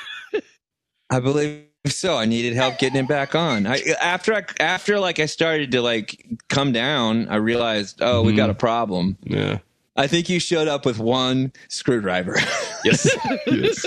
I 1.10 1.20
believe 1.20 1.62
so. 1.86 2.16
I 2.18 2.26
needed 2.26 2.54
help 2.54 2.78
getting 2.78 2.98
it 3.02 3.08
back 3.08 3.34
on. 3.34 3.66
I, 3.66 3.80
after 4.02 4.34
I 4.34 4.44
after 4.60 4.98
like 4.98 5.18
I 5.20 5.26
started 5.26 5.70
to 5.72 5.80
like 5.80 6.26
come 6.50 6.72
down, 6.72 7.28
I 7.28 7.36
realized, 7.36 8.00
oh, 8.02 8.22
we 8.22 8.32
Mhm. 8.32 8.36
got 8.36 8.50
a 8.50 8.54
problem. 8.54 9.16
Yeah. 9.22 9.58
I 9.96 10.06
think 10.06 10.28
you 10.28 10.38
showed 10.40 10.68
up 10.68 10.84
with 10.84 10.98
one 10.98 11.52
screwdriver. 11.68 12.36
Yes. 12.84 13.08
yes. 13.46 13.84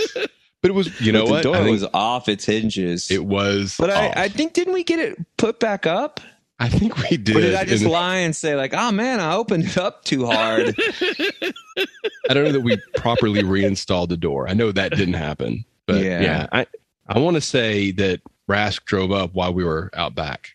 But 0.62 0.72
it 0.72 0.74
was 0.74 1.00
you 1.00 1.12
know 1.12 1.24
But 1.24 1.30
what? 1.30 1.43
The 1.43 1.54
door 1.54 1.63
was 1.72 1.86
off 1.93 2.28
its 2.28 2.45
hinges. 2.45 3.10
it 3.12 3.24
was 3.26 3.76
but 3.80 3.89
I. 3.89 4.24
I 4.24 4.28
think 4.30 4.54
didn't 4.54 4.74
we 4.74 4.84
get 4.84 5.00
it 5.00 5.17
put 5.38 5.60
back 5.60 5.86
up? 5.88 6.19
I 6.60 6.67
think 6.67 6.98
we 7.10 7.15
did. 7.15 7.38
Or 7.38 7.39
did 7.41 7.56
I 7.56 7.63
just 7.63 7.84
and 7.84 7.91
lie 7.93 8.17
and 8.17 8.36
say 8.36 8.56
like, 8.58 8.74
"Oh 8.74 8.91
man, 8.91 9.22
I 9.22 9.36
opened 9.36 9.63
it 9.65 9.78
up 9.78 10.04
too 10.04 10.26
hard"? 10.26 10.76
I 12.30 12.34
don't 12.34 12.43
know 12.43 12.52
that 12.52 12.62
we 12.62 12.76
properly 12.98 13.43
reinstalled 13.43 14.10
the 14.10 14.17
door. 14.17 14.50
I 14.50 14.54
know 14.54 14.72
that 14.74 14.91
didn't 14.91 15.13
happen. 15.13 15.63
But 15.86 16.04
Yeah. 16.04 16.22
yeah, 16.22 16.48
I 16.52 16.67
I 17.08 17.19
want 17.19 17.36
to 17.36 17.41
say 17.41 17.91
that 17.93 18.19
Rask 18.50 18.84
drove 18.86 19.12
up 19.13 19.34
while 19.34 19.54
we 19.54 19.63
were 19.63 19.89
out 19.93 20.15
back. 20.15 20.50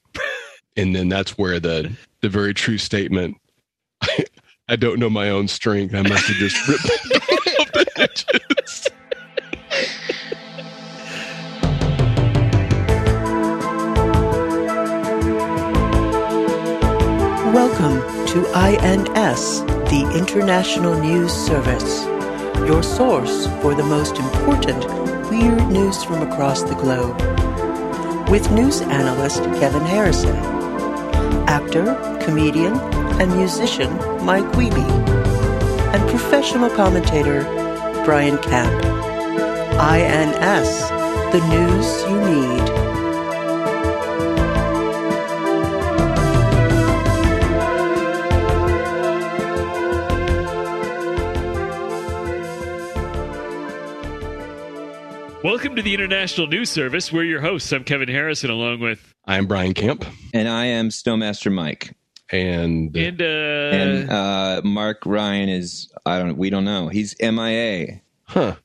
And 0.76 0.94
then 0.94 1.08
that's 1.08 1.38
where 1.38 1.58
the 1.60 1.96
the 2.20 2.28
very 2.28 2.52
true 2.52 2.78
statement 2.78 3.36
I, 4.02 4.24
I 4.66 4.76
don't 4.76 4.98
know 4.98 5.10
my 5.10 5.28
own 5.28 5.46
strength. 5.46 5.94
I 5.94 6.00
must 6.00 6.24
have 6.24 6.36
just 6.36 6.56
ripped 6.66 6.86
off. 6.88 7.44
Welcome 17.52 18.00
to 18.28 18.46
INS, 18.54 19.60
the 19.90 20.10
International 20.16 20.98
News 20.98 21.30
Service, 21.30 22.04
your 22.66 22.82
source 22.82 23.46
for 23.60 23.74
the 23.74 23.84
most 23.84 24.16
important 24.16 24.82
weird 25.28 25.70
news 25.70 26.02
from 26.02 26.22
across 26.22 26.62
the 26.62 26.74
globe. 26.76 27.20
With 28.30 28.50
news 28.50 28.80
analyst 28.80 29.42
Kevin 29.60 29.82
Harrison, 29.82 30.36
actor, 31.48 32.18
comedian, 32.24 32.72
and 33.20 33.34
musician 33.36 33.90
Mike 34.24 34.44
Wiebe, 34.52 34.76
and 35.94 36.10
professional 36.10 36.70
commentator 36.70 37.42
Brian 38.04 38.38
Camp. 38.38 38.84
INS, 39.80 40.88
the 41.32 41.40
news 41.48 42.02
you 42.08 42.20
need. 42.20 42.84
Welcome 55.44 55.76
to 55.76 55.82
the 55.82 55.92
International 55.92 56.46
News 56.46 56.70
Service. 56.70 57.12
We're 57.12 57.24
your 57.24 57.42
hosts. 57.42 57.70
I'm 57.70 57.84
Kevin 57.84 58.08
Harrison, 58.08 58.48
along 58.48 58.80
with 58.80 59.12
I'm 59.26 59.46
Brian 59.46 59.74
Camp. 59.74 60.04
and 60.32 60.48
I 60.48 60.64
am 60.66 60.88
Snowmaster 60.88 61.52
Mike. 61.52 61.94
And, 62.34 62.96
And 62.96 63.20
uh, 63.22 63.24
and 63.24 64.10
uh, 64.10 64.60
Mark 64.64 64.98
Ryan 65.06 65.48
is 65.48 65.92
I 66.06 66.18
don't 66.18 66.36
we 66.36 66.50
don't 66.50 66.64
know. 66.64 66.88
He's 66.88 67.14
MIA, 67.20 68.00
huh? 68.24 68.56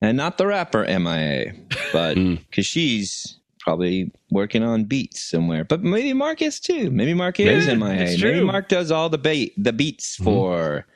and 0.00 0.16
not 0.16 0.38
the 0.38 0.46
rapper 0.46 0.84
MIA, 0.84 1.54
but 1.92 2.16
Hmm. 2.22 2.34
because 2.36 2.66
she's 2.66 3.38
probably 3.60 4.10
working 4.30 4.62
on 4.64 4.84
beats 4.84 5.20
somewhere. 5.22 5.64
But 5.64 5.82
maybe 5.84 6.12
Mark 6.12 6.42
is 6.42 6.58
too. 6.58 6.90
Maybe 6.90 7.14
Mark 7.14 7.38
is 7.38 7.66
Yeah, 7.66 7.74
MIA. 7.74 8.02
it's 8.02 8.22
Maybe 8.22 8.38
true. 8.38 8.46
Mark 8.46 8.68
does 8.68 8.90
all 8.90 9.08
the 9.08 9.18
bait 9.18 9.52
the 9.56 9.72
beats 9.72 10.18
Mhm. 10.18 10.24
for 10.24 10.86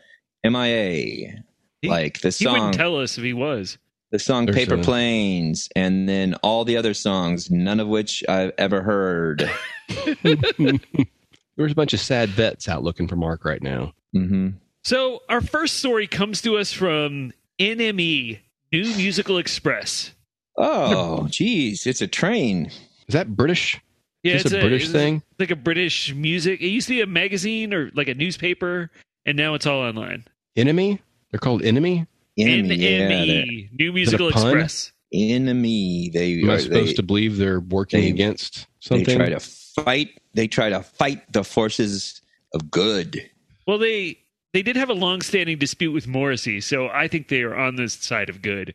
MIA, 0.44 1.42
He- 1.82 1.88
like 1.88 2.20
the 2.20 2.28
he 2.28 2.44
song 2.44 2.52
wouldn't 2.54 2.74
tell 2.74 2.96
us 2.98 3.18
if 3.18 3.24
he 3.24 3.32
was. 3.32 3.78
the 4.12 4.18
song 4.18 4.46
There's 4.46 4.56
Paper 4.56 4.74
a- 4.76 4.82
Planes, 4.82 5.68
and 5.76 6.08
then 6.08 6.34
all 6.42 6.64
the 6.64 6.76
other 6.76 6.94
songs, 6.94 7.50
none 7.50 7.80
of 7.80 7.88
which 7.88 8.24
I've 8.28 8.52
ever 8.58 8.82
heard. 8.82 9.48
There's 11.56 11.72
a 11.72 11.74
bunch 11.74 11.94
of 11.94 12.00
sad 12.00 12.28
vets 12.30 12.68
out 12.68 12.82
looking 12.82 13.08
for 13.08 13.16
Mark 13.16 13.44
right 13.44 13.62
now. 13.62 13.92
hmm 14.12 14.50
So 14.84 15.22
our 15.28 15.40
first 15.40 15.76
story 15.78 16.06
comes 16.06 16.42
to 16.42 16.56
us 16.58 16.72
from 16.72 17.32
NME, 17.58 18.38
New 18.72 18.96
Musical 18.96 19.38
Express. 19.38 20.12
Oh, 20.56 21.28
geez, 21.28 21.86
it's 21.86 22.00
a 22.00 22.06
train. 22.06 22.66
Is 23.08 23.12
that 23.12 23.36
British? 23.36 23.80
Yeah, 24.22 24.34
Is 24.36 24.42
this 24.44 24.52
a 24.52 24.60
British 24.60 24.84
it's 24.84 24.92
thing? 24.92 25.22
like 25.38 25.50
a 25.50 25.56
British 25.56 26.14
music. 26.14 26.60
It 26.60 26.68
used 26.68 26.88
to 26.88 26.94
be 26.94 27.00
a 27.00 27.06
magazine 27.06 27.72
or 27.72 27.90
like 27.94 28.08
a 28.08 28.14
newspaper, 28.14 28.90
and 29.24 29.36
now 29.36 29.54
it's 29.54 29.66
all 29.66 29.80
online. 29.80 30.24
Enemy? 30.56 31.00
They're 31.30 31.38
called 31.40 31.62
Enemy. 31.62 32.06
Enemy, 32.38 32.74
yeah, 32.76 33.08
NME, 33.08 33.68
New 33.78 33.92
Musical? 33.92 34.28
Express. 34.28 34.92
enemy. 35.12 36.10
They 36.12 36.40
Am 36.42 36.50
I 36.50 36.54
are- 36.54 36.58
supposed 36.58 36.90
they, 36.90 36.94
to 36.94 37.02
believe 37.02 37.36
they're 37.36 37.60
working 37.60 38.00
they- 38.02 38.08
against 38.10 38.66
they 38.90 38.98
something? 38.98 39.16
try 39.16 39.28
to 39.30 39.40
fight. 39.82 40.20
They 40.34 40.46
try 40.48 40.68
to 40.70 40.82
fight 40.82 41.32
the 41.32 41.44
forces 41.44 42.20
of 42.54 42.70
good. 42.70 43.28
Well, 43.66 43.78
they 43.78 44.18
they 44.52 44.62
did 44.62 44.76
have 44.76 44.88
a 44.90 44.94
long-standing 44.94 45.58
dispute 45.58 45.92
with 45.92 46.06
Morrissey, 46.06 46.60
so 46.60 46.88
I 46.88 47.08
think 47.08 47.28
they 47.28 47.42
are 47.42 47.54
on 47.54 47.76
this 47.76 47.92
side 47.94 48.28
of 48.30 48.40
good. 48.42 48.74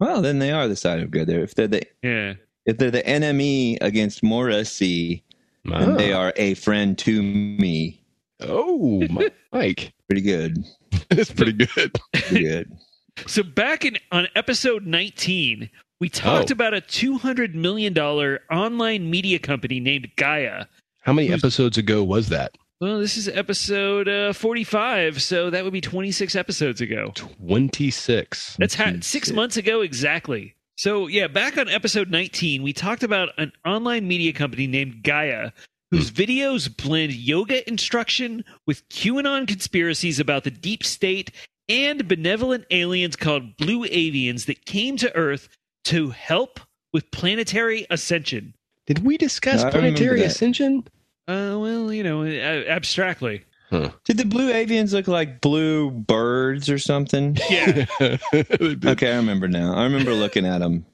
Well, 0.00 0.22
then 0.22 0.38
they 0.38 0.52
are 0.52 0.68
the 0.68 0.76
side 0.76 1.00
of 1.00 1.10
good. 1.10 1.26
They're, 1.26 1.42
if 1.42 1.54
they're 1.54 1.66
the 1.66 1.82
Yeah. 2.02 2.34
if 2.66 2.78
they're 2.78 2.90
the 2.90 3.04
enemy 3.06 3.78
against 3.80 4.22
Morrissey, 4.22 5.24
Ah. 5.70 5.80
then 5.80 5.96
they 5.96 6.12
are 6.12 6.32
a 6.36 6.54
friend 6.54 6.96
to 6.98 7.22
me. 7.22 8.00
Oh, 8.40 9.04
Mike, 9.52 9.92
Pretty 10.08 10.22
good. 10.22 10.64
that's 11.10 11.32
pretty 11.32 11.52
good. 11.52 11.92
Pretty 12.12 12.44
good. 12.44 12.72
So 13.26 13.42
back 13.42 13.84
in 13.84 13.98
on 14.12 14.28
episode 14.36 14.86
19, 14.86 15.68
we 16.00 16.08
talked 16.08 16.50
Oh. 16.50 16.54
about 16.54 16.74
a 16.74 16.80
200 16.80 17.54
million 17.54 17.92
dollar 17.92 18.40
online 18.50 19.10
media 19.10 19.38
company 19.38 19.80
named 19.80 20.08
Gaia. 20.16 20.66
How 21.02 21.12
many 21.12 21.32
episodes 21.32 21.78
ago 21.78 22.02
was 22.04 22.28
that? 22.28 22.56
Well, 22.80 23.00
this 23.00 23.16
is 23.16 23.26
episode 23.28 24.08
uh, 24.08 24.32
45, 24.32 25.20
so 25.20 25.50
that 25.50 25.64
would 25.64 25.72
be 25.72 25.80
26 25.80 26.36
episodes 26.36 26.80
ago. 26.80 27.12
26. 27.14 28.56
That's 28.58 28.74
ha- 28.76 28.92
six 29.00 29.32
months 29.32 29.56
ago 29.56 29.80
exactly. 29.80 30.54
So, 30.76 31.08
yeah, 31.08 31.26
back 31.26 31.58
on 31.58 31.68
episode 31.68 32.08
19, 32.10 32.62
we 32.62 32.72
talked 32.72 33.02
about 33.02 33.30
an 33.36 33.50
online 33.66 34.06
media 34.06 34.32
company 34.32 34.68
named 34.68 35.02
Gaia, 35.02 35.50
whose 35.90 36.12
videos 36.12 36.68
blend 36.74 37.12
yoga 37.12 37.68
instruction 37.68 38.44
with 38.64 38.88
QAnon 38.90 39.48
conspiracies 39.48 40.20
about 40.20 40.44
the 40.44 40.52
deep 40.52 40.84
state 40.84 41.32
and 41.68 42.06
benevolent 42.06 42.64
aliens 42.70 43.16
called 43.16 43.56
blue 43.56 43.88
avians 43.88 44.46
that 44.46 44.64
came 44.66 44.96
to 44.98 45.12
Earth 45.16 45.48
to 45.84 46.10
help 46.10 46.60
with 46.92 47.10
planetary 47.10 47.86
ascension. 47.90 48.54
Did 48.86 49.04
we 49.04 49.16
discuss 49.18 49.62
I 49.62 49.68
remember 49.68 49.80
planetary 49.80 50.22
ascension? 50.22 50.84
Uh, 51.26 51.56
well, 51.60 51.92
you 51.92 52.02
know, 52.02 52.22
uh, 52.22 52.64
abstractly. 52.68 53.44
Did 53.70 54.16
the 54.16 54.24
blue 54.24 54.50
avians 54.50 54.94
look 54.94 55.08
like 55.08 55.42
blue 55.42 55.90
birds 55.90 56.70
or 56.70 56.78
something? 56.78 57.36
Yeah. 57.50 57.84
Okay, 58.32 59.12
I 59.12 59.16
remember 59.16 59.46
now. 59.46 59.74
I 59.74 59.84
remember 59.84 60.14
looking 60.14 60.46
at 60.46 60.58
them. 60.60 60.86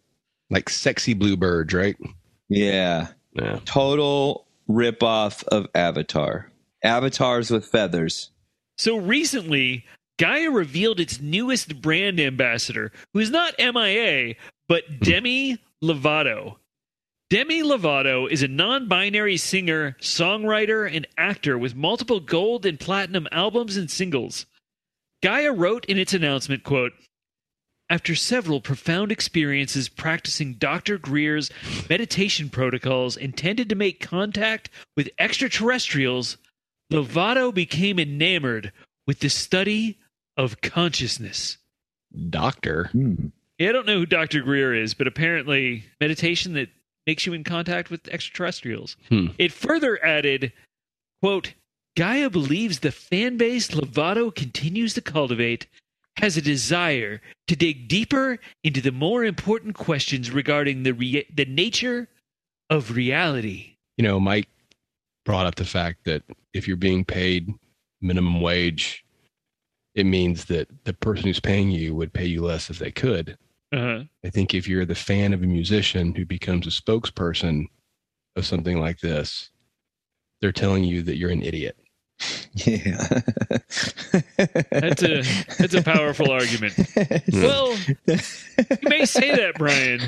like 0.50 0.68
sexy 0.68 1.14
blue 1.14 1.36
birds, 1.36 1.72
right? 1.72 1.96
Yeah, 2.48 3.08
Yeah. 3.34 3.60
total 3.64 4.46
ripoff 4.68 5.44
of 5.44 5.68
Avatar. 5.74 6.50
Avatars 6.82 7.50
with 7.50 7.64
feathers. 7.66 8.30
So 8.76 8.96
recently, 8.96 9.84
Gaia 10.18 10.50
revealed 10.50 10.98
its 11.00 11.20
newest 11.20 11.80
brand 11.80 12.18
ambassador, 12.18 12.90
who 13.12 13.20
is 13.20 13.30
not 13.30 13.54
MIA, 13.58 14.34
but 14.68 15.00
Demi 15.00 15.58
Lovato. 15.82 16.56
Demi 17.30 17.62
Lovato 17.62 18.30
is 18.30 18.42
a 18.42 18.48
non 18.48 18.86
binary 18.86 19.36
singer, 19.36 19.96
songwriter, 20.00 20.90
and 20.94 21.06
actor 21.16 21.58
with 21.58 21.74
multiple 21.74 22.20
gold 22.20 22.66
and 22.66 22.78
platinum 22.78 23.26
albums 23.32 23.76
and 23.76 23.90
singles. 23.90 24.46
Gaia 25.22 25.52
wrote 25.52 25.86
in 25.86 25.98
its 25.98 26.12
announcement, 26.12 26.64
quote, 26.64 26.92
after 27.90 28.14
several 28.14 28.60
profound 28.60 29.12
experiences 29.12 29.88
practicing 29.88 30.54
Dr. 30.54 30.98
Greer's 30.98 31.50
meditation 31.88 32.48
protocols 32.48 33.16
intended 33.16 33.68
to 33.68 33.74
make 33.74 34.00
contact 34.00 34.70
with 34.96 35.10
extraterrestrials, 35.18 36.38
Lovato 36.92 37.52
became 37.52 37.98
enamored 37.98 38.72
with 39.06 39.20
the 39.20 39.28
study 39.28 39.98
of 40.36 40.60
consciousness. 40.60 41.58
Doctor. 42.30 42.88
Hmm. 42.92 43.26
Yeah, 43.58 43.68
I 43.68 43.72
don't 43.72 43.86
know 43.86 43.98
who 43.98 44.06
Dr. 44.06 44.42
Greer 44.42 44.74
is, 44.74 44.94
but 44.94 45.06
apparently 45.06 45.84
meditation 46.00 46.54
that 46.54 46.68
makes 47.06 47.26
you 47.26 47.32
in 47.32 47.44
contact 47.44 47.90
with 47.90 48.08
extraterrestrials. 48.08 48.96
Hmm. 49.08 49.28
It 49.38 49.52
further 49.52 50.02
added, 50.04 50.52
quote, 51.22 51.54
Gaia 51.96 52.28
believes 52.28 52.80
the 52.80 52.90
fan 52.90 53.36
base 53.36 53.68
Lovato 53.68 54.34
continues 54.34 54.94
to 54.94 55.00
cultivate 55.00 55.68
has 56.16 56.36
a 56.36 56.42
desire 56.42 57.20
to 57.48 57.56
dig 57.56 57.88
deeper 57.88 58.38
into 58.62 58.80
the 58.80 58.92
more 58.92 59.24
important 59.24 59.74
questions 59.74 60.30
regarding 60.30 60.82
the 60.82 60.94
rea- 60.94 61.26
the 61.34 61.44
nature 61.44 62.08
of 62.70 62.94
reality. 62.94 63.76
You 63.96 64.04
know, 64.04 64.20
Mike 64.20 64.48
brought 65.24 65.46
up 65.46 65.56
the 65.56 65.64
fact 65.64 66.04
that 66.04 66.22
if 66.52 66.68
you're 66.68 66.76
being 66.76 67.04
paid 67.04 67.52
minimum 68.00 68.40
wage, 68.40 69.04
it 69.94 70.06
means 70.06 70.46
that 70.46 70.68
the 70.84 70.92
person 70.92 71.24
who's 71.24 71.40
paying 71.40 71.70
you 71.70 71.94
would 71.94 72.12
pay 72.12 72.26
you 72.26 72.42
less 72.42 72.70
if 72.70 72.78
they 72.78 72.90
could. 72.90 73.36
Uh-huh. 73.74 74.04
I 74.24 74.30
think 74.30 74.54
if 74.54 74.68
you're 74.68 74.84
the 74.84 74.94
fan 74.94 75.32
of 75.32 75.42
a 75.42 75.46
musician 75.46 76.14
who 76.14 76.24
becomes 76.24 76.66
a 76.66 76.70
spokesperson 76.70 77.66
of 78.36 78.46
something 78.46 78.78
like 78.78 79.00
this, 79.00 79.50
they're 80.40 80.52
telling 80.52 80.84
you 80.84 81.02
that 81.02 81.16
you're 81.16 81.30
an 81.30 81.42
idiot. 81.42 81.76
Yeah. 82.54 83.08
That's 84.70 85.02
a 85.02 85.22
that's 85.58 85.74
a 85.74 85.82
powerful 85.82 86.30
argument. 86.30 86.74
Well, 87.32 87.76
you 88.06 88.78
may 88.82 89.04
say 89.04 89.34
that, 89.34 89.54
Brian, 89.58 90.00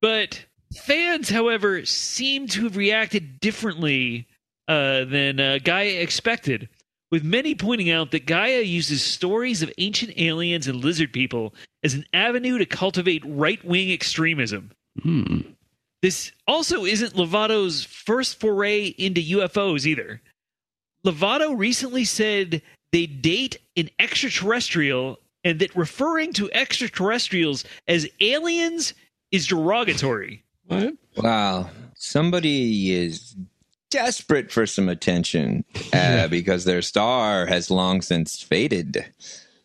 but 0.00 0.46
fans, 0.74 1.28
however, 1.28 1.84
seem 1.84 2.48
to 2.48 2.64
have 2.64 2.76
reacted 2.78 3.40
differently 3.40 4.26
uh, 4.68 5.04
than 5.04 5.38
uh, 5.38 5.58
Gaia 5.62 6.00
expected, 6.00 6.70
with 7.10 7.22
many 7.22 7.54
pointing 7.54 7.90
out 7.90 8.10
that 8.12 8.24
Gaia 8.26 8.62
uses 8.62 9.02
stories 9.02 9.60
of 9.60 9.70
ancient 9.76 10.14
aliens 10.16 10.66
and 10.66 10.82
lizard 10.82 11.12
people 11.12 11.54
as 11.86 11.94
an 11.94 12.04
avenue 12.12 12.58
to 12.58 12.66
cultivate 12.66 13.22
right 13.24 13.64
wing 13.64 13.92
extremism. 13.92 14.72
Hmm. 15.00 15.42
This 16.02 16.32
also 16.48 16.84
isn't 16.84 17.14
Lovato's 17.14 17.84
first 17.84 18.40
foray 18.40 18.86
into 18.98 19.20
UFOs 19.38 19.86
either. 19.86 20.20
Lovato 21.04 21.56
recently 21.56 22.04
said 22.04 22.60
they 22.90 23.06
date 23.06 23.58
an 23.76 23.88
extraterrestrial 24.00 25.20
and 25.44 25.60
that 25.60 25.76
referring 25.76 26.32
to 26.32 26.50
extraterrestrials 26.52 27.64
as 27.86 28.08
aliens 28.18 28.92
is 29.30 29.46
derogatory. 29.46 30.42
What? 30.66 30.94
wow. 31.16 31.70
Somebody 31.94 32.94
is 32.94 33.36
desperate 33.90 34.50
for 34.50 34.66
some 34.66 34.88
attention 34.88 35.64
uh, 35.92 36.26
because 36.26 36.64
their 36.64 36.82
star 36.82 37.46
has 37.46 37.70
long 37.70 38.02
since 38.02 38.42
faded. 38.42 39.06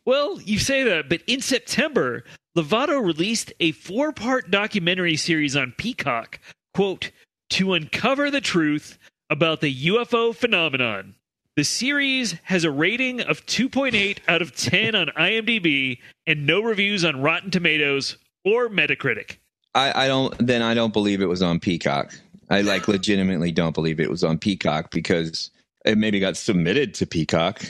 Well, 0.05 0.41
you 0.41 0.57
say 0.57 0.83
that, 0.83 1.09
but 1.09 1.21
in 1.27 1.41
September, 1.41 2.23
Lovato 2.57 3.03
released 3.03 3.53
a 3.59 3.71
four 3.71 4.11
part 4.11 4.49
documentary 4.49 5.15
series 5.15 5.55
on 5.55 5.73
Peacock, 5.77 6.39
quote, 6.73 7.11
to 7.51 7.73
uncover 7.73 8.31
the 8.31 8.41
truth 8.41 8.97
about 9.29 9.61
the 9.61 9.87
UFO 9.87 10.35
phenomenon. 10.35 11.15
The 11.55 11.63
series 11.63 12.35
has 12.43 12.63
a 12.63 12.71
rating 12.71 13.21
of 13.21 13.45
2.8 13.45 14.19
out 14.27 14.41
of 14.41 14.55
10 14.55 14.95
on 14.95 15.07
IMDb 15.17 15.99
and 16.25 16.47
no 16.47 16.61
reviews 16.61 17.03
on 17.03 17.21
Rotten 17.21 17.51
Tomatoes 17.51 18.17
or 18.45 18.69
Metacritic. 18.69 19.37
I, 19.75 20.05
I 20.05 20.07
don't. 20.07 20.35
Then 20.45 20.61
I 20.61 20.73
don't 20.73 20.93
believe 20.93 21.21
it 21.21 21.27
was 21.27 21.41
on 21.41 21.59
Peacock. 21.59 22.13
I 22.49 22.61
like 22.61 22.87
legitimately 22.87 23.51
don't 23.51 23.75
believe 23.75 23.99
it 23.99 24.09
was 24.09 24.23
on 24.23 24.37
Peacock 24.37 24.91
because 24.91 25.51
it 25.85 25.97
maybe 25.97 26.19
got 26.19 26.35
submitted 26.35 26.93
to 26.95 27.05
Peacock. 27.05 27.61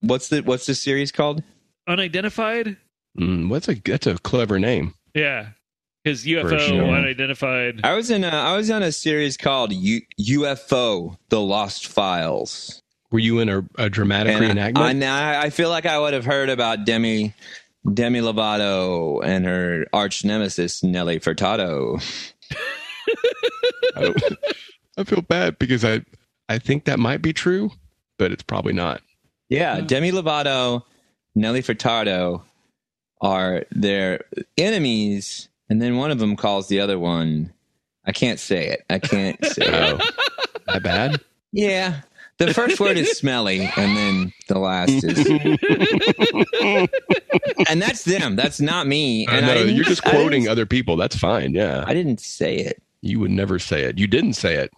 What's 0.00 0.28
the 0.28 0.40
What's 0.40 0.66
the 0.66 0.74
series 0.74 1.12
called? 1.12 1.42
Unidentified? 1.90 2.76
Mm, 3.18 3.48
what's 3.48 3.68
a 3.68 3.74
that's 3.74 4.06
a 4.06 4.16
clever 4.18 4.58
name. 4.58 4.94
Yeah. 5.14 5.48
Because 6.04 6.24
UFO, 6.24 6.58
sure. 6.60 6.84
unidentified. 6.84 7.80
I 7.84 7.94
was 7.94 8.10
in. 8.10 8.24
A, 8.24 8.28
I 8.28 8.56
was 8.56 8.70
on 8.70 8.82
a 8.82 8.92
series 8.92 9.36
called 9.36 9.72
U, 9.72 10.00
UFO: 10.18 11.18
The 11.28 11.40
Lost 11.40 11.88
Files. 11.88 12.80
Were 13.10 13.18
you 13.18 13.40
in 13.40 13.48
a, 13.48 13.64
a 13.76 13.90
dramatic 13.90 14.34
And 14.34 14.58
reenactment? 14.58 15.04
I, 15.04 15.34
I, 15.34 15.42
I 15.42 15.50
feel 15.50 15.68
like 15.68 15.84
I 15.84 15.98
would 15.98 16.14
have 16.14 16.24
heard 16.24 16.48
about 16.48 16.86
Demi 16.86 17.34
Demi 17.92 18.20
Lovato 18.20 19.22
and 19.22 19.44
her 19.44 19.84
arch 19.92 20.24
nemesis 20.24 20.82
Nelly 20.82 21.18
Furtado. 21.18 22.00
I, 23.96 24.14
I 24.96 25.04
feel 25.04 25.22
bad 25.22 25.58
because 25.58 25.84
I 25.84 26.02
I 26.48 26.58
think 26.58 26.84
that 26.84 26.98
might 26.98 27.20
be 27.20 27.32
true, 27.32 27.72
but 28.16 28.32
it's 28.32 28.42
probably 28.42 28.72
not. 28.72 29.02
Yeah, 29.50 29.80
Demi 29.80 30.12
Lovato, 30.12 30.84
Nelly 31.34 31.62
Furtado 31.62 32.42
are 33.20 33.64
their 33.70 34.24
enemies, 34.56 35.48
and 35.68 35.80
then 35.80 35.96
one 35.96 36.10
of 36.10 36.18
them 36.18 36.36
calls 36.36 36.68
the 36.68 36.80
other 36.80 36.98
one. 36.98 37.52
I 38.04 38.12
can't 38.12 38.40
say 38.40 38.68
it. 38.68 38.84
I 38.90 38.98
can't 38.98 39.42
say 39.54 39.66
Oh, 39.68 39.96
it. 39.96 40.14
that 40.66 40.82
bad? 40.82 41.20
Yeah, 41.52 42.00
the 42.38 42.54
first 42.54 42.80
word 42.80 42.96
is 42.96 43.18
smelly, 43.18 43.70
and 43.76 43.96
then 43.96 44.32
the 44.48 44.58
last 44.58 44.90
is, 44.90 45.26
and 47.68 47.82
that's 47.82 48.04
them. 48.04 48.36
That's 48.36 48.60
not 48.60 48.86
me. 48.86 49.26
I 49.26 49.36
And 49.36 49.46
I 49.46 49.48
know 49.48 49.54
didn't- 49.62 49.76
you're 49.76 49.84
just 49.84 50.02
quoting 50.02 50.48
other 50.48 50.66
people. 50.66 50.96
That's 50.96 51.16
fine. 51.18 51.54
Yeah, 51.54 51.84
I 51.86 51.94
didn't 51.94 52.20
say 52.20 52.56
it. 52.56 52.82
you 53.02 53.20
would 53.20 53.30
never 53.30 53.58
say 53.58 53.82
it. 53.84 53.98
You 53.98 54.06
didn't 54.06 54.34
say 54.34 54.56
it. 54.56 54.70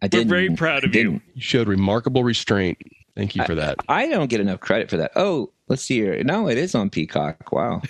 I 0.00 0.04
We're 0.06 0.08
didn't. 0.10 0.28
very 0.28 0.50
proud 0.50 0.84
of 0.84 0.94
you. 0.94 1.20
You 1.34 1.40
showed 1.40 1.66
remarkable 1.68 2.22
restraint. 2.22 2.78
Thank 3.16 3.34
you 3.34 3.44
for 3.44 3.56
that. 3.56 3.76
I 3.88 4.08
don't 4.08 4.28
get 4.30 4.40
enough 4.40 4.60
credit 4.60 4.88
for 4.90 4.96
that. 4.98 5.10
Oh, 5.16 5.50
let's 5.68 5.82
see 5.82 5.96
here. 5.96 6.22
No, 6.24 6.48
it 6.48 6.58
is 6.58 6.74
on 6.74 6.90
Peacock. 6.90 7.52
Wow. 7.52 7.82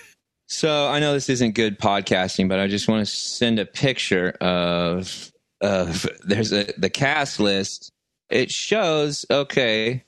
So 0.49 0.88
I 0.88 0.99
know 0.99 1.12
this 1.12 1.29
isn't 1.29 1.53
good 1.55 1.79
podcasting, 1.79 2.49
but 2.49 2.59
I 2.59 2.69
just 2.69 2.88
want 2.88 3.07
to 3.07 3.07
send 3.12 3.59
a 3.59 3.67
picture 3.67 4.31
of 4.41 5.31
of 5.61 6.07
there's 6.25 6.53
a 6.53 6.73
the 6.79 6.91
cast 6.91 7.41
list. 7.41 7.91
It 8.31 8.51
shows 8.51 9.25
okay. 9.31 10.05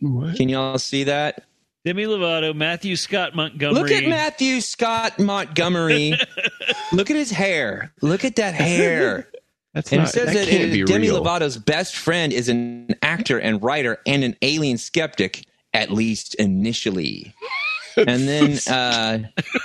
What? 0.00 0.36
Can 0.36 0.48
y'all 0.48 0.78
see 0.78 1.04
that? 1.04 1.44
Demi 1.84 2.04
Lovato, 2.04 2.54
Matthew 2.54 2.96
Scott 2.96 3.34
Montgomery. 3.34 3.74
Look 3.82 3.90
at 3.90 4.08
Matthew 4.08 4.60
Scott 4.60 5.18
Montgomery. 5.18 6.14
Look 6.92 7.10
at 7.10 7.16
his 7.16 7.30
hair. 7.30 7.92
Look 8.00 8.24
at 8.24 8.36
that 8.36 8.54
hair. 8.54 9.28
That's 9.74 9.92
And 9.92 10.00
not. 10.02 10.08
it 10.08 10.12
says 10.12 10.26
that 10.28 10.34
that, 10.34 10.48
can't 10.48 10.62
it- 10.64 10.72
be 10.72 10.84
Demi 10.84 11.08
real. 11.08 11.22
Lovato's 11.22 11.58
best 11.58 11.96
friend 11.96 12.32
is 12.32 12.48
an 12.48 12.94
actor 13.02 13.38
and 13.38 13.62
writer 13.62 13.98
and 14.06 14.24
an 14.24 14.34
alien 14.40 14.78
skeptic, 14.78 15.44
at 15.74 15.90
least 15.90 16.34
initially. 16.36 17.34
and 17.96 18.26
then, 18.28 18.58
uh, 18.68 19.18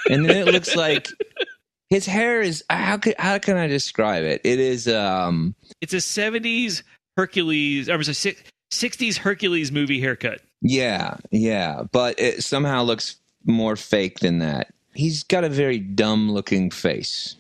and 0.10 0.26
then 0.26 0.48
it 0.48 0.52
looks 0.52 0.76
like 0.76 1.08
his 1.90 2.06
hair 2.06 2.42
is. 2.42 2.64
How 2.70 2.98
could 2.98 3.16
how 3.18 3.38
can 3.40 3.56
I 3.58 3.68
describe 3.68 4.24
it? 4.24 4.42
It 4.44 4.60
is. 4.60 4.88
Um, 4.88 5.56
It's 5.82 5.94
a 5.94 5.98
70s 5.98 6.84
Hercules, 7.18 7.90
or 7.90 7.98
was 7.98 8.10
a 8.10 8.36
60s 8.72 9.18
Hercules 9.18 9.72
movie 9.72 10.00
haircut. 10.00 10.42
yeah, 10.62 11.18
yeah, 11.32 11.84
but 11.92 12.20
it 12.20 12.44
somehow 12.44 12.84
looks 12.84 13.16
more 13.46 13.76
fake 13.76 14.20
than 14.20 14.40
that. 14.40 14.74
He's 14.94 15.24
got 15.24 15.44
a 15.44 15.50
very 15.50 15.80
dumb 15.80 16.32
looking 16.32 16.70
face. 16.72 17.36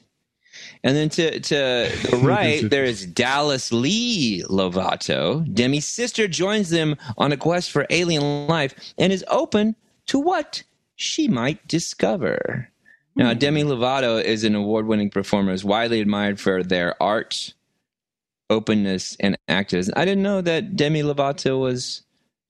And 0.84 0.96
then 0.96 1.10
to 1.10 1.40
to 1.40 1.56
the 1.56 2.18
right, 2.24 2.68
there 2.70 2.86
is 2.86 3.06
Dallas 3.06 3.72
Lee 3.74 4.44
Lovato. 4.50 5.44
Demi's 5.54 5.88
sister 5.88 6.28
joins 6.28 6.70
them 6.70 6.96
on 7.18 7.32
a 7.32 7.38
quest 7.38 7.72
for 7.72 7.86
alien 7.90 8.48
life 8.48 8.94
and 8.98 9.12
is 9.12 9.26
open 9.28 9.76
to 10.08 10.20
what 10.20 10.64
she 10.96 11.28
might 11.28 11.66
discover. 11.68 12.70
Now, 13.16 13.34
hmm. 13.34 13.40
Demi 13.40 13.64
Lovato 13.64 14.24
is 14.24 14.44
an 14.44 14.56
award 14.56 14.88
winning 14.88 15.10
performer, 15.10 15.52
is 15.52 15.66
widely 15.66 16.00
admired 16.00 16.40
for 16.40 16.64
their 16.64 17.02
art, 17.04 17.54
openness, 18.50 19.18
and 19.20 19.38
activism. 19.50 19.94
I 19.98 20.06
didn't 20.06 20.24
know 20.24 20.42
that 20.42 20.78
Demi 20.78 21.04
Lovato 21.04 21.60
was 21.60 22.04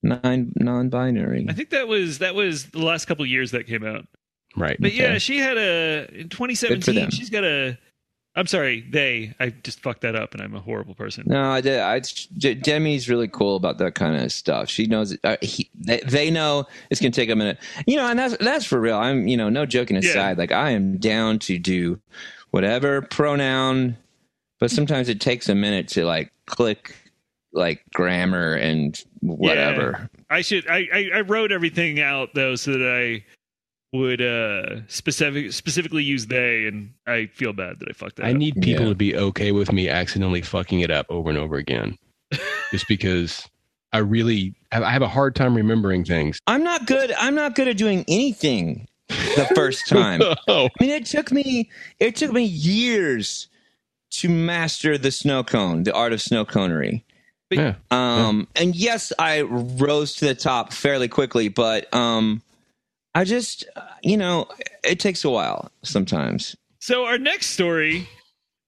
non 0.03 0.51
non 0.55 0.89
binary. 0.89 1.47
I 1.49 1.53
think 1.53 1.71
that 1.71 1.87
was 1.87 2.19
that 2.19 2.35
was 2.35 2.67
the 2.67 2.83
last 2.85 3.05
couple 3.05 3.23
of 3.23 3.29
years 3.29 3.51
that 3.51 3.65
came 3.65 3.83
out. 3.83 4.05
Right. 4.55 4.77
But 4.79 4.91
Okay. 4.91 4.97
yeah, 4.97 5.17
she 5.17 5.39
had 5.39 5.57
a 5.57 6.07
in 6.13 6.29
2017. 6.29 7.09
She's 7.11 7.29
got 7.29 7.43
a. 7.43 7.77
I'm 8.35 8.47
sorry, 8.47 8.81
they. 8.89 9.33
I 9.39 9.49
just 9.49 9.81
fucked 9.81 10.01
that 10.01 10.15
up, 10.15 10.33
and 10.33 10.41
I'm 10.41 10.55
a 10.55 10.59
horrible 10.61 10.93
person. 10.95 11.23
No, 11.27 11.49
I 11.51 11.61
did. 11.61 11.79
I, 11.79 11.99
D- 11.99 12.55
Demi's 12.55 13.09
really 13.09 13.27
cool 13.27 13.55
about 13.55 13.79
that 13.79 13.95
kind 13.95 14.15
of 14.21 14.31
stuff. 14.31 14.69
She 14.69 14.85
knows. 14.85 15.17
Uh, 15.23 15.35
he, 15.41 15.69
they, 15.75 15.99
they 16.01 16.31
know 16.31 16.65
it's 16.89 17.01
gonna 17.01 17.11
take 17.11 17.29
a 17.29 17.35
minute. 17.35 17.57
You 17.87 17.97
know, 17.97 18.05
and 18.07 18.17
that's 18.19 18.37
that's 18.37 18.65
for 18.65 18.79
real. 18.79 18.97
I'm, 18.97 19.27
you 19.27 19.35
know, 19.35 19.49
no 19.49 19.65
joking 19.65 19.95
Yeah. 20.01 20.09
aside. 20.11 20.37
Like 20.37 20.51
I 20.51 20.69
am 20.71 20.97
down 20.97 21.39
to 21.39 21.57
do 21.57 21.99
whatever 22.51 23.01
pronoun, 23.01 23.97
but 24.59 24.71
sometimes 24.71 25.09
it 25.09 25.19
takes 25.19 25.49
a 25.49 25.55
minute 25.55 25.87
to 25.89 26.05
like 26.05 26.31
click, 26.45 26.95
like 27.51 27.83
grammar 27.93 28.53
and 28.53 29.03
whatever. 29.21 30.09
I 30.29 30.41
should. 30.41 30.67
I, 30.69 30.87
I 30.93 31.09
I 31.15 31.21
wrote 31.21 31.51
everything 31.51 31.99
out 31.99 32.29
though, 32.35 32.55
so 32.55 32.71
that 32.73 32.87
I 32.87 33.25
would 33.91 34.21
uh 34.21 34.85
specific 34.87 35.51
specifically 35.53 36.03
use 36.03 36.27
they, 36.27 36.65
and 36.67 36.93
I 37.07 37.27
feel 37.33 37.53
bad 37.53 37.79
that 37.79 37.89
I 37.89 37.93
fucked 37.93 38.17
that. 38.17 38.23
Up. 38.23 38.27
I 38.27 38.31
up. 38.31 38.37
need 38.37 38.55
people 38.61 38.83
Yeah. 38.85 38.89
to 38.89 38.95
be 38.95 39.15
okay 39.15 39.51
with 39.51 39.71
me 39.71 39.89
accidentally 39.89 40.41
fucking 40.41 40.81
it 40.81 40.91
up 40.91 41.07
over 41.09 41.29
and 41.29 41.37
over 41.39 41.55
again, 41.55 41.97
just 42.71 42.87
because 42.87 43.47
I 43.91 43.99
really 43.99 44.53
I 44.71 44.83
I 44.83 44.91
have 44.91 45.01
a 45.01 45.07
hard 45.07 45.35
time 45.35 45.55
remembering 45.55 46.03
things. 46.05 46.39
I'm 46.47 46.63
not 46.63 46.85
good. 46.85 47.11
I'm 47.17 47.35
not 47.35 47.55
good 47.55 47.67
at 47.67 47.77
doing 47.77 48.05
anything 48.07 48.87
the 49.07 49.49
first 49.55 49.87
time. 49.87 50.21
Oh, 50.47 50.65
I 50.79 50.83
mean, 50.83 50.91
it 50.91 51.05
took 51.05 51.31
me 51.31 51.69
it 51.99 52.15
took 52.15 52.31
me 52.31 52.43
years 52.43 53.47
to 54.11 54.29
master 54.29 54.97
the 54.97 55.11
snow 55.11 55.43
cone, 55.43 55.83
the 55.83 55.93
art 55.93 56.13
of 56.13 56.21
snow 56.21 56.43
conery. 56.45 57.03
yeah. 57.51 57.75
Um, 57.91 58.47
and 58.55 58.75
yes, 58.75 59.11
I 59.17 59.41
rose 59.41 60.13
to 60.17 60.25
the 60.25 60.35
top 60.35 60.73
fairly 60.73 61.07
quickly, 61.07 61.47
but 61.47 61.91
um, 61.93 62.41
I 63.15 63.23
just, 63.23 63.65
uh, 63.75 63.81
you 64.03 64.17
know, 64.17 64.47
it 64.83 64.99
takes 64.99 65.23
a 65.23 65.29
while 65.29 65.71
sometimes. 65.83 66.55
So 66.79 67.05
our 67.05 67.17
next 67.17 67.47
story 67.47 68.07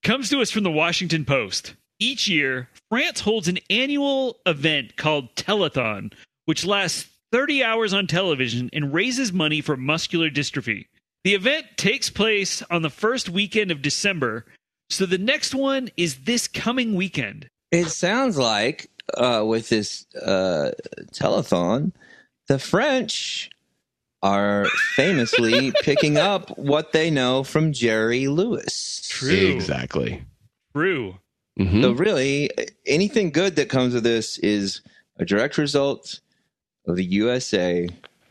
comes 0.03 0.29
to 0.29 0.41
us 0.41 0.51
from 0.51 0.63
the 0.63 0.71
Washington 0.71 1.25
Post. 1.25 1.75
Each 1.99 2.27
year, 2.27 2.67
France 2.89 3.19
holds 3.19 3.47
an 3.47 3.59
annual 3.69 4.37
event 4.45 4.97
called 4.97 5.35
Telethon, 5.35 6.11
which 6.45 6.65
lasts 6.65 7.07
30 7.31 7.63
hours 7.63 7.93
on 7.93 8.07
television 8.07 8.69
and 8.73 8.93
raises 8.93 9.31
money 9.31 9.61
for 9.61 9.77
muscular 9.77 10.29
dystrophy. 10.29 10.87
The 11.23 11.35
event 11.35 11.67
takes 11.77 12.09
place 12.09 12.63
on 12.71 12.81
the 12.81 12.89
first 12.89 13.29
weekend 13.29 13.69
of 13.69 13.83
December, 13.83 14.45
so 14.89 15.05
the 15.05 15.19
next 15.19 15.53
one 15.53 15.89
is 15.95 16.23
this 16.23 16.47
coming 16.47 16.95
weekend. 16.95 17.47
It 17.71 17.87
sounds 17.87 18.37
like 18.37 18.89
uh, 19.15 19.43
with 19.45 19.69
this 19.69 20.05
uh, 20.15 20.71
telethon, 21.13 21.93
the 22.47 22.59
French 22.59 23.49
are 24.23 24.65
famously 24.95 25.71
picking 25.81 26.17
up 26.17 26.55
what 26.57 26.91
they 26.91 27.09
know 27.09 27.43
from 27.43 27.73
Jerry 27.73 28.27
Lewis. 28.27 29.07
True. 29.09 29.29
Exactly. 29.55 30.23
True. 30.75 31.15
Mhm. 31.59 31.81
So 31.81 31.91
really, 31.91 32.49
anything 32.85 33.31
good 33.31 33.55
that 33.57 33.69
comes 33.69 33.93
of 33.95 34.03
this 34.03 34.37
is 34.39 34.81
a 35.17 35.25
direct 35.25 35.57
result 35.57 36.19
of 36.87 36.95
the 36.95 37.03
USA. 37.05 37.87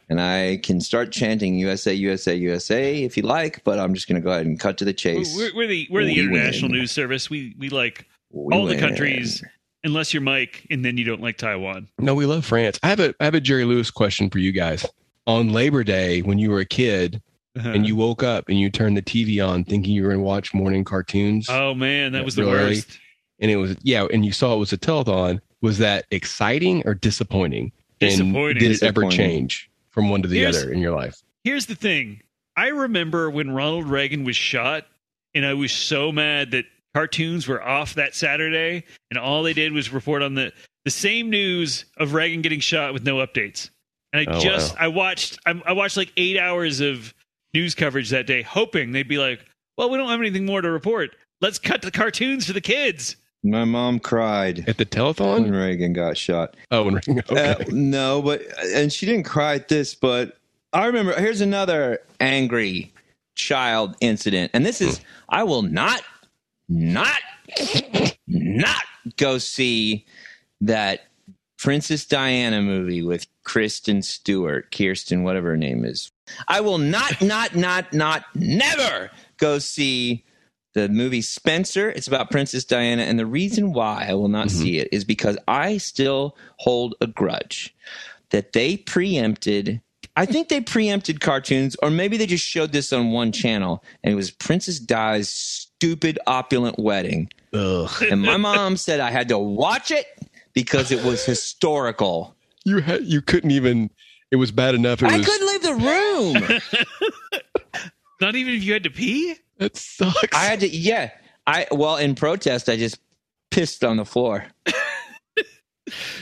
And 0.09 0.21
I 0.21 0.57
can 0.65 0.81
start 0.81 1.13
chanting 1.13 1.55
USA, 1.57 1.95
USA, 1.95 2.35
USA 2.35 3.03
if 3.05 3.17
you 3.17 3.23
like, 3.23 3.63
but 3.63 3.79
I'm 3.79 3.95
just 3.95 4.09
going 4.09 4.21
to 4.21 4.25
go 4.25 4.33
ahead 4.33 4.47
and 4.47 4.59
cut 4.59 4.77
to 4.79 4.85
the 4.85 4.93
chase. 4.93 5.37
We're, 5.37 5.55
we're 5.55 5.67
the 5.69 5.87
we're 5.91 6.05
the 6.05 6.15
We 6.15 6.21
international 6.21 6.71
win. 6.73 6.81
news 6.81 6.91
service. 6.91 7.31
We 7.31 7.55
we 7.59 7.69
like 7.69 8.07
We 8.33 8.55
all 8.57 8.67
the 8.67 8.77
countries 8.79 9.45
unless 9.85 10.13
you're 10.13 10.21
Mike 10.23 10.67
and 10.71 10.85
then 10.85 10.97
you 10.97 11.05
don't 11.05 11.21
like 11.21 11.37
Taiwan. 11.37 11.89
No, 11.99 12.15
we 12.17 12.27
love 12.27 12.45
France. 12.45 12.79
I 12.83 12.89
have 12.89 12.99
a 12.99 13.15
I 13.21 13.25
have 13.25 13.35
a 13.35 13.41
Jerry 13.41 13.65
Lewis 13.65 13.91
question 13.93 14.31
for 14.31 14.39
you 14.41 14.51
guys. 14.51 14.85
On 15.31 15.53
Labor 15.53 15.85
Day, 15.85 16.23
when 16.23 16.39
you 16.39 16.51
were 16.51 16.59
a 16.61 16.65
kid 16.67 17.23
Uh-huh. 17.57 17.69
and 17.71 17.87
you 17.87 17.95
woke 17.95 18.23
up 18.25 18.49
and 18.49 18.59
you 18.59 18.69
turned 18.71 18.97
the 18.97 19.03
TV 19.03 19.41
on 19.47 19.63
thinking 19.65 19.93
you 19.95 20.03
were 20.03 20.09
going 20.09 20.21
to 20.21 20.25
watch 20.25 20.53
morning 20.53 20.83
cartoons, 20.85 21.47
Oh 21.49 21.73
man, 21.75 22.13
that 22.13 22.25
was 22.25 22.35
the 22.35 22.43
Really? 22.45 22.75
worst. 22.77 22.99
and 23.39 23.51
it 23.51 23.57
was 23.57 23.77
yeah, 23.83 24.07
and 24.13 24.25
you 24.25 24.33
saw 24.33 24.55
it 24.55 24.59
was 24.59 24.73
a 24.73 24.79
telethon, 24.79 25.41
was 25.61 25.79
that 25.79 26.07
exciting 26.11 26.83
or 26.85 26.95
disappointing? 26.95 27.71
And 28.01 28.11
Disappointing. 28.11 28.59
did 28.59 28.71
it 28.73 28.83
ever 28.83 29.09
change 29.09 29.71
from 29.91 30.09
one 30.09 30.23
to 30.23 30.29
the 30.29 30.39
Here's- 30.39 30.57
other 30.63 30.73
in 30.73 30.81
your 30.81 30.95
life? 30.97 31.17
Here's 31.45 31.67
the 31.67 31.75
thing. 31.77 32.23
I 32.57 32.69
remember 32.69 33.31
when 33.31 33.51
Ronald 33.53 33.87
Reagan 33.89 34.25
was 34.25 34.37
shot, 34.37 34.87
and 35.35 35.47
I 35.47 35.55
was 35.55 35.71
so 35.73 36.11
mad 36.13 36.51
that 36.51 36.65
cartoons 36.93 37.47
were 37.47 37.63
off 37.63 37.95
that 37.95 38.15
Saturday, 38.17 38.83
and 39.11 39.19
all 39.19 39.43
they 39.45 39.53
did 39.55 39.73
was 39.73 39.93
report 39.93 40.23
on 40.23 40.35
the 40.35 40.53
the 40.85 40.91
same 40.91 41.31
news 41.31 41.85
of 41.99 42.15
Reagan 42.15 42.41
getting 42.43 42.61
shot 42.61 42.93
with 42.95 43.05
no 43.05 43.17
updates. 43.17 43.71
And 44.13 44.29
I 44.29 44.33
Oh, 44.37 44.41
just 44.41 44.75
wow. 44.75 44.85
I 44.85 44.89
watched 44.89 45.39
I, 45.47 45.63
I 45.67 45.73
watched 45.73 45.97
like 45.97 46.13
eight 46.17 46.39
hours 46.39 46.81
of 46.81 47.15
news 47.55 47.75
coverage 47.75 48.11
that 48.11 48.27
day, 48.27 48.43
hoping 48.43 48.93
they'd 48.93 49.09
be 49.09 49.19
like, 49.19 49.45
"Well, 49.77 49.91
we 49.91 49.99
don't 49.99 50.09
have 50.09 50.21
anything 50.21 50.47
more 50.47 50.61
to 50.63 50.71
report. 50.71 51.15
Let's 51.41 51.59
cut 51.59 51.83
the 51.83 51.91
cartoons 51.91 52.47
for 52.47 52.53
the 52.53 52.61
kids." 52.61 53.17
My 53.43 53.65
mom 53.65 54.01
cried 54.01 54.69
At 54.69 54.77
the 54.77 54.85
when 54.85 55.15
telethon? 55.15 55.51
Reagan 55.51 55.95
got 55.95 56.19
shot. 56.19 56.57
Oh, 56.71 56.89
and- 56.89 56.97
okay. 57.09 57.53
Uh, 57.53 57.65
no, 57.71 58.21
but 58.21 58.43
and 58.75 58.93
she 58.93 59.07
didn't 59.07 59.25
cry 59.25 59.55
at 59.55 59.69
this, 59.69 59.95
but 59.95 60.37
I 60.73 60.87
remember. 60.87 61.19
Here's 61.19 61.41
another 61.41 62.01
angry 62.21 62.93
child 63.37 63.97
incident, 64.01 64.51
and 64.55 64.67
this 64.67 64.81
is 64.83 65.01
I 65.31 65.45
will 65.45 65.63
not, 65.63 66.03
not, 66.69 67.19
not 68.27 68.83
go 69.17 69.39
see 69.39 70.05
that 70.61 71.07
Princess 71.61 72.07
Diana 72.07 72.63
movie 72.63 73.03
with 73.03 73.27
Kristen 73.45 74.01
Stewart, 74.01 74.75
Kirsten, 74.75 75.25
whatever 75.25 75.51
her 75.51 75.57
name 75.59 75.85
is. 75.85 76.11
I 76.49 76.63
will 76.63 76.79
not, 76.79 77.21
not, 77.21 77.55
not, 77.55 77.93
not, 77.93 78.25
never 78.35 79.11
go 79.37 79.59
see 79.59 80.25
the 80.73 80.89
movie 80.89 81.21
Spencer. 81.21 81.91
It's 81.91 82.07
about 82.09 82.31
Princess 82.31 82.65
Diana. 82.65 83.03
And 83.03 83.19
the 83.19 83.27
reason 83.27 83.75
why 83.75 84.07
I 84.09 84.15
will 84.15 84.29
not 84.29 84.47
Mhm. 84.47 84.51
see 84.53 84.79
it 84.79 84.89
is 84.91 85.05
because 85.05 85.37
I 85.47 85.77
still 85.77 86.35
hold 86.57 86.95
a 87.03 87.07
grudge 87.07 87.75
that 88.31 88.55
they 88.55 88.79
preempted. 88.79 89.83
I 90.17 90.25
think 90.25 90.49
they 90.49 90.63
preempted 90.63 91.21
cartoons, 91.21 91.77
or 91.83 91.91
maybe 91.91 92.17
they 92.17 92.27
just 92.27 92.45
showed 92.47 92.73
this 92.73 92.91
on 92.93 93.11
one 93.11 93.33
channel, 93.33 93.85
and 94.03 94.13
it 94.13 94.17
was 94.17 94.31
Princess 94.31 94.79
Di's 94.79 95.29
stupid 95.29 96.19
opulent 96.27 96.79
wedding. 96.79 97.29
Ugh. 97.53 97.91
And 98.11 98.23
my 98.23 98.37
mom 98.39 98.77
said 98.77 99.01
I 99.01 99.11
had 99.11 99.29
to 99.29 99.39
watch 99.39 99.91
it 99.91 100.07
because 100.53 100.91
it 100.91 101.03
was 101.05 101.25
historical. 101.25 102.35
You 102.65 102.79
had 102.79 103.05
you 103.05 103.23
couldn't 103.23 103.51
even. 103.51 103.91
It 104.31 104.37
was 104.37 104.53
bad 104.53 104.75
enough. 104.75 105.03
It 105.03 105.11
I 105.11 105.17
was 105.17 105.27
couldn't 105.27 105.47
leave 105.49 105.63
the 105.63 105.75
room. 105.75 106.61
Not 108.21 108.37
even 108.37 108.55
if 108.55 108.63
you 108.63 108.73
had 108.73 108.85
to 108.85 108.91
pee? 108.91 109.35
that 109.59 109.77
sucks. 109.77 110.35
I 110.35 110.45
had 110.45 110.61
to, 110.61 110.69
yeah. 110.69 111.11
I 111.47 111.67
well, 111.71 111.97
in 111.97 112.15
protest, 112.15 112.69
I 112.69 112.77
just 112.77 113.01
pissed 113.51 113.85
on 113.85 113.97
the 113.97 114.05
floor. 114.05 114.47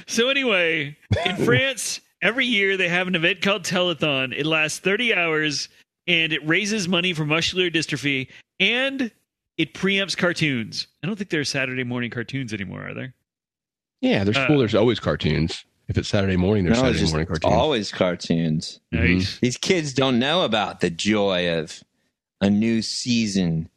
So 0.06 0.28
anyway, 0.28 0.96
in 1.26 1.36
France, 1.36 2.00
every 2.22 2.46
year 2.46 2.76
they 2.76 2.88
have 2.88 3.06
an 3.06 3.14
event 3.14 3.42
called 3.42 3.64
Telethon. 3.64 4.34
It 4.36 4.46
lasts 4.46 4.78
30 4.78 5.14
hours 5.14 5.68
and 6.06 6.32
it 6.32 6.46
raises 6.46 6.88
money 6.88 7.12
for 7.12 7.24
muscular 7.24 7.70
dystrophy 7.70 8.28
and 8.58 9.10
it 9.56 9.74
preempts 9.74 10.16
cartoons. 10.16 10.86
I 11.02 11.06
don't 11.06 11.16
think 11.16 11.30
there 11.30 11.40
are 11.40 11.44
Saturday 11.44 11.84
morning 11.84 12.10
cartoons 12.10 12.54
anymore, 12.54 12.88
are 12.88 12.94
there? 12.94 13.14
Yeah, 14.00 14.24
there's 14.24 14.36
uh, 14.36 14.46
cool. 14.46 14.58
There's 14.58 14.74
always 14.74 15.00
cartoons. 15.00 15.64
If 15.88 15.96
it's 15.96 16.08
Saturday 16.08 16.36
morning, 16.36 16.64
there's 16.64 16.76
No, 16.76 16.82
Saturday 16.84 16.98
just 17.00 17.12
morning 17.12 17.26
cartoons. 17.26 17.52
always 17.54 17.90
cartoons. 17.92 18.80
Mhm. 18.92 19.14
Nice. 19.16 19.38
These 19.40 19.56
kids 19.56 19.92
don't 19.94 20.18
know 20.18 20.42
about 20.44 20.80
the 20.80 20.90
joy 20.90 21.58
of 21.58 21.82
a 22.40 22.50
new 22.50 22.82
season 22.82 23.68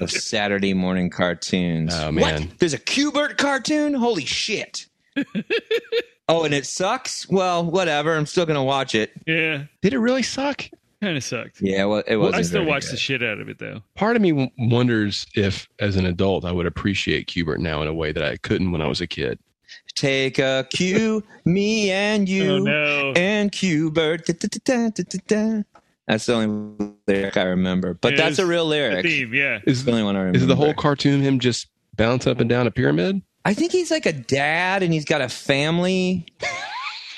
of 0.00 0.10
Saturday 0.10 0.74
morning 0.74 1.08
cartoons. 1.08 1.94
Oh, 1.94 2.10
man. 2.10 2.42
What? 2.48 2.58
There's 2.58 2.74
a 2.74 2.78
Q*bert 2.78 3.38
cartoon? 3.38 3.94
Holy 3.94 4.24
shit. 4.24 4.86
oh, 6.28 6.44
and 6.44 6.52
it 6.52 6.66
sucks? 6.66 7.28
Well, 7.28 7.64
whatever. 7.64 8.16
I'm 8.16 8.26
still 8.26 8.44
going 8.46 8.56
to 8.58 8.62
watch 8.62 8.94
it. 8.94 9.12
Yeah, 9.26 9.64
Did 9.82 9.92
it 9.94 9.98
really 9.98 10.22
suck? 10.22 10.64
kind 11.02 11.16
of 11.16 11.22
sucked. 11.22 11.58
Yeah, 11.60 11.84
well, 11.84 12.02
it 12.06 12.16
wasn't 12.16 12.36
I 12.36 12.42
still 12.42 12.64
watch 12.64 12.84
good. 12.84 12.92
the 12.94 12.96
shit 12.96 13.22
out 13.22 13.38
of 13.38 13.48
it 13.50 13.58
though. 13.58 13.82
Part 13.94 14.16
of 14.16 14.22
me 14.22 14.30
w- 14.30 14.50
wonders 14.58 15.26
if, 15.34 15.68
as 15.78 15.94
an 15.94 16.06
adult, 16.06 16.44
I 16.44 16.52
would 16.52 16.66
appreciate 16.66 17.26
Q*bert 17.26 17.60
now 17.60 17.82
in 17.82 17.86
a 17.88 17.94
way 17.94 18.12
that 18.12 18.22
I 18.24 18.36
couldn't 18.38 18.72
when 18.72 18.80
I 18.82 18.86
was 18.88 19.00
a 19.02 19.06
kid. 19.06 19.38
Take 19.96 20.38
a 20.38 20.66
cue, 20.70 21.24
me 21.44 21.90
and 21.90 22.28
you. 22.28 22.52
Oh 22.52 22.58
no. 22.58 23.12
and 23.16 23.50
da, 23.50 25.18
da. 25.26 25.62
That's 26.06 26.26
the 26.26 26.34
only 26.34 26.94
lyric 27.08 27.36
I 27.36 27.42
remember, 27.44 27.94
but 27.94 28.12
It 28.12 28.16
that's 28.18 28.38
a 28.38 28.46
real 28.46 28.64
The 28.68 28.70
lyric. 28.70 29.06
theme, 29.06 29.34
yeah. 29.34 29.60
Is 29.66 29.84
the 29.84 29.90
only 29.92 30.04
one 30.04 30.14
I 30.14 30.20
remember. 30.20 30.38
is 30.38 30.46
the 30.46 30.54
whole 30.54 30.74
cartoon 30.74 31.20
him 31.22 31.40
just 31.40 31.66
bounce 31.96 32.26
up 32.26 32.40
and 32.40 32.48
down 32.48 32.66
a 32.66 32.70
pyramid? 32.70 33.22
I 33.44 33.54
think 33.54 33.72
he's 33.72 33.90
like 33.90 34.06
a 34.06 34.12
dad, 34.12 34.82
and 34.82 34.92
he's 34.92 35.04
got 35.04 35.20
a 35.20 35.28
family. 35.28 36.26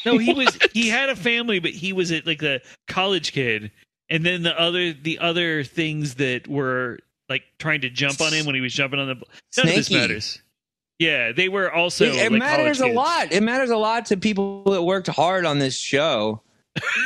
No, 0.06 0.16
he 0.16 0.32
was 0.32 0.56
he 0.72 0.88
had 0.88 1.10
a 1.10 1.16
family, 1.16 1.58
but 1.58 1.72
he 1.72 1.92
was 1.92 2.12
a, 2.12 2.22
like 2.24 2.40
a 2.42 2.60
college 2.86 3.32
kid. 3.32 3.72
And 4.08 4.24
then 4.24 4.42
the 4.44 4.58
other 4.58 4.92
the 4.92 5.18
other 5.18 5.64
things 5.64 6.14
that 6.14 6.46
were 6.46 7.00
like 7.28 7.42
trying 7.58 7.80
to 7.82 7.90
jump 7.90 8.20
on 8.20 8.32
him 8.32 8.46
when 8.46 8.54
he 8.54 8.60
was 8.60 8.72
jumping 8.72 9.00
on 9.00 9.08
the 9.08 9.14
none 9.56 9.68
of 9.68 9.74
this 9.74 9.90
matters. 9.90 10.40
Yeah, 10.98 11.32
they 11.32 11.48
were 11.48 11.72
also 11.72 12.04
it 12.04 12.14
it 12.16 12.32
like, 12.32 12.40
matters 12.40 12.80
a 12.80 12.84
kids. 12.84 12.96
lot. 12.96 13.32
It 13.32 13.42
matters 13.42 13.70
a 13.70 13.76
lot 13.76 14.06
to 14.06 14.16
people 14.16 14.64
that 14.64 14.82
worked 14.82 15.06
hard 15.06 15.44
on 15.44 15.60
this 15.60 15.76
show. 15.76 16.42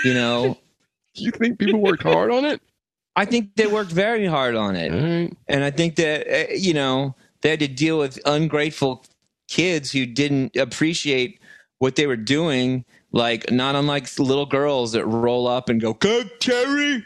You 0.05 0.15
know, 0.15 0.59
you 1.15 1.31
think 1.31 1.59
people 1.59 1.81
worked 1.81 2.03
hard 2.03 2.31
on 2.31 2.45
it? 2.45 2.63
I 3.17 3.27
think 3.27 3.55
they 3.57 3.67
worked 3.67 3.93
very 3.93 4.25
hard 4.27 4.55
on 4.55 4.77
it, 4.77 4.91
right. 4.91 5.37
and 5.47 5.65
I 5.65 5.71
think 5.71 5.97
that 5.97 6.27
uh, 6.27 6.53
you 6.55 6.73
know 6.73 7.15
they 7.43 7.51
had 7.51 7.61
to 7.61 7.69
deal 7.69 7.99
with 7.99 8.19
ungrateful 8.25 9.05
kids 9.49 9.93
who 9.93 10.07
didn't 10.07 10.57
appreciate 10.57 11.39
what 11.79 11.97
they 11.97 12.07
were 12.07 12.17
doing. 12.17 12.87
Like 13.15 13.51
not 13.51 13.75
unlike 13.75 14.19
little 14.19 14.47
girls 14.47 14.93
that 14.93 15.05
roll 15.05 15.47
up 15.47 15.69
and 15.69 15.79
go, 15.79 15.93
"Go, 15.93 16.23
Terry." 16.41 17.05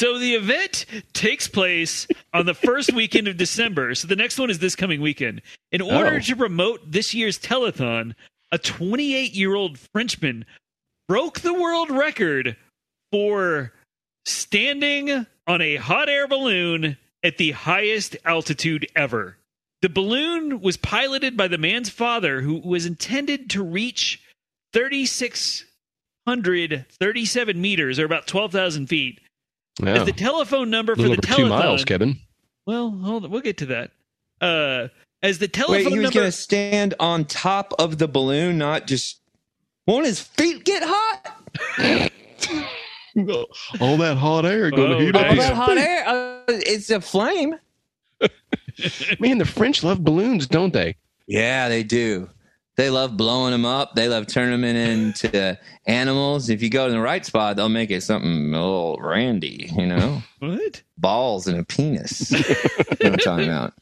So 0.00 0.18
the 0.18 0.34
event 0.34 0.86
takes 1.12 1.46
place 1.46 2.08
on 2.32 2.46
the 2.46 2.54
first 2.54 2.94
weekend 2.94 3.28
of 3.28 3.36
December. 3.36 3.94
So 3.94 4.08
the 4.08 4.16
next 4.16 4.38
one 4.38 4.48
is 4.48 4.58
this 4.58 4.74
coming 4.74 5.02
weekend. 5.02 5.42
In 5.72 5.82
order 5.82 6.14
Oh. 6.14 6.20
to 6.20 6.36
promote 6.36 6.90
this 6.90 7.12
year's 7.12 7.38
telethon, 7.38 8.14
a 8.50 8.56
28 8.56 9.34
year 9.34 9.54
old 9.54 9.78
Frenchman 9.78 10.46
broke 11.06 11.40
the 11.40 11.52
world 11.52 11.90
record 11.90 12.56
for 13.12 13.74
standing 14.24 15.26
on 15.46 15.60
a 15.60 15.76
hot 15.76 16.08
air 16.08 16.26
balloon 16.26 16.96
at 17.22 17.36
the 17.36 17.50
highest 17.50 18.16
altitude 18.24 18.86
ever. 18.96 19.36
The 19.82 19.90
balloon 19.90 20.62
was 20.62 20.78
piloted 20.78 21.36
by 21.36 21.48
the 21.48 21.58
man's 21.58 21.90
father, 21.90 22.40
who 22.40 22.54
was 22.60 22.86
intended 22.86 23.50
to 23.50 23.62
reach 23.62 24.22
3,637 24.72 27.60
meters, 27.60 27.98
or 27.98 28.06
about 28.06 28.26
12,000 28.26 28.86
feet. 28.86 29.20
Wow. 29.80 29.94
As 29.94 30.04
the 30.06 30.12
telephone 30.12 30.70
number 30.70 30.92
a 30.92 30.96
for 30.96 31.02
little 31.02 31.16
the 31.16 31.32
over 31.32 31.42
two 31.42 31.48
miles, 31.48 31.84
Kevin. 31.84 32.18
Well, 32.66 32.90
hold 32.90 33.24
on, 33.24 33.30
we'll 33.30 33.40
get 33.40 33.56
to 33.58 33.66
that. 33.66 33.90
Uh, 34.40 34.88
as 35.22 35.38
the 35.38 35.44
Wait, 35.46 35.52
telephone 35.52 35.92
he 35.92 35.98
was 35.98 36.04
number, 36.04 36.20
going 36.20 36.26
to 36.28 36.32
stand 36.32 36.94
on 37.00 37.24
top 37.24 37.72
of 37.78 37.98
the 37.98 38.08
balloon, 38.08 38.58
not 38.58 38.86
just. 38.86 39.20
Won't 39.86 40.06
his 40.06 40.20
feet 40.20 40.64
get 40.64 40.82
hot? 40.84 41.42
All 43.80 43.96
that 43.96 44.16
hot 44.18 44.46
air 44.46 44.70
going 44.70 44.92
Oh, 44.92 44.98
to 44.98 45.04
heat 45.04 45.16
up. 45.16 45.26
All 45.26 45.30
his 45.34 45.38
that 45.38 45.54
hot 45.54 45.78
air, 45.78 46.06
uh, 46.06 46.42
it's 46.48 46.90
a 46.90 47.00
flame. 47.00 47.56
Man, 49.20 49.38
the 49.38 49.44
French 49.44 49.82
love 49.82 50.04
balloons, 50.04 50.46
don't 50.46 50.72
they? 50.72 50.96
Yeah, 51.26 51.68
they 51.68 51.82
do. 51.82 52.28
They 52.80 52.88
love 52.88 53.14
blowing 53.14 53.50
them 53.50 53.66
up. 53.66 53.94
They 53.94 54.08
love 54.08 54.26
turning 54.26 54.58
them 54.58 54.64
into 54.64 55.58
animals. 55.84 56.48
If 56.48 56.62
you 56.62 56.70
go 56.70 56.86
to 56.86 56.92
the 56.92 56.98
right 56.98 57.26
spot, 57.26 57.56
they'll 57.56 57.68
make 57.68 57.90
it 57.90 58.02
something 58.02 58.54
a 58.54 58.58
little 58.58 58.98
randy, 58.98 59.70
you 59.76 59.84
know? 59.84 60.22
what? 60.38 60.82
Balls 60.96 61.46
and 61.46 61.60
a 61.60 61.62
penis. 61.64 62.32
What 62.88 63.04
I'm 63.04 63.18
talking 63.18 63.48
about. 63.48 63.74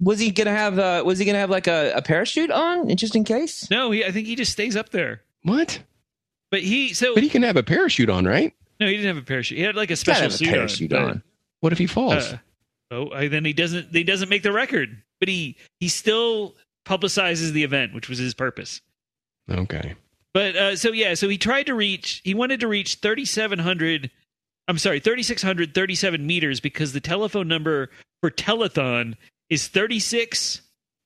Was 0.00 0.18
he 0.18 0.30
gonna 0.32 0.50
have? 0.50 0.78
Uh, 0.78 1.02
was 1.02 1.18
he 1.18 1.24
gonna 1.24 1.38
have 1.38 1.48
like 1.48 1.66
a, 1.66 1.92
a 1.96 2.02
parachute 2.02 2.50
on, 2.50 2.94
just 2.94 3.16
in 3.16 3.24
case? 3.24 3.70
No, 3.70 3.90
he, 3.90 4.04
I 4.04 4.10
think 4.10 4.26
he 4.26 4.34
just 4.36 4.52
stays 4.52 4.76
up 4.76 4.90
there. 4.90 5.22
What? 5.44 5.82
But 6.50 6.60
he, 6.60 6.92
so 6.92 7.14
But 7.14 7.22
he 7.22 7.30
can 7.30 7.44
have 7.44 7.56
a 7.56 7.62
parachute 7.62 8.10
on, 8.10 8.26
right? 8.26 8.52
no, 8.80 8.86
he 8.86 8.96
didn't 8.96 9.14
have 9.14 9.22
a 9.22 9.26
parachute. 9.26 9.56
He 9.56 9.64
had 9.64 9.76
like 9.76 9.88
a 9.88 9.92
He's 9.92 10.04
gotta 10.04 10.30
special 10.30 10.34
a 10.34 10.36
suit 10.36 10.48
parachute 10.48 10.92
on. 10.92 11.04
on. 11.10 11.22
What 11.60 11.72
if 11.72 11.78
he 11.78 11.86
falls? 11.86 12.34
Uh, 12.34 12.38
oh, 12.90 13.10
I, 13.12 13.28
then 13.28 13.46
he 13.46 13.54
doesn't. 13.54 13.94
He 13.94 14.04
doesn't 14.04 14.28
make 14.28 14.42
the 14.42 14.52
record, 14.52 15.02
but 15.20 15.28
he 15.28 15.56
he 15.80 15.88
still 15.88 16.54
publicizes 16.84 17.52
the 17.52 17.64
event, 17.64 17.94
which 17.94 18.08
was 18.08 18.18
his 18.18 18.34
purpose. 18.34 18.80
okay. 19.50 19.94
But 20.34 20.56
uh, 20.56 20.76
so 20.76 20.92
yeah, 20.92 21.14
so 21.14 21.28
he 21.28 21.36
tried 21.36 21.66
to 21.66 21.74
reach. 21.74 22.22
He 22.24 22.32
wanted 22.34 22.60
to 22.60 22.68
reach 22.68 22.96
thirty 22.96 23.24
seven 23.26 23.58
hundred. 23.58 24.10
I'm 24.68 24.78
sorry, 24.78 24.98
thirty 25.00 25.22
six 25.22 25.42
hundred 25.42 25.74
thirty 25.74 25.94
seven 25.94 26.26
meters 26.26 26.58
because 26.60 26.92
the 26.94 27.00
telephone 27.00 27.48
number 27.48 27.90
for 28.22 28.30
telethon 28.30 29.14
is 29.50 29.68
thirty 29.68 29.98
six 29.98 30.62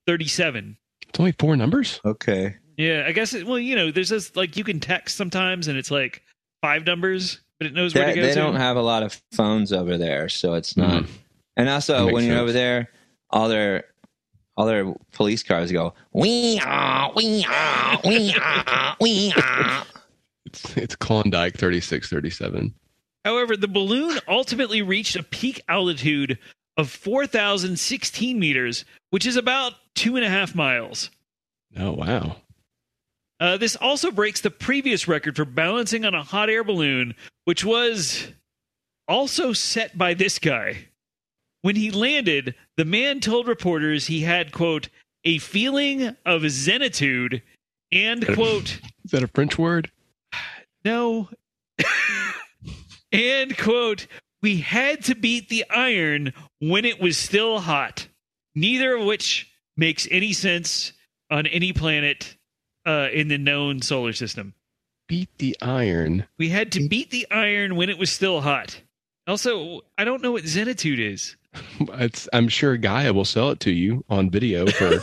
thirty 0.07 0.29
seven. 0.29 0.77
It's 1.09 1.19
only 1.19 1.33
four 1.33 1.57
numbers? 1.57 2.01
Okay. 2.05 2.55
Yeah, 2.77 3.05
I 3.07 3.13
guess. 3.13 3.35
It, 3.35 3.47
well, 3.47 3.59
you 3.59 3.75
know, 3.75 3.91
there's 3.91 4.11
this 4.11 4.37
like 4.37 4.57
you 4.57 4.63
can 4.63 4.79
text 4.79 5.17
sometimes, 5.17 5.67
and 5.67 5.77
it's 5.77 5.91
like 5.91 6.23
five 6.63 6.87
numbers, 6.87 7.41
but 7.59 7.67
it 7.67 7.75
knows 7.75 7.95
where 7.97 8.07
to 8.07 8.15
go 8.15 8.23
they 8.23 8.29
to. 8.29 8.35
don't 8.35 8.55
have 8.57 8.77
a 8.77 8.83
lot 8.83 9.03
of 9.03 9.21
phones 9.33 9.73
over 9.73 9.97
there, 9.99 10.29
so 10.29 10.55
it's 10.55 10.77
not. 10.77 11.03
Mhm. 11.03 11.09
And 11.57 11.69
also, 11.69 12.05
makes 12.05 12.15
when 12.15 12.25
you're 12.27 12.35
sense. 12.35 12.43
over 12.43 12.53
there, 12.53 12.91
all 13.31 13.49
their 13.49 13.87
all 14.57 14.67
their 14.67 14.93
police 15.13 15.43
cars 15.43 15.71
go 15.71 15.95
wee 16.13 16.61
ah 16.63 17.13
wee 17.15 17.45
ah 17.49 18.01
wee 18.05 18.35
ah 18.39 18.97
wee 19.01 19.33
ah. 19.37 19.87
It's, 20.47 20.77
it's 20.77 20.97
Klondike 20.97 21.59
3637. 21.59 22.73
However, 23.25 23.57
the 23.57 23.69
balloon 23.69 24.21
ultimately 24.29 24.83
reached 24.83 25.17
a 25.17 25.23
peak 25.23 25.61
altitude 25.69 26.39
of 26.77 26.91
4,016 26.91 28.39
meters, 28.39 28.85
which 29.11 29.27
is 29.27 29.37
about 29.37 29.75
two 29.95 30.15
and 30.15 30.25
a 30.25 30.29
half 30.29 30.55
miles. 30.55 31.11
Oh, 31.77 31.93
wow. 31.93 32.37
Uh, 33.41 33.57
this 33.57 33.77
also 33.77 34.11
breaks 34.11 34.41
the 34.41 34.51
previous 34.51 35.09
record 35.09 35.37
for 35.37 35.45
balancing 35.45 36.05
on 36.05 36.15
a 36.15 36.23
hot 36.23 36.49
air 36.49 36.65
balloon, 36.65 37.15
which 37.45 37.65
was 37.65 38.29
also 39.09 39.53
set 39.53 39.99
by 39.99 40.15
this 40.15 40.39
guy. 40.39 40.87
When 41.63 41.77
he 41.77 41.91
landed, 41.91 42.55
the 42.77 42.85
man 42.85 43.21
told 43.21 43.49
reporters 43.49 44.07
he 44.07 44.21
had, 44.21 44.53
quote, 44.53 44.89
a 45.25 45.39
feeling 45.39 46.17
of 46.25 46.49
zenitude 46.51 47.43
and, 47.93 48.27
quote, 48.35 48.81
Is 49.05 49.11
that 49.13 49.23
a 49.23 49.29
French 49.29 49.59
word? 49.59 49.91
no, 50.85 51.29
and, 53.13 53.57
quote, 53.57 54.07
we 54.43 54.59
had 54.59 55.03
to 55.05 55.15
beat 55.15 55.49
the 55.49 55.65
iron 55.71 56.33
when 56.61 56.85
it 56.85 57.01
was 57.01 57.17
still 57.17 57.61
hot. 57.61 58.09
Neither 58.55 58.97
of 58.97 59.05
which 59.05 59.51
makes 59.77 60.07
any 60.11 60.33
sense 60.33 60.93
on 61.31 61.47
any 61.47 61.73
planet 61.73 62.37
uh, 62.87 63.09
in 63.13 63.29
the 63.29 63.39
known 63.39 63.83
solar 63.83 64.13
system. 64.13 64.55
Beat 65.09 65.29
the 65.39 65.57
iron. 65.61 66.27
We 66.39 66.49
had 66.49 66.73
to 66.73 66.89
beat 66.89 67.11
the 67.11 67.27
iron 67.31 67.77
when 67.77 67.91
it 67.91 67.99
was 67.99 68.11
still 68.11 68.41
hot. 68.41 68.81
Also, 69.27 69.83
I 69.99 70.05
don't 70.05 70.23
know 70.23 70.33
what 70.33 70.47
zenitude 70.47 71.01
is. 71.01 71.37
It's, 71.99 72.29
I'm 72.33 72.49
sure 72.49 72.77
Gaia 72.77 73.13
will 73.13 73.25
sell 73.25 73.51
it 73.51 73.61
to 73.61 73.71
you 73.71 74.05
on 74.09 74.31
video 74.31 74.67
for. 74.67 75.01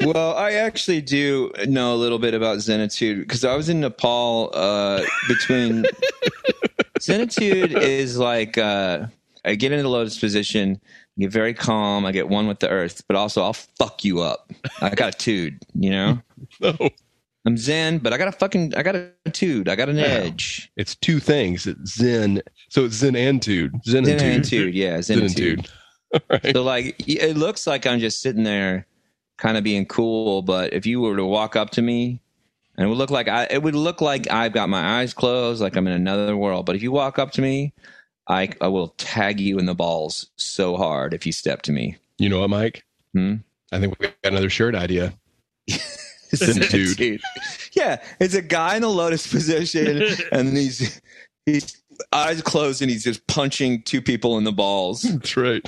well, 0.02 0.36
I 0.36 0.52
actually 0.52 1.00
do 1.00 1.52
know 1.66 1.94
a 1.94 1.96
little 1.96 2.18
bit 2.18 2.34
about 2.34 2.58
Zenitude 2.58 3.20
because 3.20 3.44
I 3.44 3.56
was 3.56 3.68
in 3.68 3.80
Nepal 3.80 4.50
uh, 4.54 5.02
between. 5.28 5.84
Zenitude 7.00 7.72
is 7.72 8.18
like 8.18 8.56
uh, 8.56 9.06
I 9.44 9.54
get 9.56 9.72
into 9.72 9.82
the 9.82 9.88
lotus 9.88 10.18
position, 10.18 10.80
get 11.18 11.32
very 11.32 11.54
calm, 11.54 12.06
I 12.06 12.12
get 12.12 12.28
one 12.28 12.46
with 12.46 12.60
the 12.60 12.68
earth, 12.68 13.02
but 13.08 13.16
also 13.16 13.42
I'll 13.42 13.52
fuck 13.52 14.04
you 14.04 14.20
up. 14.20 14.52
I 14.80 14.90
got 14.90 15.14
a 15.14 15.18
tude, 15.18 15.58
you 15.74 15.90
know? 15.90 16.22
no, 16.60 16.76
I'm 17.44 17.56
Zen, 17.56 17.98
but 17.98 18.12
I 18.12 18.18
got 18.18 18.28
a 18.28 18.32
fucking, 18.32 18.74
I 18.76 18.82
got 18.82 18.94
a 18.94 19.10
tude, 19.32 19.68
I 19.68 19.74
got 19.74 19.88
an 19.88 19.98
edge. 19.98 20.70
it's 20.76 20.94
two 20.94 21.18
things. 21.18 21.66
It's 21.66 21.96
Zen. 21.96 22.42
So 22.68 22.84
it's 22.84 22.94
Zen 22.96 23.16
and 23.16 23.42
Tude. 23.42 23.72
Zen, 23.84 24.04
Zen 24.04 24.20
and 24.20 24.44
tude, 24.44 24.74
yeah, 24.74 25.00
Zen 25.02 25.16
Zen 25.16 25.26
and 25.26 25.36
Tude. 25.36 25.68
Right. 26.30 26.54
So 26.54 26.62
like 26.62 26.96
it 27.08 27.36
looks 27.36 27.66
like 27.66 27.86
I'm 27.86 27.98
just 27.98 28.20
sitting 28.20 28.42
there 28.42 28.86
kind 29.38 29.56
of 29.56 29.64
being 29.64 29.86
cool, 29.86 30.42
but 30.42 30.72
if 30.72 30.84
you 30.84 31.00
were 31.00 31.16
to 31.16 31.24
walk 31.24 31.56
up 31.56 31.70
to 31.70 31.82
me 31.82 32.20
and 32.76 32.86
it 32.86 32.88
would 32.88 32.98
look 32.98 33.10
like 33.10 33.28
I 33.28 33.46
it 33.50 33.62
would 33.62 33.74
look 33.74 34.00
like 34.00 34.30
I've 34.30 34.52
got 34.52 34.68
my 34.68 35.00
eyes 35.00 35.14
closed, 35.14 35.62
like 35.62 35.76
I'm 35.76 35.86
in 35.86 35.94
another 35.94 36.36
world. 36.36 36.66
But 36.66 36.76
if 36.76 36.82
you 36.82 36.92
walk 36.92 37.18
up 37.18 37.30
to 37.32 37.40
me, 37.42 37.72
I 38.28 38.50
I 38.60 38.68
will 38.68 38.88
tag 38.98 39.40
you 39.40 39.58
in 39.58 39.66
the 39.66 39.74
balls 39.74 40.30
so 40.36 40.76
hard 40.76 41.14
if 41.14 41.26
you 41.26 41.32
step 41.32 41.62
to 41.62 41.72
me. 41.72 41.96
You 42.18 42.28
know 42.28 42.40
what, 42.40 42.50
Mike? 42.50 42.84
Hmm? 43.14 43.36
I 43.72 43.80
think 43.80 43.98
we 43.98 44.06
got 44.06 44.14
another 44.24 44.50
shirt 44.50 44.74
idea. 44.74 45.14
Zenitude. 46.34 46.96
Dude. 46.96 47.20
Yeah, 47.72 48.02
it's 48.20 48.34
a 48.34 48.42
guy 48.42 48.76
in 48.76 48.82
the 48.82 48.88
lotus 48.88 49.26
position 49.32 50.02
and 50.30 50.56
he's 50.56 51.00
he's 51.46 51.82
eyes 52.12 52.42
closed 52.42 52.82
and 52.82 52.90
he's 52.90 53.04
just 53.04 53.26
punching 53.26 53.82
two 53.82 54.00
people 54.02 54.38
in 54.38 54.44
the 54.44 54.52
balls 54.52 55.02
That's 55.02 55.36
right. 55.36 55.62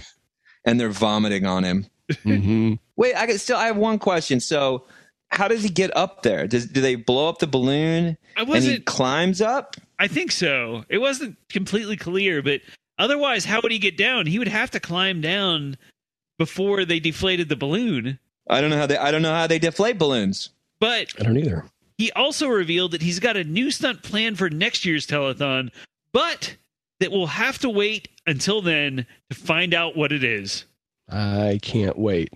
And 0.65 0.79
they're 0.81 0.91
vomiting 0.91 1.47
on 1.47 1.65
him. 1.65 1.87
hmm 2.23 2.75
Wait, 2.97 3.15
I 3.17 3.27
can 3.27 3.39
still 3.39 3.57
I 3.57 3.67
have 3.67 3.77
one 3.77 3.99
question. 3.99 4.41
So, 4.41 4.85
how 5.31 5.49
does 5.49 5.62
he 5.62 5.69
get 5.69 5.97
up 5.97 6.23
there? 6.23 6.47
Does 6.47 6.67
do 6.67 6.81
they 6.81 6.95
blow 6.95 7.29
up 7.29 7.39
the 7.39 7.47
balloon 7.47 8.17
I 8.37 8.43
and 8.43 8.62
he 8.65 8.79
climbs 8.81 9.41
up? 9.41 9.77
I 9.99 10.07
think 10.07 10.31
so. 10.33 10.85
It 10.89 10.99
wasn't 10.99 11.37
completely 11.49 11.97
clear, 11.97 12.43
but 12.43 12.61
otherwise, 12.99 13.45
how 13.45 13.61
would 13.62 13.73
he 13.73 13.79
get 13.79 13.97
down? 13.97 14.27
He 14.27 14.39
would 14.39 14.49
have 14.49 14.71
to 14.73 14.81
climb 14.81 15.21
down 15.21 15.77
before 16.39 16.85
they 16.85 17.01
deflated 17.01 17.49
the 17.49 17.57
balloon. 17.57 18.19
I 18.49 18.61
don't 18.61 18.71
know 18.71 18.77
how 18.77 18.87
they 18.87 18.99
I 18.99 19.11
don't 19.11 19.23
know 19.23 19.33
how 19.35 19.47
they 19.47 19.59
deflate 19.59 19.99
balloons. 19.99 20.51
But 20.81 21.09
I 21.19 21.23
don't 21.25 21.37
either. 21.39 21.65
he 21.97 22.12
also 22.12 22.49
revealed 22.49 22.91
that 22.93 23.03
he's 23.03 23.19
got 23.21 23.37
a 23.37 23.45
new 23.45 23.71
stunt 23.71 24.03
planned 24.03 24.37
for 24.39 24.51
next 24.51 24.85
year's 24.85 25.07
telethon, 25.07 25.71
but 26.12 26.57
that 27.05 27.13
we'll 27.13 27.27
have 27.27 27.59
to 27.59 27.69
wait 27.69 28.09
until 28.27 28.63
then 28.63 29.07
to 29.29 29.37
find 29.37 29.75
out 29.75 29.95
what 29.95 30.11
it 30.11 30.25
is. 30.25 30.65
I 31.11 31.61
can't 31.63 31.99
wait. 31.99 32.33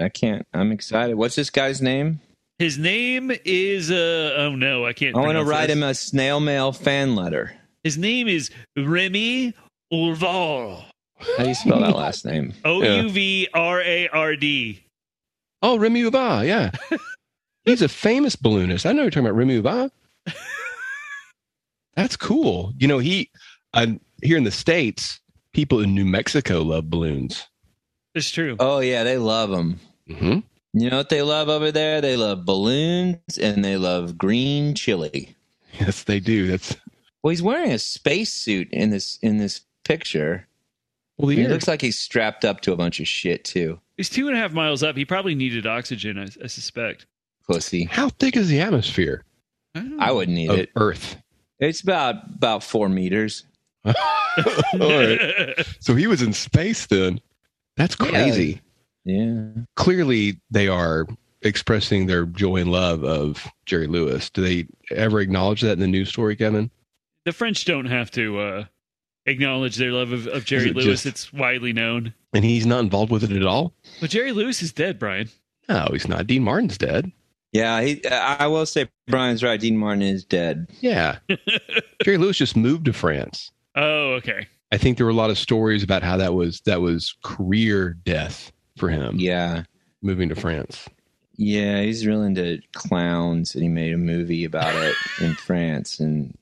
I 0.00 0.08
can't. 0.08 0.44
I'm 0.52 0.72
excited. 0.72 1.14
What's 1.14 1.36
this 1.36 1.48
guy's 1.48 1.80
name? 1.80 2.20
His 2.58 2.76
name 2.76 3.30
is 3.44 3.92
uh 3.92 4.34
oh 4.36 4.56
no, 4.56 4.84
I 4.84 4.92
can't. 4.92 5.16
I 5.16 5.20
want 5.20 5.38
to 5.38 5.44
write 5.44 5.68
this. 5.68 5.76
him 5.76 5.84
a 5.84 5.94
snail 5.94 6.40
mail 6.40 6.72
fan 6.72 7.14
letter. 7.14 7.54
His 7.84 7.96
name 7.96 8.26
is 8.26 8.50
Remy 8.76 9.54
Ouvrard. 9.92 10.84
How 11.18 11.42
do 11.44 11.48
you 11.48 11.54
spell 11.54 11.80
that 11.80 11.94
last 11.94 12.24
name? 12.24 12.52
O 12.64 12.82
U 12.82 13.08
V 13.10 13.48
R 13.54 13.80
A 13.80 14.08
R 14.08 14.34
D. 14.34 14.84
Oh, 15.62 15.78
Remy 15.78 16.00
Uba, 16.00 16.42
yeah. 16.44 16.70
He's 17.64 17.82
a 17.82 17.88
famous 17.88 18.34
balloonist. 18.34 18.86
I 18.86 18.92
know 18.92 19.02
you're 19.02 19.10
talking 19.10 19.26
about 19.26 19.36
Remy 19.36 19.54
Uba. 19.54 19.90
That's 21.96 22.16
cool. 22.16 22.72
You 22.78 22.86
know, 22.86 22.98
he 22.98 23.30
i 23.74 23.98
here 24.22 24.36
in 24.36 24.44
the 24.44 24.50
States, 24.50 25.20
people 25.52 25.80
in 25.80 25.94
New 25.94 26.04
Mexico 26.04 26.62
love 26.62 26.90
balloons. 26.90 27.46
It's 28.14 28.30
true. 28.30 28.56
Oh 28.58 28.80
yeah, 28.80 29.04
they 29.04 29.18
love 29.18 29.50
them. 29.50 29.80
hmm 30.08 30.38
You 30.72 30.90
know 30.90 30.96
what 30.98 31.08
they 31.08 31.22
love 31.22 31.48
over 31.48 31.70
there? 31.70 32.00
They 32.00 32.16
love 32.16 32.44
balloons 32.44 33.38
and 33.40 33.64
they 33.64 33.76
love 33.76 34.18
green 34.18 34.74
chili. 34.74 35.36
Yes, 35.78 36.04
they 36.04 36.18
do. 36.20 36.48
That's 36.48 36.76
Well, 37.22 37.30
he's 37.30 37.42
wearing 37.42 37.70
a 37.72 37.78
spacesuit 37.78 38.68
in 38.72 38.90
this 38.90 39.18
in 39.22 39.38
this 39.38 39.60
picture. 39.84 40.48
well, 41.16 41.28
the 41.28 41.36
He 41.36 41.46
looks 41.46 41.68
like 41.68 41.80
he's 41.80 41.98
strapped 41.98 42.44
up 42.44 42.60
to 42.62 42.72
a 42.72 42.76
bunch 42.76 42.98
of 43.00 43.06
shit 43.06 43.44
too. 43.44 43.80
He's 43.96 44.08
two 44.08 44.28
and 44.28 44.36
a 44.36 44.40
half 44.40 44.52
miles 44.52 44.82
up. 44.82 44.96
He 44.96 45.04
probably 45.04 45.34
needed 45.34 45.66
oxygen, 45.66 46.18
I, 46.18 46.28
I 46.42 46.46
suspect. 46.46 47.06
Pussy. 47.48 47.84
how 47.84 48.10
thick 48.10 48.36
is 48.36 48.48
the 48.48 48.60
atmosphere 48.60 49.24
I, 49.74 49.80
don't 49.80 49.96
know. 49.96 50.04
I 50.04 50.12
wouldn't 50.12 50.36
need 50.36 50.50
of 50.50 50.58
it. 50.58 50.70
Earth? 50.76 51.16
It's 51.60 51.80
about 51.80 52.16
about 52.34 52.62
four 52.62 52.88
meters. 52.88 53.44
All 53.88 54.78
right. 54.80 55.66
So 55.80 55.94
he 55.94 56.06
was 56.06 56.22
in 56.22 56.32
space 56.32 56.86
then. 56.86 57.20
That's 57.76 57.96
Yeah. 58.00 58.08
crazy. 58.10 58.60
Yeah. 59.04 59.46
Clearly, 59.76 60.40
they 60.50 60.68
are 60.68 61.06
expressing 61.42 62.06
their 62.06 62.26
joy 62.26 62.56
and 62.56 62.70
love 62.70 63.04
of 63.04 63.46
Jerry 63.64 63.86
Lewis. 63.86 64.28
Do 64.30 64.42
they 64.42 64.66
ever 64.94 65.20
acknowledge 65.20 65.60
that 65.62 65.72
in 65.72 65.78
the 65.80 65.86
news 65.86 66.08
story, 66.08 66.36
Kevin? 66.36 66.70
the 67.24 67.32
French 67.32 67.64
don't 67.66 67.86
have 67.86 68.10
to 68.12 68.38
uh, 68.40 68.64
acknowledge 69.26 69.76
their 69.76 69.92
love 69.92 70.12
of, 70.12 70.26
of 70.28 70.44
Jerry 70.46 70.70
it 70.70 70.74
Lewis. 70.76 71.02
just- 71.02 71.06
It's 71.06 71.32
widely 71.32 71.72
known. 71.72 72.14
And 72.32 72.44
he's 72.44 72.66
not 72.66 72.80
involved 72.80 73.10
with 73.12 73.22
it 73.24 73.32
at 73.32 73.44
all? 73.44 73.72
But 74.00 74.10
Jerry 74.10 74.32
Lewis 74.32 74.62
is 74.62 74.72
dead, 74.72 74.98
Brian. 74.98 75.28
No, 75.68 75.88
he's 75.92 76.08
not. 76.08 76.26
Dean 76.26 76.42
Martin's 76.42 76.76
dead. 76.78 77.10
Yeah, 77.52 77.80
he, 77.82 78.04
I 78.06 78.46
will 78.46 78.66
say 78.66 78.88
Brian's 79.06 79.42
right. 79.42 79.58
Dean 79.60 79.76
Martin 79.78 80.02
is 80.02 80.24
dead. 80.24 80.68
Yeah. 80.80 81.18
Jerry 82.02 82.18
Lewis 82.18 82.36
just 82.36 82.56
moved 82.56 82.84
to 82.86 82.92
France. 82.92 83.50
Oh, 83.74 84.12
okay. 84.14 84.46
I 84.72 84.76
think 84.78 84.96
there 84.96 85.06
were 85.06 85.12
a 85.12 85.14
lot 85.14 85.30
of 85.30 85.38
stories 85.38 85.82
about 85.82 86.02
how 86.02 86.16
that 86.18 86.34
was 86.34 86.60
that 86.62 86.80
was 86.80 87.14
career 87.24 87.96
death 88.04 88.52
for 88.76 88.88
him 88.88 89.16
Yeah. 89.18 89.62
moving 90.02 90.28
to 90.28 90.34
France. 90.34 90.88
Yeah, 91.36 91.82
he's 91.82 92.06
real 92.06 92.22
into 92.22 92.60
clowns 92.72 93.54
and 93.54 93.62
he 93.62 93.68
made 93.68 93.92
a 93.94 93.98
movie 93.98 94.44
about 94.44 94.74
it 94.74 94.94
in 95.20 95.34
France 95.34 96.00
and 96.00 96.36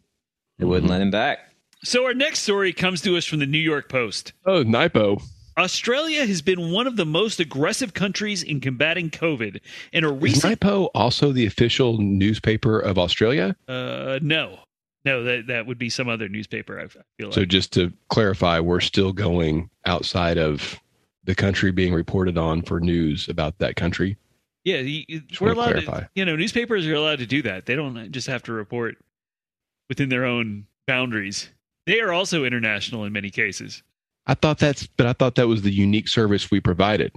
they 0.58 0.64
wouldn't 0.64 0.86
Mhm. 0.88 0.90
let 0.90 1.00
him 1.02 1.10
back. 1.10 1.38
So 1.84 2.04
our 2.06 2.14
next 2.14 2.40
story 2.40 2.72
comes 2.72 3.00
to 3.02 3.16
us 3.16 3.24
from 3.26 3.38
the 3.38 3.46
New 3.46 3.58
York 3.58 3.88
Post. 3.88 4.32
Oh, 4.46 4.64
Nipo. 4.64 5.22
Australia 5.58 6.26
has 6.26 6.42
been 6.42 6.70
one 6.70 6.86
of 6.86 6.96
the 6.96 7.06
most 7.06 7.38
aggressive 7.40 7.94
countries 7.94 8.42
in 8.42 8.60
combating 8.60 9.08
COVID. 9.10 9.60
In 9.92 10.04
a 10.04 10.14
Is 10.14 10.20
recent, 10.22 10.60
Nipo 10.60 10.88
also 10.94 11.32
the 11.32 11.46
official 11.46 11.98
newspaper 11.98 12.78
of 12.80 12.98
Australia? 12.98 13.54
uh, 13.68 14.18
no, 14.22 14.58
no, 15.06 15.22
that 15.24 15.46
that 15.46 15.66
would 15.66 15.78
be 15.78 15.88
some 15.88 16.08
other 16.08 16.28
newspaper. 16.28 16.78
I 16.78 16.88
feel 16.88 17.02
like. 17.28 17.32
So 17.34 17.44
just 17.46 17.72
to 17.74 17.92
clarify, 18.10 18.60
we're 18.60 18.80
still 18.80 19.12
going 19.12 19.70
outside 19.86 20.36
of 20.36 20.78
the 21.24 21.34
country 21.34 21.72
being 21.72 21.94
reported 21.94 22.36
on 22.36 22.60
for 22.62 22.78
news 22.80 23.28
about 23.28 23.58
that 23.58 23.76
country. 23.76 24.16
yeah, 24.64 24.78
you- 24.78 25.22
we're 25.40 25.52
allowed 25.52 25.72
clarify. 25.72 26.00
to. 26.00 26.08
You 26.14 26.24
know, 26.24 26.36
newspapers 26.36 26.86
are 26.86 26.94
allowed 26.94 27.20
to 27.20 27.26
do 27.26 27.40
that. 27.42 27.66
They 27.66 27.74
don't 27.76 28.10
just 28.12 28.26
have 28.26 28.42
to 28.44 28.52
report 28.52 28.96
within 29.88 30.08
their 30.08 30.24
own 30.24 30.66
boundaries. 30.86 31.48
They 31.86 32.00
are 32.00 32.12
also 32.12 32.44
international 32.44 33.04
in 33.04 33.12
many 33.12 33.30
cases. 33.30 33.82
I 34.26 34.34
thought 34.34 34.58
that's, 34.58 34.86
but 34.88 35.06
I 35.06 35.12
thought 35.12 35.36
that 35.36 35.46
was 35.46 35.62
the 35.62 35.70
unique 35.70 36.08
service 36.08 36.50
we 36.50 36.58
provided. 36.60 37.12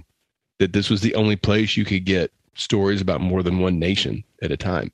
That 0.60 0.72
this 0.72 0.88
was 0.90 1.00
the 1.00 1.14
only 1.16 1.34
place 1.36 1.76
you 1.76 1.84
could 1.84 2.04
get 2.04 2.30
stories 2.54 3.00
about 3.00 3.20
more 3.20 3.42
than 3.42 3.58
one 3.58 3.78
nation 3.80 4.22
at 4.42 4.52
a 4.52 4.56
time. 4.56 4.92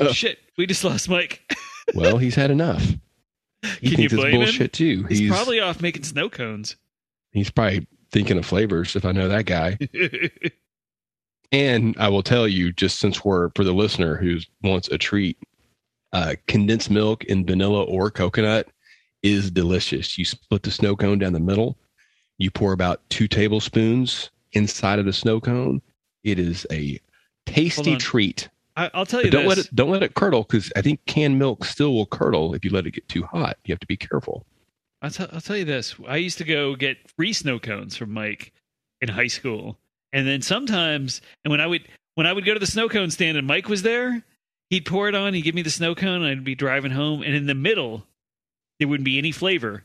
Oh, 0.00 0.12
shit, 0.12 0.38
we 0.58 0.66
just 0.66 0.84
lost 0.84 1.08
Mike. 1.08 1.42
Well, 1.94 2.18
he's 2.18 2.34
had 2.34 2.50
enough. 2.50 2.82
He 3.80 3.90
Can 3.90 3.90
you 3.90 3.96
thinks 3.96 4.12
it's 4.12 4.20
blame 4.20 4.32
him? 4.34 4.40
bullshit 4.40 4.72
too. 4.72 5.04
He's, 5.08 5.18
He's 5.18 5.30
probably 5.30 5.60
off 5.60 5.80
making 5.80 6.04
snow 6.04 6.28
cones. 6.28 6.76
he's 7.32 7.50
probably 7.50 7.86
thinking 8.12 8.38
of 8.38 8.46
flavors 8.46 8.94
if 8.96 9.04
I 9.04 9.12
know 9.12 9.28
that 9.28 9.46
guy. 9.46 9.78
And 11.50 11.94
I 11.98 12.08
will 12.08 12.22
tell 12.22 12.46
you, 12.46 12.72
just 12.72 12.98
since 12.98 13.24
we're 13.24 13.50
for 13.54 13.64
the 13.64 13.72
listener 13.72 14.16
who 14.16 14.38
wants 14.62 14.88
a 14.88 14.98
treat, 14.98 15.38
uh, 16.12 16.34
condensed 16.46 16.90
milk 16.90 17.24
in 17.24 17.46
vanilla 17.46 17.84
or 17.84 18.10
coconut 18.10 18.68
is 19.22 19.50
delicious. 19.50 20.18
You 20.18 20.24
split 20.26 20.62
the 20.62 20.70
snow 20.70 20.94
cone 20.94 21.18
down 21.18 21.32
the 21.32 21.40
middle. 21.40 21.78
You 22.36 22.50
pour 22.50 22.72
about 22.72 23.00
two 23.08 23.26
tablespoons 23.28 24.30
inside 24.52 24.98
of 24.98 25.06
the 25.06 25.12
snow 25.12 25.40
cone. 25.40 25.80
It 26.22 26.38
is 26.38 26.66
a 26.70 27.00
tasty 27.46 27.96
treat. 27.96 28.48
I, 28.78 28.90
I'll 28.94 29.06
tell 29.06 29.22
you 29.22 29.30
don't 29.30 29.48
this. 29.48 29.56
let 29.56 29.58
it 29.58 29.74
don't 29.74 29.90
let 29.90 30.04
it 30.04 30.14
curdle 30.14 30.44
because 30.44 30.72
I 30.76 30.82
think 30.82 31.04
canned 31.06 31.38
milk 31.38 31.64
still 31.64 31.94
will 31.94 32.06
curdle 32.06 32.54
if 32.54 32.64
you 32.64 32.70
let 32.70 32.86
it 32.86 32.92
get 32.92 33.08
too 33.08 33.24
hot. 33.24 33.58
You 33.64 33.72
have 33.72 33.80
to 33.80 33.86
be 33.86 33.96
careful. 33.96 34.46
I'll, 35.02 35.10
t- 35.10 35.26
I'll 35.32 35.40
tell 35.40 35.56
you 35.56 35.64
this. 35.64 35.96
I 36.06 36.16
used 36.16 36.38
to 36.38 36.44
go 36.44 36.76
get 36.76 36.96
free 37.16 37.32
snow 37.32 37.58
cones 37.58 37.96
from 37.96 38.12
Mike 38.12 38.52
in 39.00 39.08
high 39.08 39.26
school, 39.26 39.78
and 40.12 40.26
then 40.28 40.42
sometimes, 40.42 41.20
and 41.44 41.50
when 41.50 41.60
I 41.60 41.66
would 41.66 41.88
when 42.14 42.26
I 42.26 42.32
would 42.32 42.44
go 42.44 42.54
to 42.54 42.60
the 42.60 42.66
snow 42.66 42.88
cone 42.88 43.10
stand 43.10 43.36
and 43.36 43.46
Mike 43.46 43.68
was 43.68 43.82
there, 43.82 44.22
he'd 44.70 44.86
pour 44.86 45.08
it 45.08 45.14
on. 45.14 45.34
He'd 45.34 45.42
give 45.42 45.56
me 45.56 45.62
the 45.62 45.70
snow 45.70 45.96
cone. 45.96 46.22
And 46.22 46.26
I'd 46.26 46.44
be 46.44 46.54
driving 46.54 46.92
home, 46.92 47.22
and 47.22 47.34
in 47.34 47.46
the 47.46 47.54
middle, 47.54 48.04
there 48.78 48.86
wouldn't 48.86 49.04
be 49.04 49.18
any 49.18 49.32
flavor. 49.32 49.82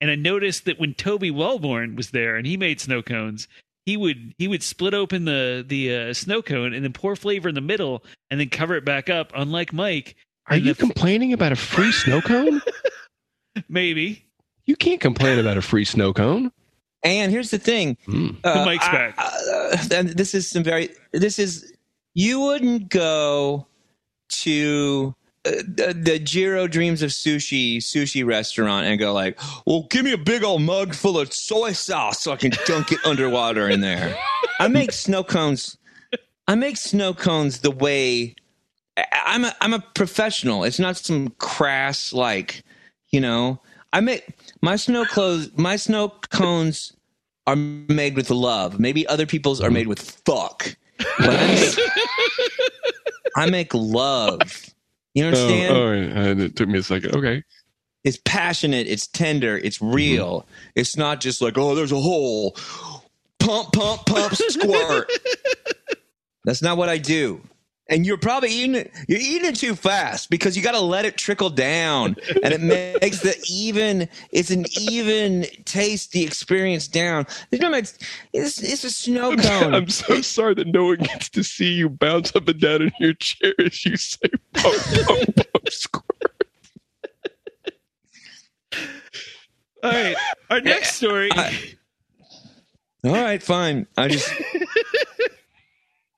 And 0.00 0.10
I 0.10 0.16
noticed 0.16 0.66
that 0.66 0.78
when 0.78 0.94
Toby 0.94 1.30
Wellborn 1.30 1.96
was 1.96 2.10
there 2.10 2.36
and 2.36 2.46
he 2.46 2.56
made 2.56 2.80
snow 2.80 3.02
cones, 3.02 3.48
he 3.88 3.96
would 3.96 4.34
he 4.36 4.46
would 4.48 4.62
split 4.62 4.92
open 4.92 5.24
the 5.24 5.64
the 5.66 5.94
uh, 5.96 6.12
snow 6.12 6.42
cone 6.42 6.74
and 6.74 6.84
then 6.84 6.92
pour 6.92 7.16
flavor 7.16 7.48
in 7.48 7.54
the 7.54 7.62
middle 7.62 8.04
and 8.30 8.38
then 8.38 8.50
cover 8.50 8.76
it 8.76 8.84
back 8.84 9.08
up. 9.08 9.32
Unlike 9.34 9.72
Mike, 9.72 10.14
Are 10.46 10.58
you 10.58 10.74
the- 10.74 10.78
complaining 10.78 11.32
about 11.32 11.52
a 11.52 11.56
free 11.56 11.90
snow 11.90 12.20
cone? 12.20 12.60
maybe 13.70 14.26
You 14.66 14.76
can't 14.76 15.00
complain 15.00 15.38
about 15.38 15.56
a 15.56 15.62
free 15.62 15.86
snow 15.86 16.12
cone. 16.12 16.52
And 17.02 17.32
here's 17.32 17.50
the 17.50 17.58
thing. 17.58 17.96
Mm. 18.06 18.36
Uh, 18.44 18.66
mic's 18.66 18.86
I- 18.86 18.92
back. 18.92 19.14
Uh, 19.16 19.76
and 19.94 20.08
this 20.10 20.34
is 20.34 20.50
some 20.50 20.62
very. 20.64 20.90
This 21.12 21.38
is 21.38 21.72
you 22.12 22.40
wouldn't 22.40 22.90
go 22.90 23.66
to 24.42 25.14
the, 25.50 26.20
Jiro 26.22 26.66
Dreams 26.66 27.02
of 27.02 27.10
Sushi 27.10 27.78
sushi 27.78 28.24
restaurant 28.26 28.86
and 28.86 28.98
go 28.98 29.12
like, 29.12 29.38
"Well, 29.66 29.86
give 29.90 30.04
me 30.04 30.12
a 30.12 30.18
big 30.18 30.42
old 30.44 30.62
mug 30.62 30.94
full 30.94 31.18
of 31.18 31.32
soy 31.32 31.72
sauce 31.72 32.22
so 32.22 32.32
I 32.32 32.36
can 32.36 32.52
dunk 32.66 32.92
it 32.92 32.98
underwater 33.04 33.68
in 33.68 33.80
there." 33.80 34.16
I 34.60 34.68
make 34.68 34.92
snow 34.92 35.22
cones. 35.24 35.76
I 36.46 36.54
make 36.54 36.76
snow 36.76 37.14
cones 37.14 37.60
the 37.60 37.70
way 37.70 38.34
I'm. 39.12 39.44
A, 39.44 39.54
I'm 39.60 39.74
a 39.74 39.80
professional. 39.94 40.64
It's 40.64 40.78
not 40.78 40.96
some 40.96 41.28
crass 41.38 42.12
like, 42.12 42.64
you 43.10 43.20
know. 43.20 43.60
I 43.92 44.00
make 44.00 44.24
my 44.60 44.76
snow 44.76 45.04
clothes. 45.04 45.50
My 45.56 45.76
snow 45.76 46.10
cones 46.30 46.92
are 47.46 47.56
made 47.56 48.16
with 48.16 48.30
love. 48.30 48.78
Maybe 48.78 49.06
other 49.06 49.24
people's 49.24 49.60
are 49.60 49.70
made 49.70 49.86
with 49.86 50.00
fuck. 50.00 50.76
But 51.18 51.30
I 51.30 51.46
make, 51.46 51.78
I 53.36 53.50
make 53.50 53.74
love. 53.74 54.66
You 55.14 55.24
understand? 55.24 55.76
Oh, 55.76 55.90
right. 55.90 56.16
Uh, 56.16 56.44
it 56.44 56.56
took 56.56 56.68
me 56.68 56.78
a 56.78 56.82
second. 56.82 57.16
Okay. 57.16 57.42
It's 58.04 58.18
passionate. 58.24 58.86
It's 58.86 59.06
tender. 59.06 59.58
It's 59.58 59.82
real. 59.82 60.46
It's 60.74 60.96
not 60.96 61.20
just 61.20 61.42
like, 61.42 61.58
oh, 61.58 61.74
there's 61.74 61.92
a 61.92 62.00
hole. 62.00 62.56
Pump, 63.38 63.72
pump, 63.72 64.06
pump, 64.06 64.34
squirt. 64.34 65.10
That's 66.44 66.62
not 66.62 66.76
what 66.76 66.88
I 66.88 66.98
do. 66.98 67.42
And 67.90 68.04
you're 68.04 68.18
probably 68.18 68.50
eating 68.50 68.74
it. 68.74 68.92
You're 69.08 69.18
eating 69.20 69.48
it 69.48 69.54
too 69.56 69.74
fast 69.74 70.28
because 70.28 70.56
you 70.56 70.62
got 70.62 70.72
to 70.72 70.80
let 70.80 71.06
it 71.06 71.16
trickle 71.16 71.48
down, 71.48 72.16
and 72.42 72.52
it 72.52 72.60
makes 72.60 73.20
the 73.20 73.34
even. 73.50 74.08
It's 74.30 74.50
an 74.50 74.66
even 74.78 75.46
tasty 75.64 76.22
experience 76.22 76.86
down. 76.86 77.26
There's. 77.50 77.96
It's, 78.34 78.62
it's 78.62 78.84
a 78.84 78.90
snow 78.90 79.34
cone. 79.36 79.74
I'm 79.74 79.88
so 79.88 80.20
sorry 80.20 80.52
that 80.54 80.66
no 80.66 80.84
one 80.88 80.98
gets 80.98 81.30
to 81.30 81.42
see 81.42 81.72
you 81.72 81.88
bounce 81.88 82.36
up 82.36 82.46
and 82.48 82.60
down 82.60 82.82
in 82.82 82.92
your 83.00 83.14
chair 83.14 83.54
as 83.58 83.84
you 83.86 83.96
say 83.96 84.28
pump, 84.52 84.76
pump, 85.06 85.36
pump, 85.36 85.68
squirt. 85.70 86.04
All 89.82 89.90
right. 89.90 90.16
Our 90.50 90.60
next 90.60 90.96
story 90.96 91.30
I- 91.32 91.74
All 93.04 93.12
right, 93.12 93.42
fine. 93.42 93.86
I 93.96 94.08
just 94.08 94.30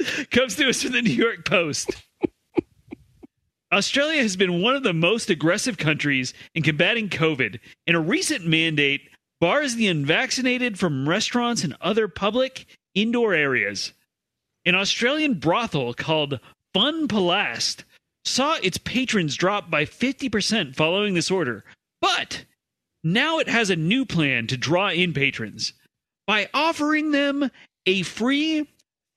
comes 0.30 0.56
to 0.56 0.68
us 0.68 0.82
from 0.82 0.92
the 0.92 1.02
New 1.02 1.12
York 1.12 1.44
Post. 1.44 2.02
Australia 3.72 4.22
has 4.22 4.36
been 4.36 4.62
one 4.62 4.74
of 4.74 4.82
the 4.82 4.92
most 4.92 5.30
aggressive 5.30 5.78
countries 5.78 6.34
in 6.54 6.62
combating 6.62 7.08
COVID, 7.08 7.60
and 7.86 7.96
a 7.96 8.00
recent 8.00 8.44
mandate 8.44 9.02
bars 9.40 9.76
the 9.76 9.86
unvaccinated 9.86 10.78
from 10.78 11.08
restaurants 11.08 11.62
and 11.62 11.76
other 11.80 12.08
public 12.08 12.66
indoor 12.94 13.32
areas. 13.32 13.92
An 14.66 14.74
Australian 14.74 15.34
brothel 15.34 15.94
called 15.94 16.40
Fun 16.74 17.08
Palast 17.08 17.84
saw 18.24 18.56
its 18.62 18.78
patrons 18.78 19.36
drop 19.36 19.70
by 19.70 19.84
50% 19.84 20.74
following 20.74 21.14
this 21.14 21.30
order, 21.30 21.64
but 22.00 22.44
now 23.02 23.38
it 23.38 23.48
has 23.48 23.70
a 23.70 23.76
new 23.76 24.04
plan 24.04 24.46
to 24.48 24.56
draw 24.56 24.90
in 24.90 25.14
patrons 25.14 25.72
by 26.26 26.48
offering 26.52 27.12
them 27.12 27.50
a 27.86 28.02
free 28.02 28.68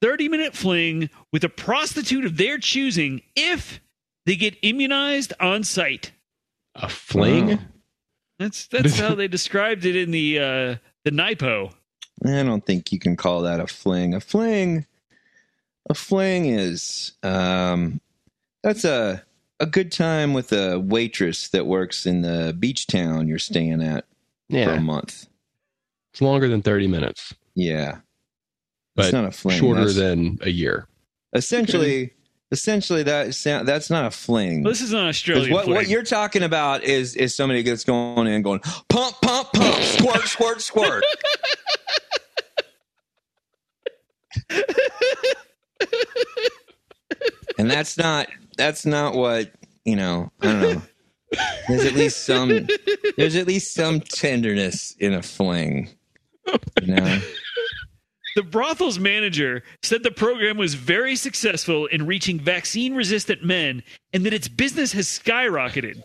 30 0.03 0.27
minute 0.27 0.53
fling 0.53 1.09
with 1.31 1.45
a 1.45 1.49
prostitute 1.49 2.25
of 2.25 2.35
their 2.35 2.57
choosing 2.57 3.21
if 3.37 3.79
they 4.25 4.35
get 4.35 4.57
immunized 4.61 5.31
on 5.39 5.63
site. 5.63 6.11
A 6.75 6.89
fling? 6.89 7.53
Oh. 7.53 7.59
That's 8.37 8.67
that's 8.67 8.99
how 8.99 9.15
they 9.15 9.29
described 9.29 9.85
it 9.85 9.95
in 9.95 10.11
the 10.11 10.39
uh 10.39 10.75
the 11.05 11.11
NIPO. 11.11 11.71
I 12.25 12.43
don't 12.43 12.65
think 12.65 12.91
you 12.91 12.99
can 12.99 13.15
call 13.15 13.43
that 13.43 13.61
a 13.61 13.67
fling. 13.67 14.13
A 14.13 14.19
fling, 14.19 14.85
a 15.89 15.93
fling 15.93 16.47
is 16.47 17.13
um, 17.23 18.01
that's 18.61 18.83
a 18.83 19.23
a 19.61 19.65
good 19.65 19.89
time 19.89 20.33
with 20.33 20.51
a 20.51 20.79
waitress 20.79 21.47
that 21.49 21.65
works 21.65 22.05
in 22.05 22.23
the 22.23 22.53
beach 22.59 22.87
town 22.87 23.29
you're 23.29 23.39
staying 23.39 23.81
at 23.81 24.03
for 24.49 24.57
a 24.57 24.59
Yeah. 24.59 24.79
month. 24.79 25.27
It's 26.11 26.21
longer 26.21 26.49
than 26.49 26.61
30 26.61 26.87
minutes, 26.87 27.33
Yeah, 27.55 27.99
but 28.95 29.05
it's 29.05 29.13
not 29.13 29.25
a 29.25 29.31
fling. 29.31 29.59
shorter 29.59 29.81
That's- 29.81 29.95
than 29.97 30.37
a 30.41 30.49
year. 30.49 30.87
essentially. 31.33 32.13
Essentially, 32.51 33.01
that 33.01 33.33
sound, 33.33 33.67
that's 33.67 33.89
not 33.89 34.05
a 34.05 34.11
fling. 34.11 34.61
Well, 34.61 34.71
this 34.71 34.81
is 34.81 34.91
an 34.93 34.99
'Cause 34.99 35.07
Australian 35.09 35.51
what, 35.53 35.67
what 35.67 35.87
you're 35.87 36.03
talking 36.03 36.43
about 36.43 36.83
is 36.83 37.15
is 37.15 37.33
somebody 37.35 37.63
that's 37.63 37.83
going 37.83 38.27
in 38.27 38.43
going 38.43 38.59
pump 38.89 39.15
pump 39.23 39.51
pump 39.53 39.81
squirt 39.81 40.21
squirt 40.27 40.61
squirt. 40.61 41.03
and 47.57 47.69
that's 47.69 47.97
not 47.97 48.27
that's 48.57 48.85
not 48.85 49.15
what 49.15 49.51
you 49.85 49.95
know. 49.95 50.31
I 50.41 50.45
don't 50.45 50.61
know. 50.61 50.81
There's 51.67 51.85
at 51.85 51.93
least 51.93 52.25
some 52.25 52.67
there's 53.17 53.35
at 53.35 53.47
least 53.47 53.73
some 53.73 53.99
tenderness 54.01 54.95
in 54.99 55.13
a 55.13 55.21
fling. 55.21 55.89
You 56.81 56.95
know. 56.95 57.21
The 58.35 58.43
brothel's 58.43 58.99
manager 58.99 59.63
said 59.83 60.01
the 60.01 60.11
program 60.11 60.57
was 60.57 60.73
very 60.73 61.15
successful 61.15 61.85
in 61.85 62.07
reaching 62.07 62.39
vaccine 62.39 62.95
resistant 62.95 63.43
men 63.43 63.83
and 64.11 64.25
that 64.25 64.33
its 64.33 64.47
business 64.47 64.91
has 64.93 65.07
skyrocketed. 65.07 66.01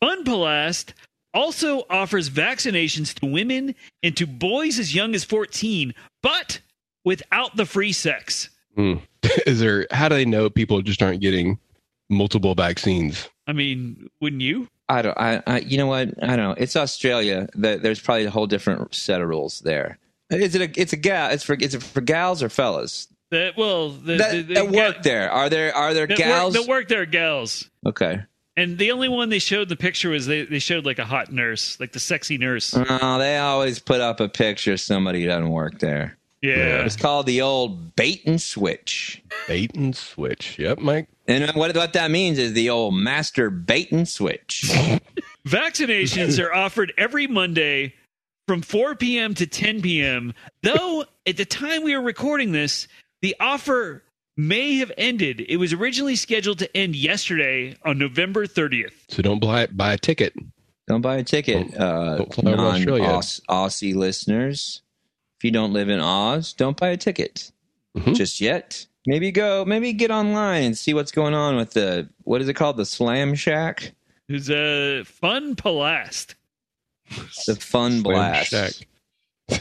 Fun 0.00 0.24
Palast 0.24 0.92
also 1.32 1.84
offers 1.88 2.28
vaccinations 2.28 3.14
to 3.14 3.26
women 3.26 3.74
and 4.02 4.16
to 4.16 4.26
boys 4.26 4.78
as 4.78 4.94
young 4.94 5.14
as 5.14 5.24
14, 5.24 5.94
but 6.22 6.60
without 7.04 7.56
the 7.56 7.66
free 7.66 7.92
sex. 7.92 8.50
Hmm. 8.74 8.94
Is 9.46 9.60
there, 9.60 9.86
how 9.90 10.08
do 10.08 10.14
they 10.14 10.24
know 10.24 10.50
people 10.50 10.82
just 10.82 11.02
aren't 11.02 11.20
getting 11.20 11.58
multiple 12.10 12.54
vaccines? 12.54 13.28
I 13.46 13.52
mean, 13.52 14.10
wouldn't 14.20 14.42
you? 14.42 14.68
I 14.88 15.02
don't. 15.02 15.18
I, 15.18 15.42
I. 15.46 15.58
You 15.60 15.78
know 15.78 15.86
what? 15.86 16.10
I 16.22 16.36
don't 16.36 16.36
know. 16.36 16.54
It's 16.56 16.76
Australia. 16.76 17.48
There's 17.54 18.00
probably 18.00 18.24
a 18.24 18.30
whole 18.30 18.46
different 18.46 18.94
set 18.94 19.20
of 19.20 19.28
rules 19.28 19.60
there. 19.60 19.98
Is 20.30 20.54
it 20.54 20.62
a? 20.62 20.80
It's 20.80 20.92
a 20.92 20.96
gal. 20.96 21.30
It's 21.30 21.44
for. 21.44 21.54
Is 21.54 21.74
it 21.74 21.82
for 21.82 22.00
gals 22.00 22.42
or 22.42 22.48
fellas 22.48 23.08
That 23.30 23.56
well, 23.56 23.90
the, 23.90 24.16
that, 24.16 24.32
the, 24.32 24.42
the 24.42 24.54
that 24.54 24.70
work 24.70 24.96
ga- 24.96 25.02
there? 25.02 25.30
Are 25.30 25.48
there? 25.48 25.74
Are 25.74 25.94
there 25.94 26.06
that 26.06 26.18
gals? 26.18 26.54
Work, 26.54 26.62
that 26.64 26.68
work 26.70 26.88
there, 26.88 27.02
are 27.02 27.06
gals. 27.06 27.70
okay. 27.86 28.22
And 28.58 28.78
the 28.78 28.90
only 28.90 29.10
one 29.10 29.28
they 29.28 29.38
showed 29.38 29.68
the 29.68 29.76
picture 29.76 30.08
was 30.08 30.26
they, 30.26 30.44
they 30.44 30.60
showed 30.60 30.86
like 30.86 30.98
a 30.98 31.04
hot 31.04 31.30
nurse, 31.30 31.78
like 31.78 31.92
the 31.92 32.00
sexy 32.00 32.38
nurse. 32.38 32.74
Oh, 32.74 33.18
they 33.18 33.36
always 33.36 33.78
put 33.78 34.00
up 34.00 34.18
a 34.18 34.30
picture 34.30 34.72
of 34.72 34.80
somebody 34.80 35.20
who 35.20 35.28
doesn't 35.28 35.50
work 35.50 35.78
there. 35.78 36.16
Yeah. 36.40 36.84
It's 36.84 36.96
called 36.96 37.26
the 37.26 37.42
old 37.42 37.94
bait 37.96 38.22
and 38.24 38.40
switch. 38.40 39.22
Bait 39.46 39.74
and 39.74 39.94
switch. 39.94 40.58
Yep, 40.58 40.78
Mike. 40.78 41.08
And 41.28 41.50
what 41.54 41.76
what 41.76 41.92
that 41.92 42.10
means 42.10 42.38
is 42.38 42.54
the 42.54 42.70
old 42.70 42.94
master 42.94 43.50
bait 43.50 43.92
and 43.92 44.08
switch. 44.08 44.70
Vaccinations 45.46 46.42
are 46.42 46.52
offered 46.52 46.92
every 46.96 47.26
Monday 47.26 47.94
from 48.46 48.62
4 48.62 48.94
p.m. 48.96 49.34
to 49.34 49.46
10 49.46 49.82
p.m. 49.82 50.32
Though 50.62 51.04
at 51.26 51.36
the 51.36 51.44
time 51.44 51.82
we 51.82 51.94
are 51.94 52.00
recording 52.02 52.52
this, 52.52 52.86
the 53.22 53.34
offer 53.40 54.02
may 54.36 54.76
have 54.76 54.92
ended. 54.96 55.44
It 55.48 55.56
was 55.56 55.72
originally 55.72 56.16
scheduled 56.16 56.58
to 56.60 56.76
end 56.76 56.94
yesterday 56.94 57.76
on 57.84 57.98
November 57.98 58.46
30th. 58.46 58.92
So 59.08 59.22
don't 59.22 59.40
buy, 59.40 59.66
buy 59.66 59.94
a 59.94 59.98
ticket. 59.98 60.34
Don't 60.86 61.00
buy 61.00 61.16
a 61.16 61.24
ticket, 61.24 61.76
uh, 61.76 62.18
don't 62.18 62.32
fly 62.34 62.52
non 62.54 62.60
Australia. 62.76 63.08
Aussie 63.08 63.94
listeners. 63.94 64.82
If 65.38 65.44
you 65.44 65.50
don't 65.50 65.72
live 65.72 65.88
in 65.88 65.98
Oz, 65.98 66.52
don't 66.52 66.76
buy 66.76 66.90
a 66.90 66.96
ticket 66.96 67.50
Mhm. 67.96 68.14
just 68.14 68.40
yet. 68.40 68.86
Maybe 69.04 69.32
go, 69.32 69.64
maybe 69.64 69.92
get 69.92 70.10
online 70.12 70.62
and 70.62 70.78
see 70.78 70.94
what's 70.94 71.10
going 71.10 71.34
on 71.34 71.56
with 71.56 71.72
the 71.72 72.08
what 72.22 72.40
is 72.40 72.48
it 72.48 72.54
called, 72.54 72.76
the 72.76 72.84
Slam 72.86 73.34
Shack, 73.34 73.92
Who's 74.28 74.48
a 74.50 75.02
fun 75.04 75.56
palast. 75.56 76.34
The 77.46 77.56
Fun 77.56 78.00
Slam 78.00 78.02
Blast. 78.02 78.50
Shack. 78.50 78.72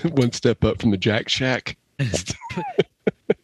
One 0.12 0.32
step 0.32 0.64
up 0.64 0.82
from 0.82 0.92
the 0.92 0.98
Jack 0.98 1.30
Shack. 1.30 1.78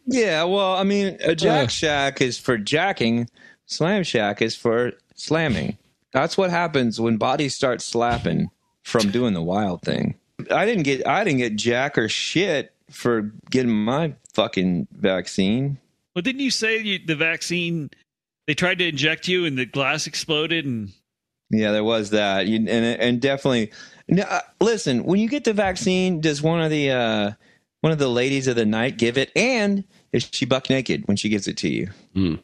Yeah, 0.06 0.44
well, 0.44 0.74
I 0.74 0.82
mean, 0.82 1.16
a 1.24 1.34
Jack 1.34 1.66
Uh. 1.66 1.68
Shack 1.68 2.20
is 2.20 2.38
for 2.38 2.58
jacking, 2.58 3.30
Slam 3.66 4.02
Shack 4.02 4.42
is 4.42 4.54
for 4.54 4.92
slamming. 5.14 5.78
That's 6.12 6.36
what 6.36 6.50
happens 6.50 7.00
when 7.00 7.16
bodies 7.16 7.54
start 7.54 7.80
slapping 7.80 8.50
from 8.82 9.10
doing 9.10 9.32
the 9.32 9.40
wild 9.42 9.80
thing. 9.82 10.16
I 10.50 10.66
didn't 10.66 10.82
get 10.82 11.06
I 11.06 11.24
didn't 11.24 11.38
get 11.38 11.56
jack 11.56 11.96
or 11.96 12.08
shit 12.10 12.74
for 12.90 13.32
getting 13.50 13.70
my 13.72 14.14
fucking 14.34 14.88
vaccine. 14.92 15.78
Well, 16.14 16.22
didn't 16.22 16.42
you 16.42 16.50
say 16.50 16.78
you, 16.78 16.98
the 16.98 17.16
vaccine? 17.16 17.88
They 18.46 18.54
tried 18.54 18.78
to 18.80 18.88
inject 18.88 19.28
you, 19.28 19.46
and 19.46 19.56
the 19.56 19.64
glass 19.64 20.06
exploded, 20.06 20.66
and 20.66 20.92
Yeah, 21.50 21.72
there 21.72 21.84
was 21.84 22.10
that, 22.10 22.46
you, 22.48 22.56
and 22.56 22.68
and 22.68 23.20
definitely. 23.20 23.70
No, 24.08 24.22
uh, 24.22 24.40
listen, 24.60 25.04
when 25.04 25.20
you 25.20 25.28
get 25.28 25.44
the 25.44 25.52
vaccine, 25.52 26.20
does 26.20 26.42
one 26.42 26.62
of 26.62 26.70
the 26.70 26.90
uh, 26.90 27.32
one 27.80 27.92
of 27.92 27.98
the 27.98 28.08
ladies 28.08 28.46
of 28.46 28.56
the 28.56 28.66
night 28.66 28.98
give 28.98 29.16
it? 29.18 29.30
And 29.36 29.84
is 30.12 30.28
she 30.32 30.44
buck 30.44 30.70
naked 30.70 31.06
when 31.06 31.16
she 31.16 31.28
gives 31.28 31.48
it 31.48 31.56
to 31.58 31.68
you? 31.68 31.90
Hmm. 32.14 32.34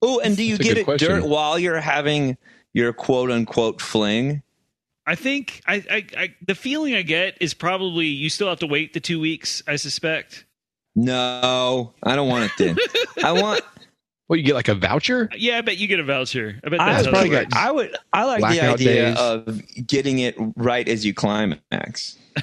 Oh, 0.00 0.20
and 0.20 0.36
do 0.36 0.42
you 0.44 0.56
That's 0.56 0.68
get 0.68 0.78
it 0.78 0.84
question. 0.84 1.08
dirt 1.08 1.24
while 1.24 1.58
you're 1.58 1.80
having 1.80 2.36
your 2.72 2.92
quote 2.92 3.30
unquote 3.30 3.80
fling? 3.80 4.42
I 5.06 5.14
think 5.14 5.62
I, 5.66 5.74
I, 5.90 6.06
I 6.16 6.34
the 6.46 6.54
feeling 6.54 6.94
I 6.94 7.02
get 7.02 7.36
is 7.40 7.54
probably 7.54 8.06
you 8.06 8.30
still 8.30 8.48
have 8.48 8.60
to 8.60 8.66
wait 8.66 8.92
the 8.92 9.00
two 9.00 9.20
weeks. 9.20 9.62
I 9.66 9.76
suspect. 9.76 10.44
No, 10.94 11.94
I 12.02 12.16
don't 12.16 12.28
want 12.28 12.44
it 12.44 12.52
then. 12.58 12.76
I 13.24 13.32
want. 13.32 13.62
Well, 14.28 14.38
you 14.38 14.44
get 14.44 14.54
like 14.54 14.68
a 14.68 14.74
voucher. 14.74 15.28
Yeah, 15.36 15.58
I 15.58 15.60
bet 15.60 15.78
you 15.78 15.86
get 15.86 16.00
a 16.00 16.04
voucher. 16.04 16.58
I 16.64 16.68
bet 16.68 16.80
I, 16.80 16.92
that's 16.92 17.06
how 17.06 17.12
probably 17.12 17.30
that 17.30 17.50
got- 17.50 17.60
I 17.60 17.70
would. 17.70 17.96
I 18.12 18.24
like 18.24 18.40
the 18.40 18.60
idea 18.60 19.10
days. 19.10 19.18
of 19.18 19.62
getting 19.86 20.20
it 20.20 20.34
right 20.56 20.88
as 20.88 21.04
you 21.04 21.12
climax. 21.12 22.18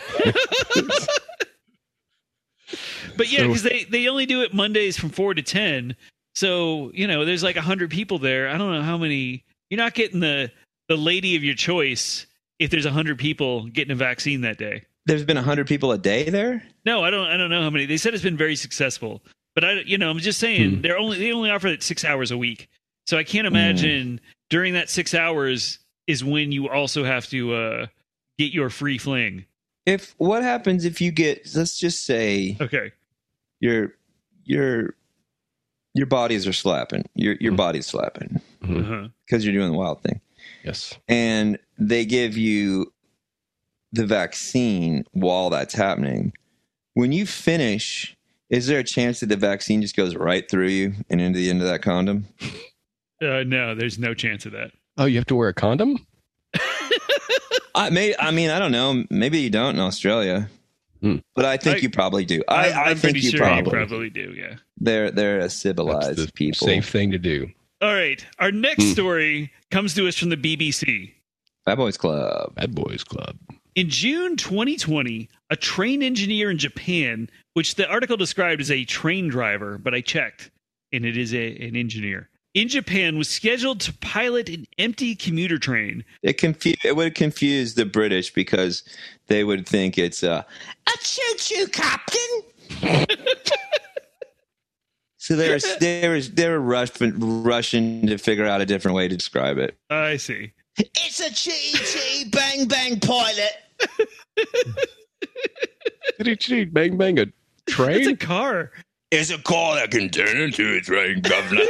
But 3.18 3.30
yeah, 3.30 3.48
because 3.48 3.64
they 3.64 3.84
they 3.84 4.08
only 4.08 4.26
do 4.26 4.44
it 4.44 4.54
Mondays 4.54 4.98
from 4.98 5.10
four 5.10 5.34
to 5.34 5.42
ten. 5.42 5.98
So 6.36 6.90
you 6.94 7.06
know, 7.06 7.26
there's 7.26 7.44
like 7.44 7.58
a 7.58 7.62
hundred 7.62 7.90
people 7.90 8.18
there. 8.18 8.48
I 8.48 8.58
don't 8.58 8.72
know 8.72 8.82
how 8.82 8.98
many. 8.98 9.44
You're 9.70 9.78
not 9.78 9.94
getting 9.94 10.22
the 10.22 10.52
the 10.88 10.96
lady 10.96 11.36
of 11.36 11.44
your 11.44 11.56
choice 11.56 12.26
if 12.60 12.72
there's 12.72 12.86
a 12.86 12.92
hundred 12.92 13.18
people 13.20 13.66
getting 13.68 13.92
a 13.92 13.96
vaccine 13.96 14.40
that 14.42 14.58
day. 14.58 14.84
There's 15.06 15.26
been 15.26 15.36
hundred 15.36 15.68
people 15.68 15.92
a 15.92 15.98
day 15.98 16.30
there. 16.30 16.64
No, 16.86 17.04
I 17.04 17.10
don't. 17.10 17.28
I 17.28 17.36
don't 17.36 17.50
know 17.50 17.62
how 17.62 17.70
many. 17.70 17.86
They 17.86 17.98
said 17.98 18.14
it's 18.14 18.24
been 18.24 18.38
very 18.38 18.56
successful, 18.56 19.22
but 19.60 19.68
I, 19.68 19.74
you 19.86 19.98
know, 19.98 20.10
I'm 20.10 20.20
just 20.20 20.40
saying 20.40 20.76
Hmm. 20.76 20.82
they're 20.82 20.98
only 20.98 21.18
they 21.20 21.32
only 21.34 21.50
offer 21.52 21.68
it 21.68 21.84
six 21.84 22.06
hours 22.06 22.32
a 22.32 22.38
week. 22.38 22.70
So 23.08 23.18
I 23.18 23.24
can't 23.24 23.46
imagine 23.48 24.22
during 24.50 24.74
that 24.76 24.90
six 24.90 25.14
hours 25.14 25.80
is 26.08 26.24
when 26.24 26.52
you 26.52 26.70
also 26.70 27.04
have 27.04 27.28
to 27.28 27.54
uh, 27.56 27.86
get 28.38 28.54
your 28.54 28.70
free 28.70 28.98
fling. 28.98 29.46
If 29.86 30.14
what 30.18 30.44
happens 30.44 30.86
if 30.86 31.02
you 31.02 31.12
get? 31.12 31.50
Let's 31.56 31.78
just 31.78 32.06
say 32.06 32.56
Okay. 32.62 32.92
your 33.60 33.96
your 34.46 34.96
your 35.96 36.06
bodies 36.06 36.48
are 36.48 36.54
slapping. 36.54 37.04
Your 37.16 37.36
your 37.42 37.52
Mhm. 37.52 37.58
body's 37.58 37.88
slapping 37.88 38.40
Mhm. 38.64 38.80
Uh-huh. 38.82 39.08
because 39.26 39.44
you're 39.44 39.54
doing 39.56 39.72
the 39.72 39.78
wild 39.78 40.02
thing, 40.04 40.22
Yes. 40.64 40.98
and 41.10 41.58
they 41.78 42.06
give 42.06 42.38
you 42.38 42.94
the 43.92 44.06
vaccine 44.06 45.04
while 45.12 45.50
that's 45.50 45.74
happening. 45.74 46.32
When 46.94 47.12
you 47.12 47.26
finish, 47.26 48.16
is 48.50 48.68
there 48.68 48.80
a 48.80 48.84
chance 48.84 49.20
that 49.20 49.28
the 49.28 49.36
vaccine 49.38 49.82
just 49.82 49.96
goes 49.96 50.16
right 50.16 50.50
through 50.50 50.68
you 50.70 50.94
and 51.10 51.22
into 51.22 51.38
the 51.40 51.50
end 51.50 51.62
of 51.62 51.68
that 51.68 51.82
condom? 51.82 52.26
Uh, 53.22 53.44
no, 53.46 53.76
there's 53.76 54.00
no 54.00 54.14
chance 54.14 54.46
of 54.46 54.54
that. 54.54 54.72
Oh, 54.98 55.06
you 55.06 55.18
have 55.18 55.26
to 55.28 55.36
wear 55.36 55.50
a 55.50 55.54
condom. 55.54 56.06
I 57.76 57.90
may. 57.92 58.16
I 58.18 58.32
mean, 58.32 58.50
I 58.50 58.60
don't 58.60 58.72
know. 58.72 59.06
Maybe 59.10 59.40
you 59.40 59.50
don't 59.50 59.76
in 59.76 59.80
Australia, 59.82 60.50
Hmm. 61.02 61.18
but 61.36 61.46
I 61.46 61.58
think 61.58 61.78
I- 61.78 61.80
you 61.80 61.90
probably 61.90 62.26
do. 62.26 62.44
I, 62.48 62.72
I'm, 62.72 62.88
I 62.90 62.94
think 62.96 63.16
you 63.22 63.30
sure 63.30 63.40
probably. 63.40 63.64
you 63.80 63.86
probably 63.86 64.10
do. 64.10 64.34
Yeah. 64.36 64.56
They're 64.78 65.12
they're 65.12 65.38
a 65.38 65.42
That's 65.44 65.56
civilized 65.56 66.18
the 66.18 66.32
people. 66.34 66.68
safe 66.68 66.90
thing 66.90 67.12
to 67.12 67.18
do. 67.18 67.50
All 67.82 67.94
right. 67.94 68.26
Our 68.40 68.52
next 68.52 68.84
Hmm. 68.84 68.92
story 68.92 69.52
comes 69.72 69.94
to 69.96 70.08
us 70.08 70.18
from 70.18 70.30
the 70.30 70.36
BBC. 70.38 71.14
Bad 71.66 71.76
Boys 71.78 71.98
Club. 71.98 72.56
Bad 72.56 72.74
Boys 72.76 73.04
Club. 73.04 73.38
In 73.76 73.90
June 73.90 74.36
2020, 74.36 75.30
a 75.50 75.56
train 75.56 76.04
engineer 76.04 76.50
in 76.50 76.58
Japan, 76.58 77.30
which 77.54 77.76
the 77.76 77.88
article 77.88 78.18
described 78.18 78.62
as 78.62 78.72
a 78.72 78.84
train 78.86 79.28
driver, 79.30 79.78
but 79.78 79.94
I 79.94 80.02
checked, 80.02 80.52
and 80.92 81.06
it 81.06 81.18
is 81.18 81.34
a, 81.34 81.56
an 81.58 81.76
engineer, 81.76 82.30
in 82.54 82.68
Japan 82.68 83.18
was 83.18 83.30
scheduled 83.30 83.80
to 83.82 83.94
pilot 83.94 84.50
an 84.50 84.66
empty 84.78 85.16
commuter 85.16 85.58
train. 85.60 86.04
It 86.24 86.42
It 86.84 86.96
would 86.96 87.16
confuse 87.16 87.76
the 87.76 87.86
British 87.86 88.34
because 88.34 88.84
they 89.28 89.44
would 89.44 89.68
think 89.68 89.98
it's 89.98 90.24
uh, 90.24 90.44
a 90.88 90.92
choo 91.02 91.36
choo, 91.38 91.68
Captain. 91.68 92.44
so 95.18 95.36
they're 95.36 95.60
they're 95.80 96.22
they're 96.22 96.60
rushing 96.60 97.44
rushing 97.44 98.08
to 98.08 98.18
figure 98.18 98.46
out 98.46 98.62
a 98.62 98.66
different 98.66 98.96
way 98.96 99.08
to 99.08 99.16
describe 99.16 99.58
it. 99.58 99.78
I 99.90 100.18
see. 100.18 100.54
It's 100.80 101.20
a 101.20 101.32
chee 101.34 101.74
chee 101.74 102.30
bang 102.30 102.68
bang 102.68 103.00
pilot. 103.00 103.52
Chitty-chitty, 106.18 106.66
Bang 106.66 106.98
bang 106.98 107.20
a 107.20 107.24
It's 107.24 107.32
a 107.68 107.72
train. 107.72 108.18
car. 108.18 108.72
It's 109.12 109.30
a 109.32 109.38
car 109.40 109.76
that 109.76 109.92
can 109.92 110.10
turn 110.10 110.38
into 110.38 110.76
a 110.76 110.82
train, 110.82 111.22
Governor. 111.22 111.66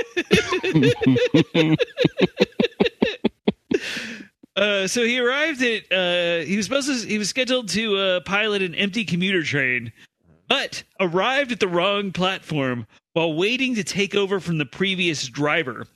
Uh, 4.56 4.88
so 4.88 5.04
he 5.06 5.20
arrived 5.20 5.62
at. 5.64 5.84
Uh, 5.90 6.44
he 6.46 6.58
was 6.58 6.66
supposed 6.66 6.88
to. 6.90 7.08
He 7.08 7.18
was 7.18 7.30
scheduled 7.30 7.70
to 7.70 7.96
uh, 7.98 8.20
pilot 8.22 8.62
an 8.62 8.76
empty 8.76 9.06
commuter 9.06 9.42
train, 9.42 9.94
but 10.50 10.84
arrived 11.00 11.54
at 11.54 11.62
the 11.62 11.68
wrong 11.68 12.12
platform 12.12 12.86
while 13.14 13.34
waiting 13.36 13.74
to 13.76 13.86
take 13.86 14.16
over 14.16 14.42
from 14.42 14.58
the 14.58 14.66
previous 14.66 15.26
driver. 15.30 15.88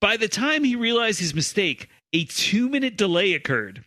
By 0.00 0.16
the 0.16 0.28
time 0.28 0.64
he 0.64 0.76
realized 0.76 1.20
his 1.20 1.34
mistake, 1.34 1.90
a 2.12 2.24
two-minute 2.24 2.96
delay 2.96 3.34
occurred. 3.34 3.84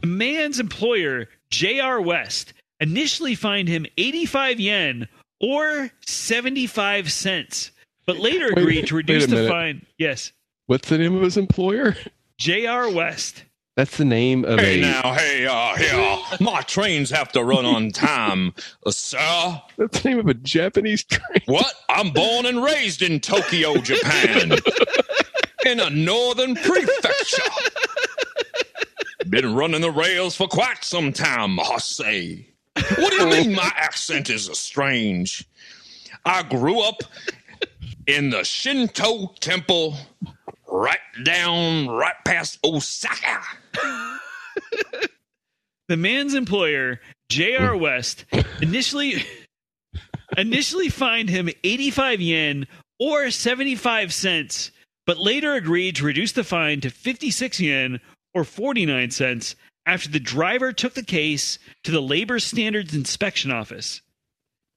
The 0.00 0.06
man's 0.06 0.58
employer, 0.58 1.28
J.R. 1.50 2.00
West, 2.00 2.52
initially 2.80 3.34
fined 3.34 3.68
him 3.68 3.86
85 3.98 4.58
yen 4.60 5.08
or 5.40 5.90
75 6.06 7.12
cents, 7.12 7.70
but 8.06 8.18
later 8.18 8.46
Wait- 8.54 8.58
agreed 8.58 8.86
to 8.88 8.96
reduce 8.96 9.26
the 9.26 9.48
fine. 9.48 9.84
Yes, 9.98 10.32
What's 10.66 10.88
the 10.88 10.98
name 10.98 11.14
of 11.14 11.22
his 11.22 11.36
employer? 11.36 11.96
J.R. 12.38 12.90
West. 12.90 13.44
That's 13.76 13.98
the 13.98 14.04
name 14.06 14.44
of 14.46 14.58
Hey 14.58 14.78
a. 14.78 14.82
now, 14.82 15.12
hey, 15.12 15.46
uh, 15.46 15.76
here. 15.76 16.18
My 16.40 16.62
trains 16.62 17.10
have 17.10 17.30
to 17.32 17.44
run 17.44 17.64
on 17.66 17.90
time, 17.90 18.54
uh, 18.86 18.90
sir. 18.90 19.60
That's 19.76 20.00
the 20.00 20.08
name 20.08 20.18
of 20.18 20.26
a 20.28 20.34
Japanese 20.34 21.04
train. 21.04 21.42
What? 21.44 21.72
I'm 21.90 22.10
born 22.10 22.46
and 22.46 22.64
raised 22.64 23.02
in 23.02 23.20
Tokyo, 23.20 23.76
Japan, 23.76 24.52
in 25.66 25.80
a 25.80 25.90
northern 25.90 26.54
prefecture. 26.54 27.42
Been 29.28 29.54
running 29.54 29.80
the 29.80 29.90
rails 29.90 30.36
for 30.36 30.46
quite 30.46 30.84
some 30.84 31.12
time, 31.12 31.58
I 31.58 31.78
say. 31.78 32.46
What 32.96 33.10
do 33.10 33.16
you 33.16 33.26
mean 33.26 33.54
my 33.54 33.72
accent 33.74 34.30
is 34.30 34.48
strange? 34.58 35.44
I 36.24 36.42
grew 36.44 36.80
up 36.80 37.02
in 38.06 38.30
the 38.30 38.44
Shinto 38.44 39.34
temple 39.40 39.96
right 40.68 40.98
down, 41.24 41.88
right 41.88 42.14
past 42.24 42.58
Osaka. 42.64 43.42
The 45.88 45.96
man's 45.96 46.34
employer, 46.34 47.00
J.R. 47.28 47.76
West, 47.76 48.24
initially 48.60 49.24
initially 50.36 50.88
fined 50.88 51.28
him 51.28 51.48
85 51.62 52.20
yen 52.20 52.66
or 52.98 53.30
75 53.30 54.12
cents, 54.12 54.72
but 55.06 55.18
later 55.18 55.54
agreed 55.54 55.96
to 55.96 56.04
reduce 56.04 56.32
the 56.32 56.44
fine 56.44 56.80
to 56.80 56.90
56 56.90 57.60
yen 57.60 58.00
or 58.34 58.44
49 58.44 59.10
cents 59.10 59.56
after 59.86 60.08
the 60.08 60.20
driver 60.20 60.72
took 60.72 60.94
the 60.94 61.02
case 61.02 61.58
to 61.84 61.92
the 61.92 62.02
Labor 62.02 62.38
Standards 62.38 62.94
Inspection 62.94 63.50
Office. 63.50 64.02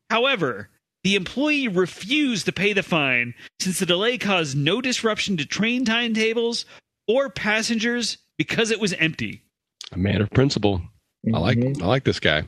However, 0.09 0.69
the 1.03 1.15
employee 1.15 1.67
refused 1.67 2.45
to 2.45 2.51
pay 2.51 2.73
the 2.73 2.83
fine 2.83 3.33
since 3.59 3.79
the 3.79 3.85
delay 3.85 4.17
caused 4.17 4.55
no 4.55 4.81
disruption 4.81 5.37
to 5.37 5.45
train 5.45 5.85
timetables 5.85 6.65
or 7.07 7.29
passengers 7.29 8.17
because 8.37 8.71
it 8.71 8.79
was 8.79 8.93
empty. 8.93 9.43
A 9.91 9.97
man 9.97 10.21
of 10.21 10.29
principle. 10.31 10.81
I 11.33 11.37
like. 11.37 11.57
Mm-hmm. 11.57 11.83
I 11.83 11.87
like 11.87 12.03
this 12.03 12.19
guy. 12.19 12.43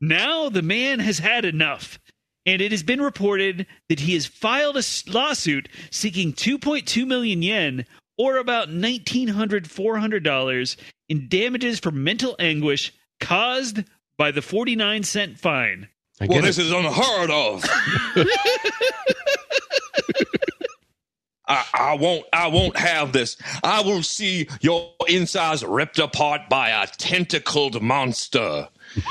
Now 0.00 0.48
the 0.48 0.62
man 0.62 0.98
has 0.98 1.18
had 1.18 1.44
enough, 1.44 1.98
and 2.50 2.60
it 2.60 2.72
has 2.72 2.82
been 2.82 3.00
reported 3.00 3.66
that 3.88 4.00
he 4.00 4.14
has 4.14 4.26
filed 4.26 4.76
a 4.76 4.82
lawsuit 5.08 5.68
seeking 5.90 6.32
2.2 6.32 7.06
million 7.06 7.42
yen, 7.42 7.86
or 8.18 8.36
about 8.38 8.68
$1,900, 8.68 9.28
$400, 9.66 10.76
in 11.08 11.28
damages 11.28 11.78
for 11.78 11.90
mental 11.92 12.34
anguish 12.38 12.92
caused 13.20 13.84
by 14.18 14.30
the 14.32 14.42
49 14.42 15.02
cent 15.04 15.38
fine. 15.38 15.88
I 16.20 16.26
Well, 16.26 16.38
get 16.40 16.44
this 16.44 16.58
it. 16.58 16.66
is 16.66 16.72
unheard 16.72 17.30
of. 17.30 17.64
I, 21.48 21.64
I 21.74 21.94
won't. 21.94 22.26
I 22.32 22.46
won't 22.46 22.76
have 22.76 23.12
this. 23.12 23.36
I 23.64 23.82
will 23.82 24.02
see 24.04 24.48
your 24.60 24.92
insides 25.08 25.64
ripped 25.64 25.98
apart 25.98 26.42
by 26.48 26.68
a 26.70 26.86
tentacled 26.86 27.82
monster. 27.82 28.68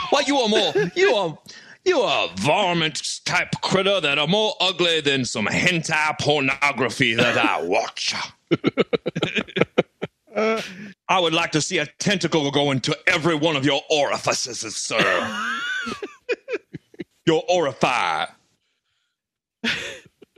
Why 0.09 0.21
you 0.25 0.37
are 0.37 0.47
more? 0.47 0.73
You 0.95 1.15
are. 1.15 1.37
You 1.85 2.01
are 2.01 2.27
a 2.27 2.35
varmint 2.35 3.21
type 3.25 3.51
critter 3.61 3.99
that 4.01 4.19
are 4.19 4.27
more 4.27 4.53
ugly 4.59 5.01
than 5.01 5.25
some 5.25 5.45
hentai 5.47 6.19
pornography 6.19 7.13
that 7.15 7.37
I 7.37 7.61
watch. 7.63 8.13
I 10.35 11.19
would 11.19 11.33
like 11.33 11.51
to 11.53 11.61
see 11.61 11.79
a 11.79 11.85
tentacle 11.99 12.49
go 12.51 12.71
into 12.71 12.97
every 13.07 13.35
one 13.35 13.55
of 13.55 13.65
your 13.65 13.81
orifices, 13.89 14.75
sir. 14.75 15.53
your 17.25 17.43
orifice. 17.49 18.29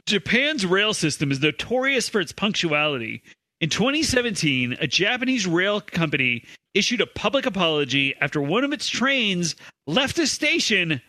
Japan's 0.06 0.66
rail 0.66 0.94
system 0.94 1.32
is 1.32 1.42
notorious 1.42 2.10
for 2.10 2.20
its 2.20 2.32
punctuality. 2.32 3.22
In 3.60 3.70
2017, 3.70 4.78
a 4.80 4.88
Japanese 4.88 5.46
rail 5.46 5.82
company 5.82 6.44
issued 6.74 7.02
a 7.02 7.06
public 7.06 7.46
apology 7.46 8.16
after 8.20 8.42
one 8.42 8.64
of 8.64 8.74
its 8.74 8.88
trains 8.88 9.56
left 9.88 10.18
a 10.18 10.26
station 10.26 11.02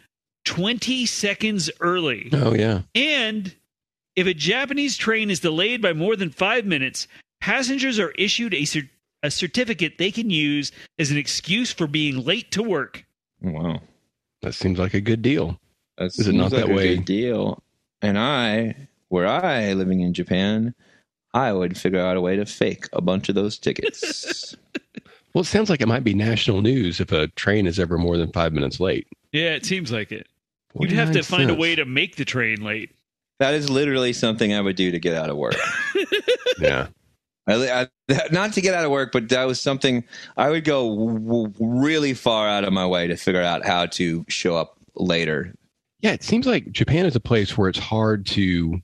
20 0.45 1.07
seconds 1.07 1.71
early. 1.81 2.29
Oh 2.33 2.55
yeah. 2.55 2.83
And 2.95 3.55
if 4.17 4.27
a 4.27 4.35
Japanese 4.35 4.97
train 4.97 5.31
is 5.31 5.41
delayed 5.41 5.81
by 5.81 5.93
more 5.93 6.17
than 6.17 6.31
five 6.31 6.65
minutes, 6.67 7.09
passengers 7.41 7.99
are 7.99 8.11
issued 8.13 8.55
a, 8.55 8.65
cer- 8.65 8.91
a 9.23 9.31
certificate 9.31 9.99
they 9.99 10.11
can 10.11 10.31
use 10.31 10.73
as 10.99 11.11
an 11.11 11.17
excuse 11.19 11.73
for 11.73 11.87
being 11.87 12.25
late 12.25 12.51
to 12.53 12.63
work. 12.63 13.05
Wow. 13.41 13.81
That 14.43 14.55
seems 14.55 14.79
like 14.79 14.95
a 14.95 15.01
good 15.01 15.23
deal. 15.23 15.59
That 15.99 16.07
Is 16.07 16.27
it 16.29 16.35
not 16.35 16.51
seems 16.51 16.53
that 16.53 16.67
like 16.69 16.71
a 16.71 16.75
way? 16.75 16.97
good 16.97 17.05
deal. 17.05 17.63
And 18.03 18.19
I, 18.19 18.75
were 19.11 19.27
I 19.27 19.73
living 19.75 20.01
in 20.01 20.13
Japan, 20.13 20.75
I 21.33 21.53
would 21.53 21.79
figure 21.79 22.01
out 22.01 22.17
a 22.17 22.21
way 22.21 22.37
to 22.37 22.45
fake 22.45 22.87
a 22.93 23.01
bunch 23.01 23.29
of 23.29 23.35
those 23.35 23.59
tickets. 23.59 24.57
Well, 25.35 25.41
it 25.41 25.47
sounds 25.47 25.71
like 25.71 25.81
it 25.81 25.89
might 25.89 26.05
be 26.05 26.13
national 26.13 26.61
news 26.61 27.01
if 27.01 27.11
a 27.11 27.27
train 27.29 27.67
is 27.67 27.79
ever 27.79 27.97
more 27.97 28.19
than 28.19 28.31
five 28.33 28.53
minutes 28.53 28.81
late. 28.81 29.07
Yeah, 29.33 29.55
it 29.55 29.65
seems 29.65 29.91
like 29.91 30.13
it. 30.13 30.27
You'd 30.79 30.93
have 30.93 31.13
to 31.13 31.23
49 31.23 31.25
find 31.25 31.51
a 31.51 31.61
way 31.61 31.75
to 31.77 31.85
make 31.85 32.17
the 32.17 32.25
train 32.25 32.63
late. 32.63 32.91
that 33.39 33.55
is 33.55 33.69
literally 33.69 34.13
something 34.13 34.53
I 34.55 34.61
would 34.61 34.77
do 34.77 34.91
to 34.93 34.99
get 34.99 35.15
out 35.15 35.31
of 35.31 35.37
work. 35.37 35.55
Yeah. 36.59 36.89
I, 37.49 37.89
I, 38.09 38.27
not 38.31 38.53
to 38.53 38.61
get 38.61 38.75
out 38.75 38.85
of 38.85 38.91
work, 38.93 39.11
but 39.11 39.29
that 39.31 39.47
was 39.47 39.61
something 39.61 40.05
I 40.37 40.51
would 40.51 40.65
go 40.65 40.95
w- 41.17 41.53
really 41.59 42.15
far 42.15 42.47
out 42.49 42.63
of 42.63 42.73
my 42.73 42.87
way 42.87 43.09
to 43.09 43.17
figure 43.17 43.43
out 43.43 43.67
how 43.67 43.87
to 43.87 44.25
show 44.29 44.55
up 44.57 44.77
later. 44.95 45.55
Yeah, 46.01 46.13
it 46.13 46.23
seems 46.23 46.47
like 46.47 46.71
Japan 46.71 47.05
is 47.07 47.17
a 47.17 47.21
place 47.21 47.59
where 47.59 47.69
it's 47.69 47.79
hard 47.81 48.27
to 48.27 48.81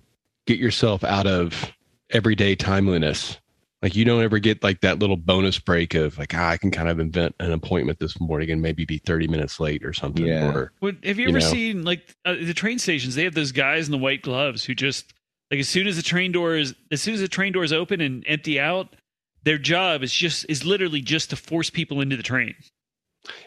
get 0.46 0.58
yourself 0.58 1.04
out 1.04 1.26
of 1.28 1.70
everyday 2.10 2.56
timeliness. 2.56 3.38
Like 3.80 3.94
you 3.94 4.04
don't 4.04 4.22
ever 4.22 4.38
get 4.40 4.62
like 4.64 4.80
that 4.80 4.98
little 4.98 5.16
bonus 5.16 5.58
break 5.60 5.94
of 5.94 6.18
like, 6.18 6.34
ah, 6.34 6.48
I 6.48 6.56
can 6.56 6.70
kind 6.72 6.88
of 6.88 6.98
invent 6.98 7.36
an 7.38 7.52
appointment 7.52 8.00
this 8.00 8.18
morning 8.20 8.50
and 8.50 8.60
maybe 8.60 8.84
be 8.84 8.98
30 8.98 9.28
minutes 9.28 9.60
late 9.60 9.84
or 9.84 9.92
something. 9.92 10.26
Yeah. 10.26 10.52
Or 10.52 10.72
What, 10.80 10.96
have 11.04 11.18
you 11.18 11.24
You 11.24 11.28
ever 11.30 11.38
know. 11.38 11.46
seen 11.46 11.84
like 11.84 12.12
uh, 12.24 12.34
the 12.34 12.54
train 12.54 12.80
stations? 12.80 13.14
They 13.14 13.22
have 13.24 13.34
those 13.34 13.52
guys 13.52 13.86
in 13.86 13.92
the 13.92 13.98
white 13.98 14.22
gloves 14.22 14.64
who 14.64 14.74
just 14.74 15.12
like 15.52 15.60
as 15.60 15.68
soon 15.68 15.86
as 15.86 15.96
the 15.96 16.02
train 16.02 16.32
doors, 16.32 16.74
as 16.90 17.00
soon 17.00 17.14
as 17.14 17.20
the 17.20 17.28
train 17.28 17.52
doors 17.52 17.72
open 17.72 18.00
and 18.00 18.24
empty 18.26 18.58
out, 18.58 18.96
their 19.44 19.58
job 19.58 20.02
is 20.02 20.12
just 20.12 20.44
is 20.48 20.64
literally 20.64 21.00
just 21.00 21.30
to 21.30 21.36
force 21.36 21.70
people 21.70 22.00
into 22.00 22.16
the 22.16 22.22
train. 22.24 22.56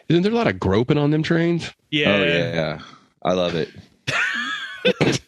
isn't 0.08 0.22
there 0.22 0.32
a 0.32 0.34
lot 0.34 0.46
of 0.46 0.58
groping 0.58 0.96
on 0.96 1.10
them 1.10 1.22
trains? 1.22 1.70
Yeah, 1.90 2.10
Oh 2.16 2.24
yeah, 2.24 2.78
I 3.22 3.32
love 3.34 3.54
it. 3.54 3.68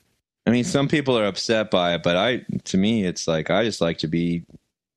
I 0.47 0.51
mean, 0.51 0.65
some 0.65 0.89
people 0.89 1.19
are 1.19 1.27
upset 1.27 1.71
by 1.71 1.95
it, 1.95 2.03
but 2.03 2.17
I, 2.17 2.45
to 2.65 2.77
me, 2.77 3.05
it's 3.05 3.27
like 3.29 3.51
I 3.51 3.65
just 3.65 3.81
like 3.81 3.99
to 3.99 4.09
be 4.09 4.45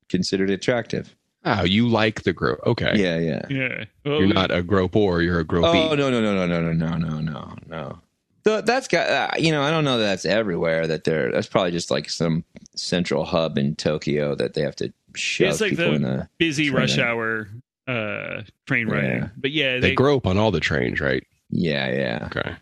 considered 0.08 0.50
attractive. 0.50 1.14
Oh, 1.44 1.64
you 1.64 1.88
like 1.88 2.22
the 2.24 2.32
grope. 2.32 2.60
Okay. 2.66 2.92
Yeah, 2.96 3.18
yeah. 3.18 3.46
yeah. 3.48 3.84
Well, 4.04 4.20
You're 4.20 4.34
not 4.34 4.50
a 4.50 4.62
groper, 4.62 5.22
you're 5.22 5.40
a 5.40 5.44
gropey. 5.44 5.90
Oh 5.90 5.94
no, 5.94 6.10
no, 6.10 6.20
no, 6.20 6.34
no, 6.34 6.46
no, 6.46 6.72
no, 6.72 6.72
no, 6.72 6.96
no, 6.96 7.20
no, 7.20 7.54
no. 7.66 7.98
So 8.44 8.60
that's 8.62 8.88
got 8.88 9.08
uh, 9.08 9.30
you 9.38 9.52
know 9.52 9.62
I 9.62 9.70
don't 9.70 9.84
know 9.84 9.98
that 9.98 10.06
that's 10.06 10.24
everywhere 10.24 10.86
that 10.86 11.04
they're 11.04 11.30
that's 11.30 11.46
probably 11.46 11.70
just 11.70 11.90
like 11.90 12.08
some 12.08 12.44
central 12.76 13.24
hub 13.24 13.58
in 13.58 13.76
Tokyo 13.76 14.34
that 14.36 14.54
they 14.54 14.62
have 14.62 14.76
to 14.76 14.92
shove 15.14 15.50
it's 15.50 15.60
like 15.60 15.70
people 15.70 15.86
the 15.90 15.94
in 15.94 16.02
the 16.02 16.28
busy 16.38 16.68
train. 16.70 16.76
rush 16.80 16.98
hour 16.98 17.48
uh, 17.86 18.42
train 18.66 18.88
Yeah. 18.88 18.94
riding. 18.94 19.30
But 19.36 19.50
yeah, 19.50 19.74
they 19.74 19.80
they, 19.90 19.94
grope 19.94 20.26
on 20.26 20.38
all 20.38 20.50
the 20.50 20.60
trains, 20.60 21.00
right? 21.00 21.24
yeah 21.50 21.90
yeah 21.90 22.26
Okay. 22.26 22.54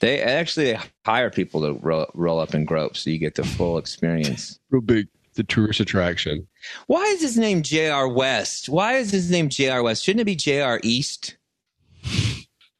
they 0.00 0.20
actually 0.22 0.76
hire 1.04 1.30
people 1.30 1.60
to 1.62 1.72
roll, 1.80 2.06
roll 2.14 2.38
up 2.40 2.54
and 2.54 2.66
grope 2.66 2.96
so 2.96 3.10
you 3.10 3.18
get 3.18 3.34
the 3.34 3.44
full 3.44 3.78
experience. 3.78 4.58
Real 4.70 4.82
big. 4.82 5.08
The 5.36 5.44
tourist 5.44 5.80
attraction. 5.80 6.46
Why 6.86 7.04
is 7.04 7.20
his 7.20 7.36
name 7.38 7.62
J.R. 7.62 8.08
West? 8.08 8.68
Why 8.68 8.94
is 8.94 9.10
his 9.10 9.30
name 9.30 9.48
J.R. 9.50 9.82
West? 9.82 10.02
Shouldn't 10.02 10.22
it 10.22 10.24
be 10.24 10.34
J.R. 10.34 10.80
East? 10.82 11.36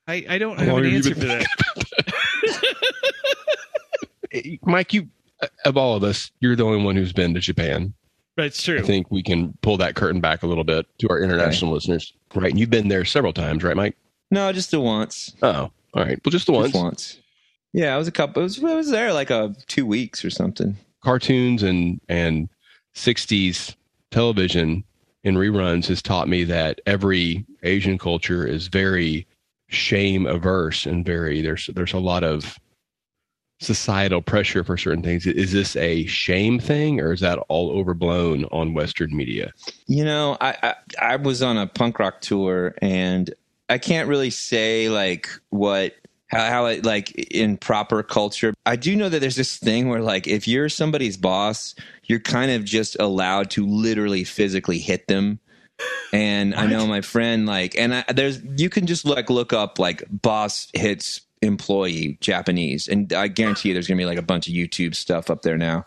I, 0.09 0.25
I 0.29 0.39
don't 0.39 0.57
How 0.59 0.65
have 0.65 0.73
long 0.75 0.79
an 0.79 0.85
have 0.85 0.93
you 0.93 0.97
answer 0.99 1.15
been 1.15 1.21
for 1.21 1.47
that. 4.33 4.59
Mike, 4.63 4.93
you 4.93 5.09
of 5.65 5.77
all 5.77 5.97
of 5.97 6.03
us, 6.03 6.31
you're 6.41 6.57
the 6.57 6.65
only 6.65 6.83
one 6.83 6.97
who's 6.97 7.13
been 7.13 7.35
to 7.35 7.41
Japan. 7.41 7.93
That's 8.37 8.67
I 8.69 8.77
true. 8.77 8.83
think 8.83 9.11
we 9.11 9.23
can 9.23 9.53
pull 9.63 9.77
that 9.79 9.95
curtain 9.95 10.21
back 10.21 10.43
a 10.43 10.47
little 10.47 10.65
bit 10.65 10.87
to 10.99 11.09
our 11.09 11.21
international 11.21 11.73
listeners. 11.73 12.13
Right. 12.35 12.51
And 12.51 12.61
you've 12.61 12.71
been 12.71 12.89
there 12.89 13.05
several 13.05 13.33
times, 13.33 13.63
right, 13.65 13.77
Mike? 13.77 13.97
No, 14.31 14.53
just 14.53 14.71
the 14.71 14.81
once. 14.81 15.35
Oh, 15.43 15.71
all 15.95 16.05
right. 16.05 16.21
Well, 16.25 16.31
just 16.31 16.47
the 16.47 16.53
once. 16.53 16.73
Just 16.73 16.83
once. 16.85 17.19
Yeah, 17.73 17.95
I 17.95 17.99
was 17.99 18.09
a 18.09 18.13
couple. 18.13 18.41
It 18.41 18.45
was, 18.45 18.63
I 18.65 18.75
was 18.75 18.91
there 18.91 19.13
like 19.13 19.31
a 19.31 19.55
two 19.67 19.87
weeks 19.87 20.25
or 20.25 20.31
something. 20.31 20.77
Cartoons 21.07 21.63
and 21.63 22.01
and 22.09 22.49
60s 22.97 23.77
television 24.11 24.83
in 25.23 25.37
reruns 25.37 25.87
has 25.87 26.03
taught 26.03 26.29
me 26.29 26.43
that 26.43 26.81
every 26.85 27.47
Asian 27.63 27.97
culture 27.97 28.45
is 28.45 28.67
very 28.67 29.25
shame 29.69 30.27
averse 30.27 30.85
and 30.85 31.07
very 31.07 31.41
there's 31.43 31.71
there's 31.77 31.93
a 31.93 32.01
lot 32.01 32.25
of 32.25 32.59
societal 33.61 34.21
pressure 34.21 34.65
for 34.65 34.77
certain 34.77 35.05
things. 35.05 35.29
Is 35.29 35.53
this 35.53 35.77
a 35.77 36.07
shame 36.07 36.59
thing 36.59 37.01
or 37.01 37.13
is 37.13 37.21
that 37.21 37.39
all 37.49 37.71
overblown 37.71 38.45
on 38.47 38.75
Western 38.75 39.17
media? 39.17 39.53
You 39.87 40.05
know, 40.05 40.37
I, 40.41 40.57
I 40.61 40.75
I 41.13 41.17
was 41.17 41.41
on 41.41 41.57
a 41.57 41.69
punk 41.69 42.01
rock 42.01 42.21
tour, 42.21 42.75
and 42.83 43.33
I 43.69 43.79
can't 43.79 44.09
really 44.09 44.31
say 44.31 44.89
like 44.89 45.29
what 45.51 45.95
how 46.29 46.45
how 46.45 46.67
it 46.67 46.85
like 46.85 47.11
in 47.31 47.57
proper 47.57 48.03
culture. 48.03 48.55
I 48.65 48.77
do 48.77 48.97
know 48.97 49.09
that 49.09 49.21
there's 49.21 49.37
this 49.37 49.57
thing 49.57 49.89
where 49.89 50.01
like 50.01 50.27
if 50.27 50.49
you're 50.49 50.69
somebody's 50.69 51.17
boss, 51.17 51.75
you're 52.05 52.21
kind 52.21 52.51
of 52.51 52.65
just 52.65 52.97
allowed 52.99 53.51
to 53.51 53.67
literally 53.67 54.25
physically 54.25 54.79
hit 54.79 55.09
them. 55.09 55.41
And 56.13 56.55
I 56.55 56.67
know 56.67 56.87
my 56.87 57.03
friend 57.03 57.47
like, 57.47 57.77
and 57.77 57.95
I, 57.95 58.05
there's 58.15 58.43
you 58.57 58.71
can 58.71 58.87
just 58.87 59.05
like 59.05 59.29
look 59.29 59.53
up 59.53 59.79
like 59.79 60.05
boss 60.11 60.69
hits 60.73 61.21
employee 61.43 62.17
Japanese, 62.21 62.89
and 62.89 63.13
I 63.13 63.29
guarantee 63.29 63.69
you 63.69 63.75
there's 63.75 63.87
gonna 63.87 63.99
be 63.99 64.07
like 64.07 64.19
a 64.19 64.23
bunch 64.23 64.49
of 64.49 64.55
YouTube 64.55 64.95
stuff 64.95 65.31
up 65.31 65.43
there 65.43 65.59
now. 65.59 65.85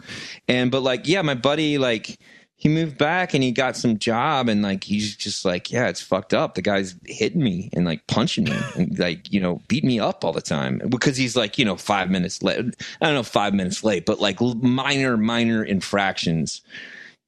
And 0.48 0.70
but 0.70 0.84
like, 0.84 1.08
yeah, 1.08 1.22
my 1.22 1.34
buddy 1.34 1.78
like 1.78 2.20
he 2.62 2.68
moved 2.68 2.97
back 2.97 3.34
and 3.34 3.41
he 3.41 3.51
got 3.53 3.78
some 3.78 3.97
job 3.97 4.49
and 4.49 4.62
like 4.62 4.84
he's 4.84 5.16
just 5.16 5.45
like 5.45 5.72
yeah 5.72 5.88
it's 5.88 6.01
fucked 6.01 6.34
up 6.34 6.55
the 6.55 6.62
guy's 6.62 6.93
hitting 7.05 7.41
me 7.41 7.70
and 7.74 7.86
like 7.86 8.05
punching 8.07 8.43
me 8.43 8.55
and 8.76 8.99
like 9.07 9.32
you 9.32 9.39
know 9.39 9.62
beat 9.70 9.84
me 9.86 9.97
up 9.99 10.26
all 10.26 10.34
the 10.34 10.41
time 10.41 10.82
because 10.89 11.16
he's 11.16 11.36
like 11.38 11.57
you 11.57 11.64
know 11.66 11.78
five 11.78 12.10
minutes 12.12 12.43
late 12.43 12.60
i 13.01 13.05
don't 13.05 13.16
know 13.16 13.24
five 13.24 13.53
minutes 13.53 13.84
late 13.84 14.05
but 14.05 14.20
like 14.20 14.39
minor 14.62 15.16
minor 15.18 15.64
infractions 15.64 16.62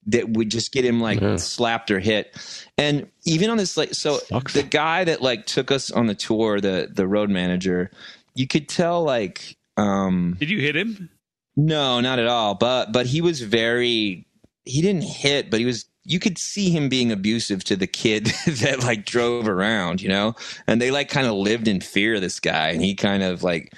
that 0.07 0.29
would 0.29 0.49
just 0.49 0.71
get 0.73 0.84
him 0.84 0.99
like 0.99 1.21
Yeah. 1.21 1.36
slapped 1.38 1.91
or 1.91 1.99
hit 1.99 2.36
and 2.77 3.07
even 3.23 3.49
on 3.49 3.57
this 3.57 3.77
like 3.77 3.93
so 3.93 4.17
Sucks. 4.17 4.53
the 4.53 4.63
guy 4.63 5.03
that 5.05 5.21
like 5.21 5.45
took 5.45 5.71
us 5.71 5.91
on 5.91 6.07
the 6.07 6.15
tour 6.15 6.59
the 6.59 6.89
the 6.91 7.07
road 7.07 7.29
manager 7.29 7.89
you 8.36 8.47
could 8.47 8.67
tell 8.67 9.03
like 9.03 9.55
um 9.77 10.36
Did 10.39 10.49
you 10.49 10.59
hit 10.59 10.75
him? 10.75 11.09
no, 11.57 11.99
not 11.99 12.17
at 12.19 12.27
all. 12.27 12.55
But 12.55 12.91
but 12.91 13.05
he 13.05 13.19
was 13.21 13.41
very 13.41 14.25
he 14.66 14.82
didn't 14.82 15.03
hit, 15.03 15.49
but 15.49 15.59
he 15.59 15.66
was 15.66 15.86
you 16.03 16.20
could 16.20 16.38
see 16.39 16.72
him 16.72 16.89
being 16.89 17.12
abusive 17.12 17.64
to 17.66 17.76
the 17.76 17.88
kid 17.88 18.26
that 18.47 18.80
like 18.84 19.05
drove 19.05 19.47
around, 19.47 20.01
you 20.01 20.09
know? 20.09 20.36
And 20.68 20.82
they 20.82 20.89
like 20.91 21.09
kind 21.09 21.28
of 21.28 21.34
lived 21.36 21.68
in 21.68 21.80
fear 21.80 22.16
of 22.16 22.22
this 22.22 22.39
guy 22.39 22.70
and 22.70 22.82
he 22.84 22.95
kind 22.95 23.22
of 23.24 23.43
like 23.43 23.74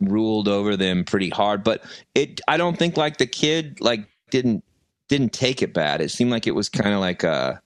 ruled 0.00 0.48
over 0.48 0.76
them 0.76 1.04
pretty 1.04 1.30
hard. 1.30 1.64
But 1.64 1.82
it 2.14 2.40
I 2.48 2.56
don't 2.58 2.78
think 2.78 2.96
like 2.96 3.16
the 3.18 3.26
kid 3.26 3.80
like 3.80 4.06
didn't 4.30 4.62
didn't 5.08 5.32
take 5.32 5.62
it 5.62 5.72
bad. 5.74 6.00
It 6.00 6.10
seemed 6.10 6.30
like 6.30 6.46
it 6.46 6.54
was 6.54 6.68
kind 6.68 6.94
of 6.94 7.00
like 7.00 7.22
a 7.24 7.60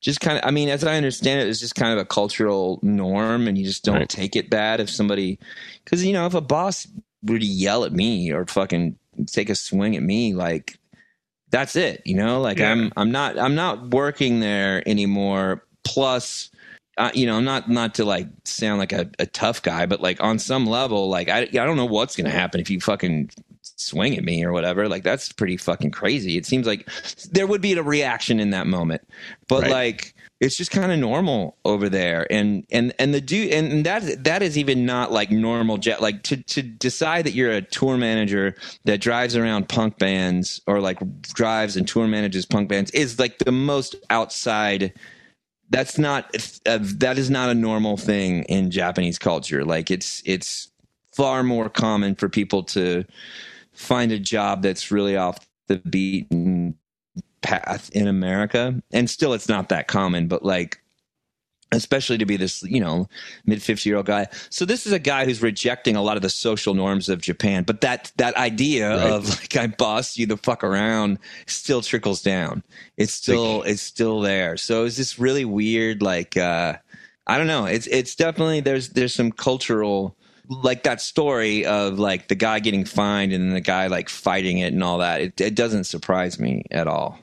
just 0.00 0.20
kind 0.20 0.38
of 0.38 0.44
i 0.44 0.50
mean 0.52 0.68
as 0.68 0.84
i 0.84 0.96
understand 0.96 1.40
it 1.40 1.48
it's 1.48 1.58
just 1.60 1.74
kind 1.74 1.92
of 1.92 1.98
a 1.98 2.04
cultural 2.04 2.78
norm 2.82 3.48
and 3.48 3.58
you 3.58 3.64
just 3.64 3.84
don't 3.84 3.96
Right. 3.96 4.08
take 4.08 4.36
it 4.36 4.48
bad 4.48 4.80
if 4.80 4.88
somebody 4.88 5.40
because 5.84 6.04
you 6.04 6.12
know 6.12 6.26
if 6.26 6.34
a 6.34 6.40
boss 6.40 6.86
were 7.24 7.38
to 7.38 7.44
yell 7.44 7.84
at 7.84 7.92
me 7.92 8.30
or 8.30 8.46
fucking 8.46 8.96
take 9.26 9.50
a 9.50 9.56
swing 9.56 9.96
at 9.96 10.02
me 10.04 10.34
like 10.34 10.78
that's 11.50 11.76
it 11.76 12.02
you 12.04 12.14
know? 12.14 12.40
Like 12.40 12.58
Yeah. 12.58 12.72
i'm 12.72 12.92
i'm 12.96 13.10
not 13.10 13.38
i'm 13.38 13.54
not 13.54 13.90
working 13.90 14.40
there 14.40 14.86
anymore. 14.88 15.64
Plus 15.84 16.50
uh, 16.98 17.10
you 17.14 17.26
know 17.26 17.36
i'm 17.36 17.44
not 17.44 17.70
not 17.70 17.94
to 17.94 18.04
like 18.04 18.26
sound 18.44 18.78
like 18.78 18.92
a, 18.92 19.08
a 19.20 19.26
tough 19.26 19.62
guy 19.62 19.86
but 19.86 20.00
like 20.00 20.20
on 20.22 20.38
some 20.38 20.66
level 20.66 21.08
like 21.08 21.28
i, 21.28 21.42
I 21.42 21.46
don't 21.46 21.76
know 21.76 21.86
what's 21.86 22.16
gonna 22.16 22.28
happen 22.30 22.60
if 22.60 22.68
you 22.68 22.80
fucking 22.80 23.30
swing 23.62 24.16
at 24.16 24.24
me 24.24 24.44
or 24.44 24.52
whatever. 24.52 24.88
Like 24.88 25.02
that's 25.04 25.32
pretty 25.32 25.56
fucking 25.56 25.90
crazy. 25.92 26.36
It 26.36 26.46
seems 26.46 26.66
like 26.66 26.88
there 27.30 27.46
would 27.46 27.60
be 27.60 27.74
a 27.74 27.82
reaction 27.82 28.40
in 28.40 28.50
that 28.50 28.66
moment. 28.66 29.02
But 29.46 29.62
Right. 29.62 29.70
like 29.70 30.14
it's 30.40 30.56
just 30.56 30.70
kind 30.70 30.92
of 30.92 30.98
normal 30.98 31.56
over 31.64 31.88
there. 31.88 32.26
And 32.30 32.64
and 32.70 32.94
and 32.98 33.12
the 33.12 33.20
dude 33.20 33.52
and 33.52 33.84
that 33.84 34.24
that 34.24 34.42
is 34.42 34.56
even 34.56 34.86
not 34.86 35.10
like 35.10 35.30
normal 35.30 35.78
jet 35.78 36.00
like 36.00 36.22
to 36.24 36.36
to 36.36 36.62
decide 36.62 37.26
that 37.26 37.32
you're 37.32 37.50
a 37.50 37.62
tour 37.62 37.96
manager 37.96 38.54
that 38.84 39.00
drives 39.00 39.36
around 39.36 39.68
punk 39.68 39.98
bands 39.98 40.60
or 40.66 40.80
like 40.80 40.98
drives 41.22 41.76
and 41.76 41.88
tour 41.88 42.06
manages 42.06 42.46
punk 42.46 42.68
bands 42.68 42.90
is 42.92 43.18
like 43.18 43.38
the 43.38 43.52
most 43.52 43.96
outside 44.10 44.92
that's 45.70 45.98
not 45.98 46.34
uh, 46.66 46.78
that 46.80 47.18
is 47.18 47.30
not 47.30 47.50
a 47.50 47.54
normal 47.54 47.96
thing 47.96 48.44
in 48.44 48.70
Japanese 48.70 49.18
culture. 49.18 49.64
Like 49.64 49.90
it's 49.90 50.22
it's 50.24 50.70
far 51.14 51.42
more 51.42 51.68
common 51.68 52.14
for 52.14 52.28
people 52.28 52.62
to 52.62 53.04
find 53.72 54.12
a 54.12 54.18
job 54.18 54.62
that's 54.62 54.90
really 54.90 55.16
off 55.16 55.38
the 55.66 55.78
beaten 55.78 56.76
path 57.42 57.90
in 57.90 58.08
America. 58.08 58.80
And 58.92 59.08
still, 59.08 59.32
it's 59.32 59.48
not 59.48 59.68
that 59.70 59.88
common, 59.88 60.28
but 60.28 60.44
like, 60.44 60.80
especially 61.70 62.16
to 62.16 62.24
be 62.24 62.36
this, 62.38 62.62
you 62.62 62.80
know, 62.80 63.08
mid 63.44 63.62
50 63.62 63.88
year 63.88 63.98
old 63.98 64.06
guy. 64.06 64.26
So 64.48 64.64
this 64.64 64.86
is 64.86 64.92
a 64.92 64.98
guy 64.98 65.26
who's 65.26 65.42
rejecting 65.42 65.96
a 65.96 66.02
lot 66.02 66.16
of 66.16 66.22
the 66.22 66.30
social 66.30 66.72
norms 66.74 67.10
of 67.10 67.20
Japan. 67.20 67.64
But 67.64 67.82
that, 67.82 68.10
that 68.16 68.34
idea 68.36 68.88
Right. 68.96 69.10
of 69.12 69.28
like, 69.28 69.54
I 69.56 69.66
boss 69.66 70.16
you 70.16 70.26
the 70.26 70.38
fuck 70.38 70.64
around 70.64 71.18
still 71.46 71.82
trickles 71.82 72.22
down. 72.22 72.62
It's 72.96 73.12
still, 73.12 73.62
it's 73.62 73.82
still 73.82 74.20
there. 74.20 74.56
So 74.56 74.84
it's 74.84 74.96
this 74.96 75.18
really 75.18 75.44
weird, 75.44 76.00
like, 76.00 76.36
uh, 76.38 76.76
I 77.26 77.36
don't 77.36 77.46
know. 77.46 77.66
It's, 77.66 77.86
it's 77.88 78.14
definitely, 78.14 78.60
there's, 78.60 78.88
there's 78.88 79.14
some 79.14 79.30
cultural, 79.30 80.16
like 80.48 80.84
that 80.84 81.00
story 81.00 81.66
of 81.66 81.98
like 81.98 82.28
the 82.28 82.34
guy 82.34 82.60
getting 82.60 82.84
fined 82.84 83.32
and 83.32 83.52
the 83.52 83.60
guy 83.60 83.86
like 83.86 84.08
fighting 84.08 84.58
it 84.58 84.72
and 84.72 84.82
all 84.82 84.98
that. 84.98 85.20
It, 85.20 85.40
it 85.40 85.54
doesn't 85.54 85.84
surprise 85.84 86.38
me 86.38 86.64
at 86.70 86.86
all. 86.86 87.18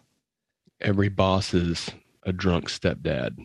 Every 0.82 1.10
boss 1.10 1.54
is 1.54 1.90
a 2.24 2.32
drunk 2.32 2.70
stepdad. 2.70 3.38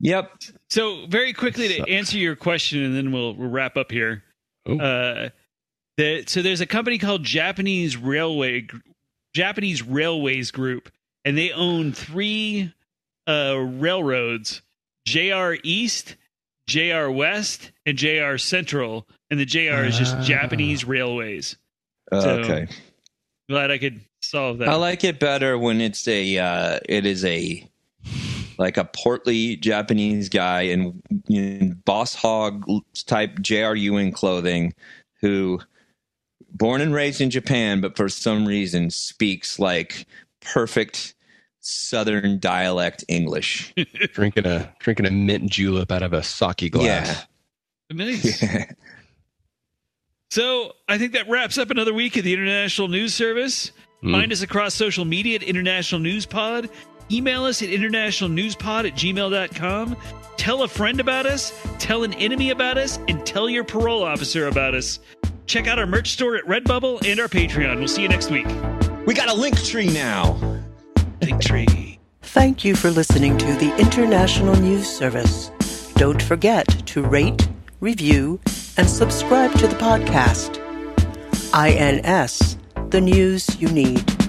Yep. 0.00 0.30
So 0.70 1.06
very 1.08 1.32
quickly 1.32 1.68
to 1.68 1.90
answer 1.90 2.18
your 2.18 2.36
question, 2.36 2.82
and 2.82 2.94
then 2.94 3.12
we'll, 3.12 3.34
we'll 3.34 3.50
wrap 3.50 3.76
up 3.76 3.90
here. 3.90 4.22
Oh. 4.66 4.78
Uh, 4.78 5.28
the, 5.96 6.24
so 6.26 6.42
there's 6.42 6.60
a 6.60 6.66
company 6.66 6.98
called 6.98 7.24
Japanese 7.24 7.96
Railway 7.96 8.68
Japanese 9.34 9.82
Railways 9.82 10.50
Group, 10.50 10.90
and 11.24 11.36
they 11.36 11.50
own 11.52 11.92
three 11.92 12.72
uh, 13.26 13.56
railroads: 13.56 14.62
JR 15.06 15.54
East, 15.64 16.16
JR 16.68 17.10
West, 17.10 17.72
and 17.84 17.98
JR 17.98 18.36
Central. 18.36 19.08
And 19.30 19.40
the 19.40 19.44
JR 19.46 19.84
is 19.84 19.98
just 19.98 20.14
Ah. 20.16 20.22
Japanese 20.22 20.84
Railways. 20.84 21.56
Uh, 22.12 22.20
So- 22.20 22.30
okay. 22.40 22.66
Glad 23.50 23.70
I 23.70 23.78
could 23.78 24.00
solve 24.20 24.58
that. 24.58 24.68
I 24.68 24.74
like 24.74 25.02
it 25.04 25.18
better 25.18 25.58
when 25.58 25.80
it's 25.80 26.06
a 26.06 26.36
uh, 26.38 26.78
it 26.88 27.06
is 27.06 27.24
a 27.24 27.66
like 28.58 28.76
a 28.76 28.84
portly 28.84 29.56
Japanese 29.56 30.28
guy 30.28 30.62
in, 30.62 31.00
in 31.30 31.80
boss 31.86 32.14
hog 32.14 32.64
type 33.06 33.40
J.R. 33.40 33.74
Ewing 33.74 34.12
clothing 34.12 34.74
who 35.22 35.60
born 36.50 36.80
and 36.82 36.92
raised 36.92 37.20
in 37.22 37.30
Japan 37.30 37.80
but 37.80 37.96
for 37.96 38.08
some 38.10 38.46
reason 38.46 38.90
speaks 38.90 39.58
like 39.58 40.06
perfect 40.40 41.14
southern 41.60 42.38
dialect 42.38 43.04
English. 43.08 43.74
drinking 44.12 44.46
a 44.46 44.74
drinking 44.78 45.06
a 45.06 45.10
mint 45.10 45.50
julep 45.50 45.90
out 45.92 46.02
of 46.02 46.12
a 46.12 46.22
sake 46.22 46.70
glass. 46.72 47.26
nice. 47.90 48.42
Yeah. 48.42 48.64
So 50.30 50.72
I 50.88 50.98
think 50.98 51.12
that 51.14 51.28
wraps 51.28 51.56
up 51.56 51.70
another 51.70 51.94
week 51.94 52.16
of 52.18 52.24
the 52.24 52.34
International 52.34 52.86
News 52.86 53.14
Service. 53.14 53.72
Mm. 54.02 54.12
Find 54.12 54.30
us 54.30 54.42
across 54.42 54.74
social 54.74 55.04
media 55.04 55.36
at 55.36 55.42
International 55.42 56.00
News 56.00 56.26
Pod. 56.26 56.68
Email 57.10 57.44
us 57.44 57.62
at 57.62 57.70
internationalnewspod 57.70 58.86
at 58.86 58.94
gmail.com. 58.94 59.96
Tell 60.36 60.62
a 60.62 60.68
friend 60.68 61.00
about 61.00 61.24
us, 61.24 61.58
tell 61.78 62.04
an 62.04 62.12
enemy 62.14 62.50
about 62.50 62.76
us, 62.76 62.98
and 63.08 63.24
tell 63.24 63.48
your 63.48 63.64
parole 63.64 64.02
officer 64.02 64.48
about 64.48 64.74
us. 64.74 65.00
Check 65.46 65.66
out 65.66 65.78
our 65.78 65.86
merch 65.86 66.10
store 66.10 66.36
at 66.36 66.44
Redbubble 66.44 67.06
and 67.06 67.18
our 67.18 67.28
Patreon. 67.28 67.78
We'll 67.78 67.88
see 67.88 68.02
you 68.02 68.08
next 68.08 68.30
week. 68.30 68.46
we 69.06 69.14
got 69.14 69.30
a 69.30 69.34
link 69.34 69.58
tree 69.64 69.88
now. 69.88 70.57
Thank 72.22 72.64
you 72.64 72.76
for 72.76 72.90
listening 72.90 73.36
to 73.38 73.46
the 73.54 73.74
International 73.78 74.54
News 74.56 74.88
Service. 74.88 75.50
Don't 75.94 76.22
forget 76.22 76.66
to 76.86 77.02
rate, 77.02 77.48
review, 77.80 78.40
and 78.76 78.88
subscribe 78.88 79.52
to 79.54 79.66
the 79.66 79.76
podcast. 79.76 80.58
INS, 81.52 82.56
the 82.90 83.00
news 83.00 83.60
you 83.60 83.68
need. 83.68 84.27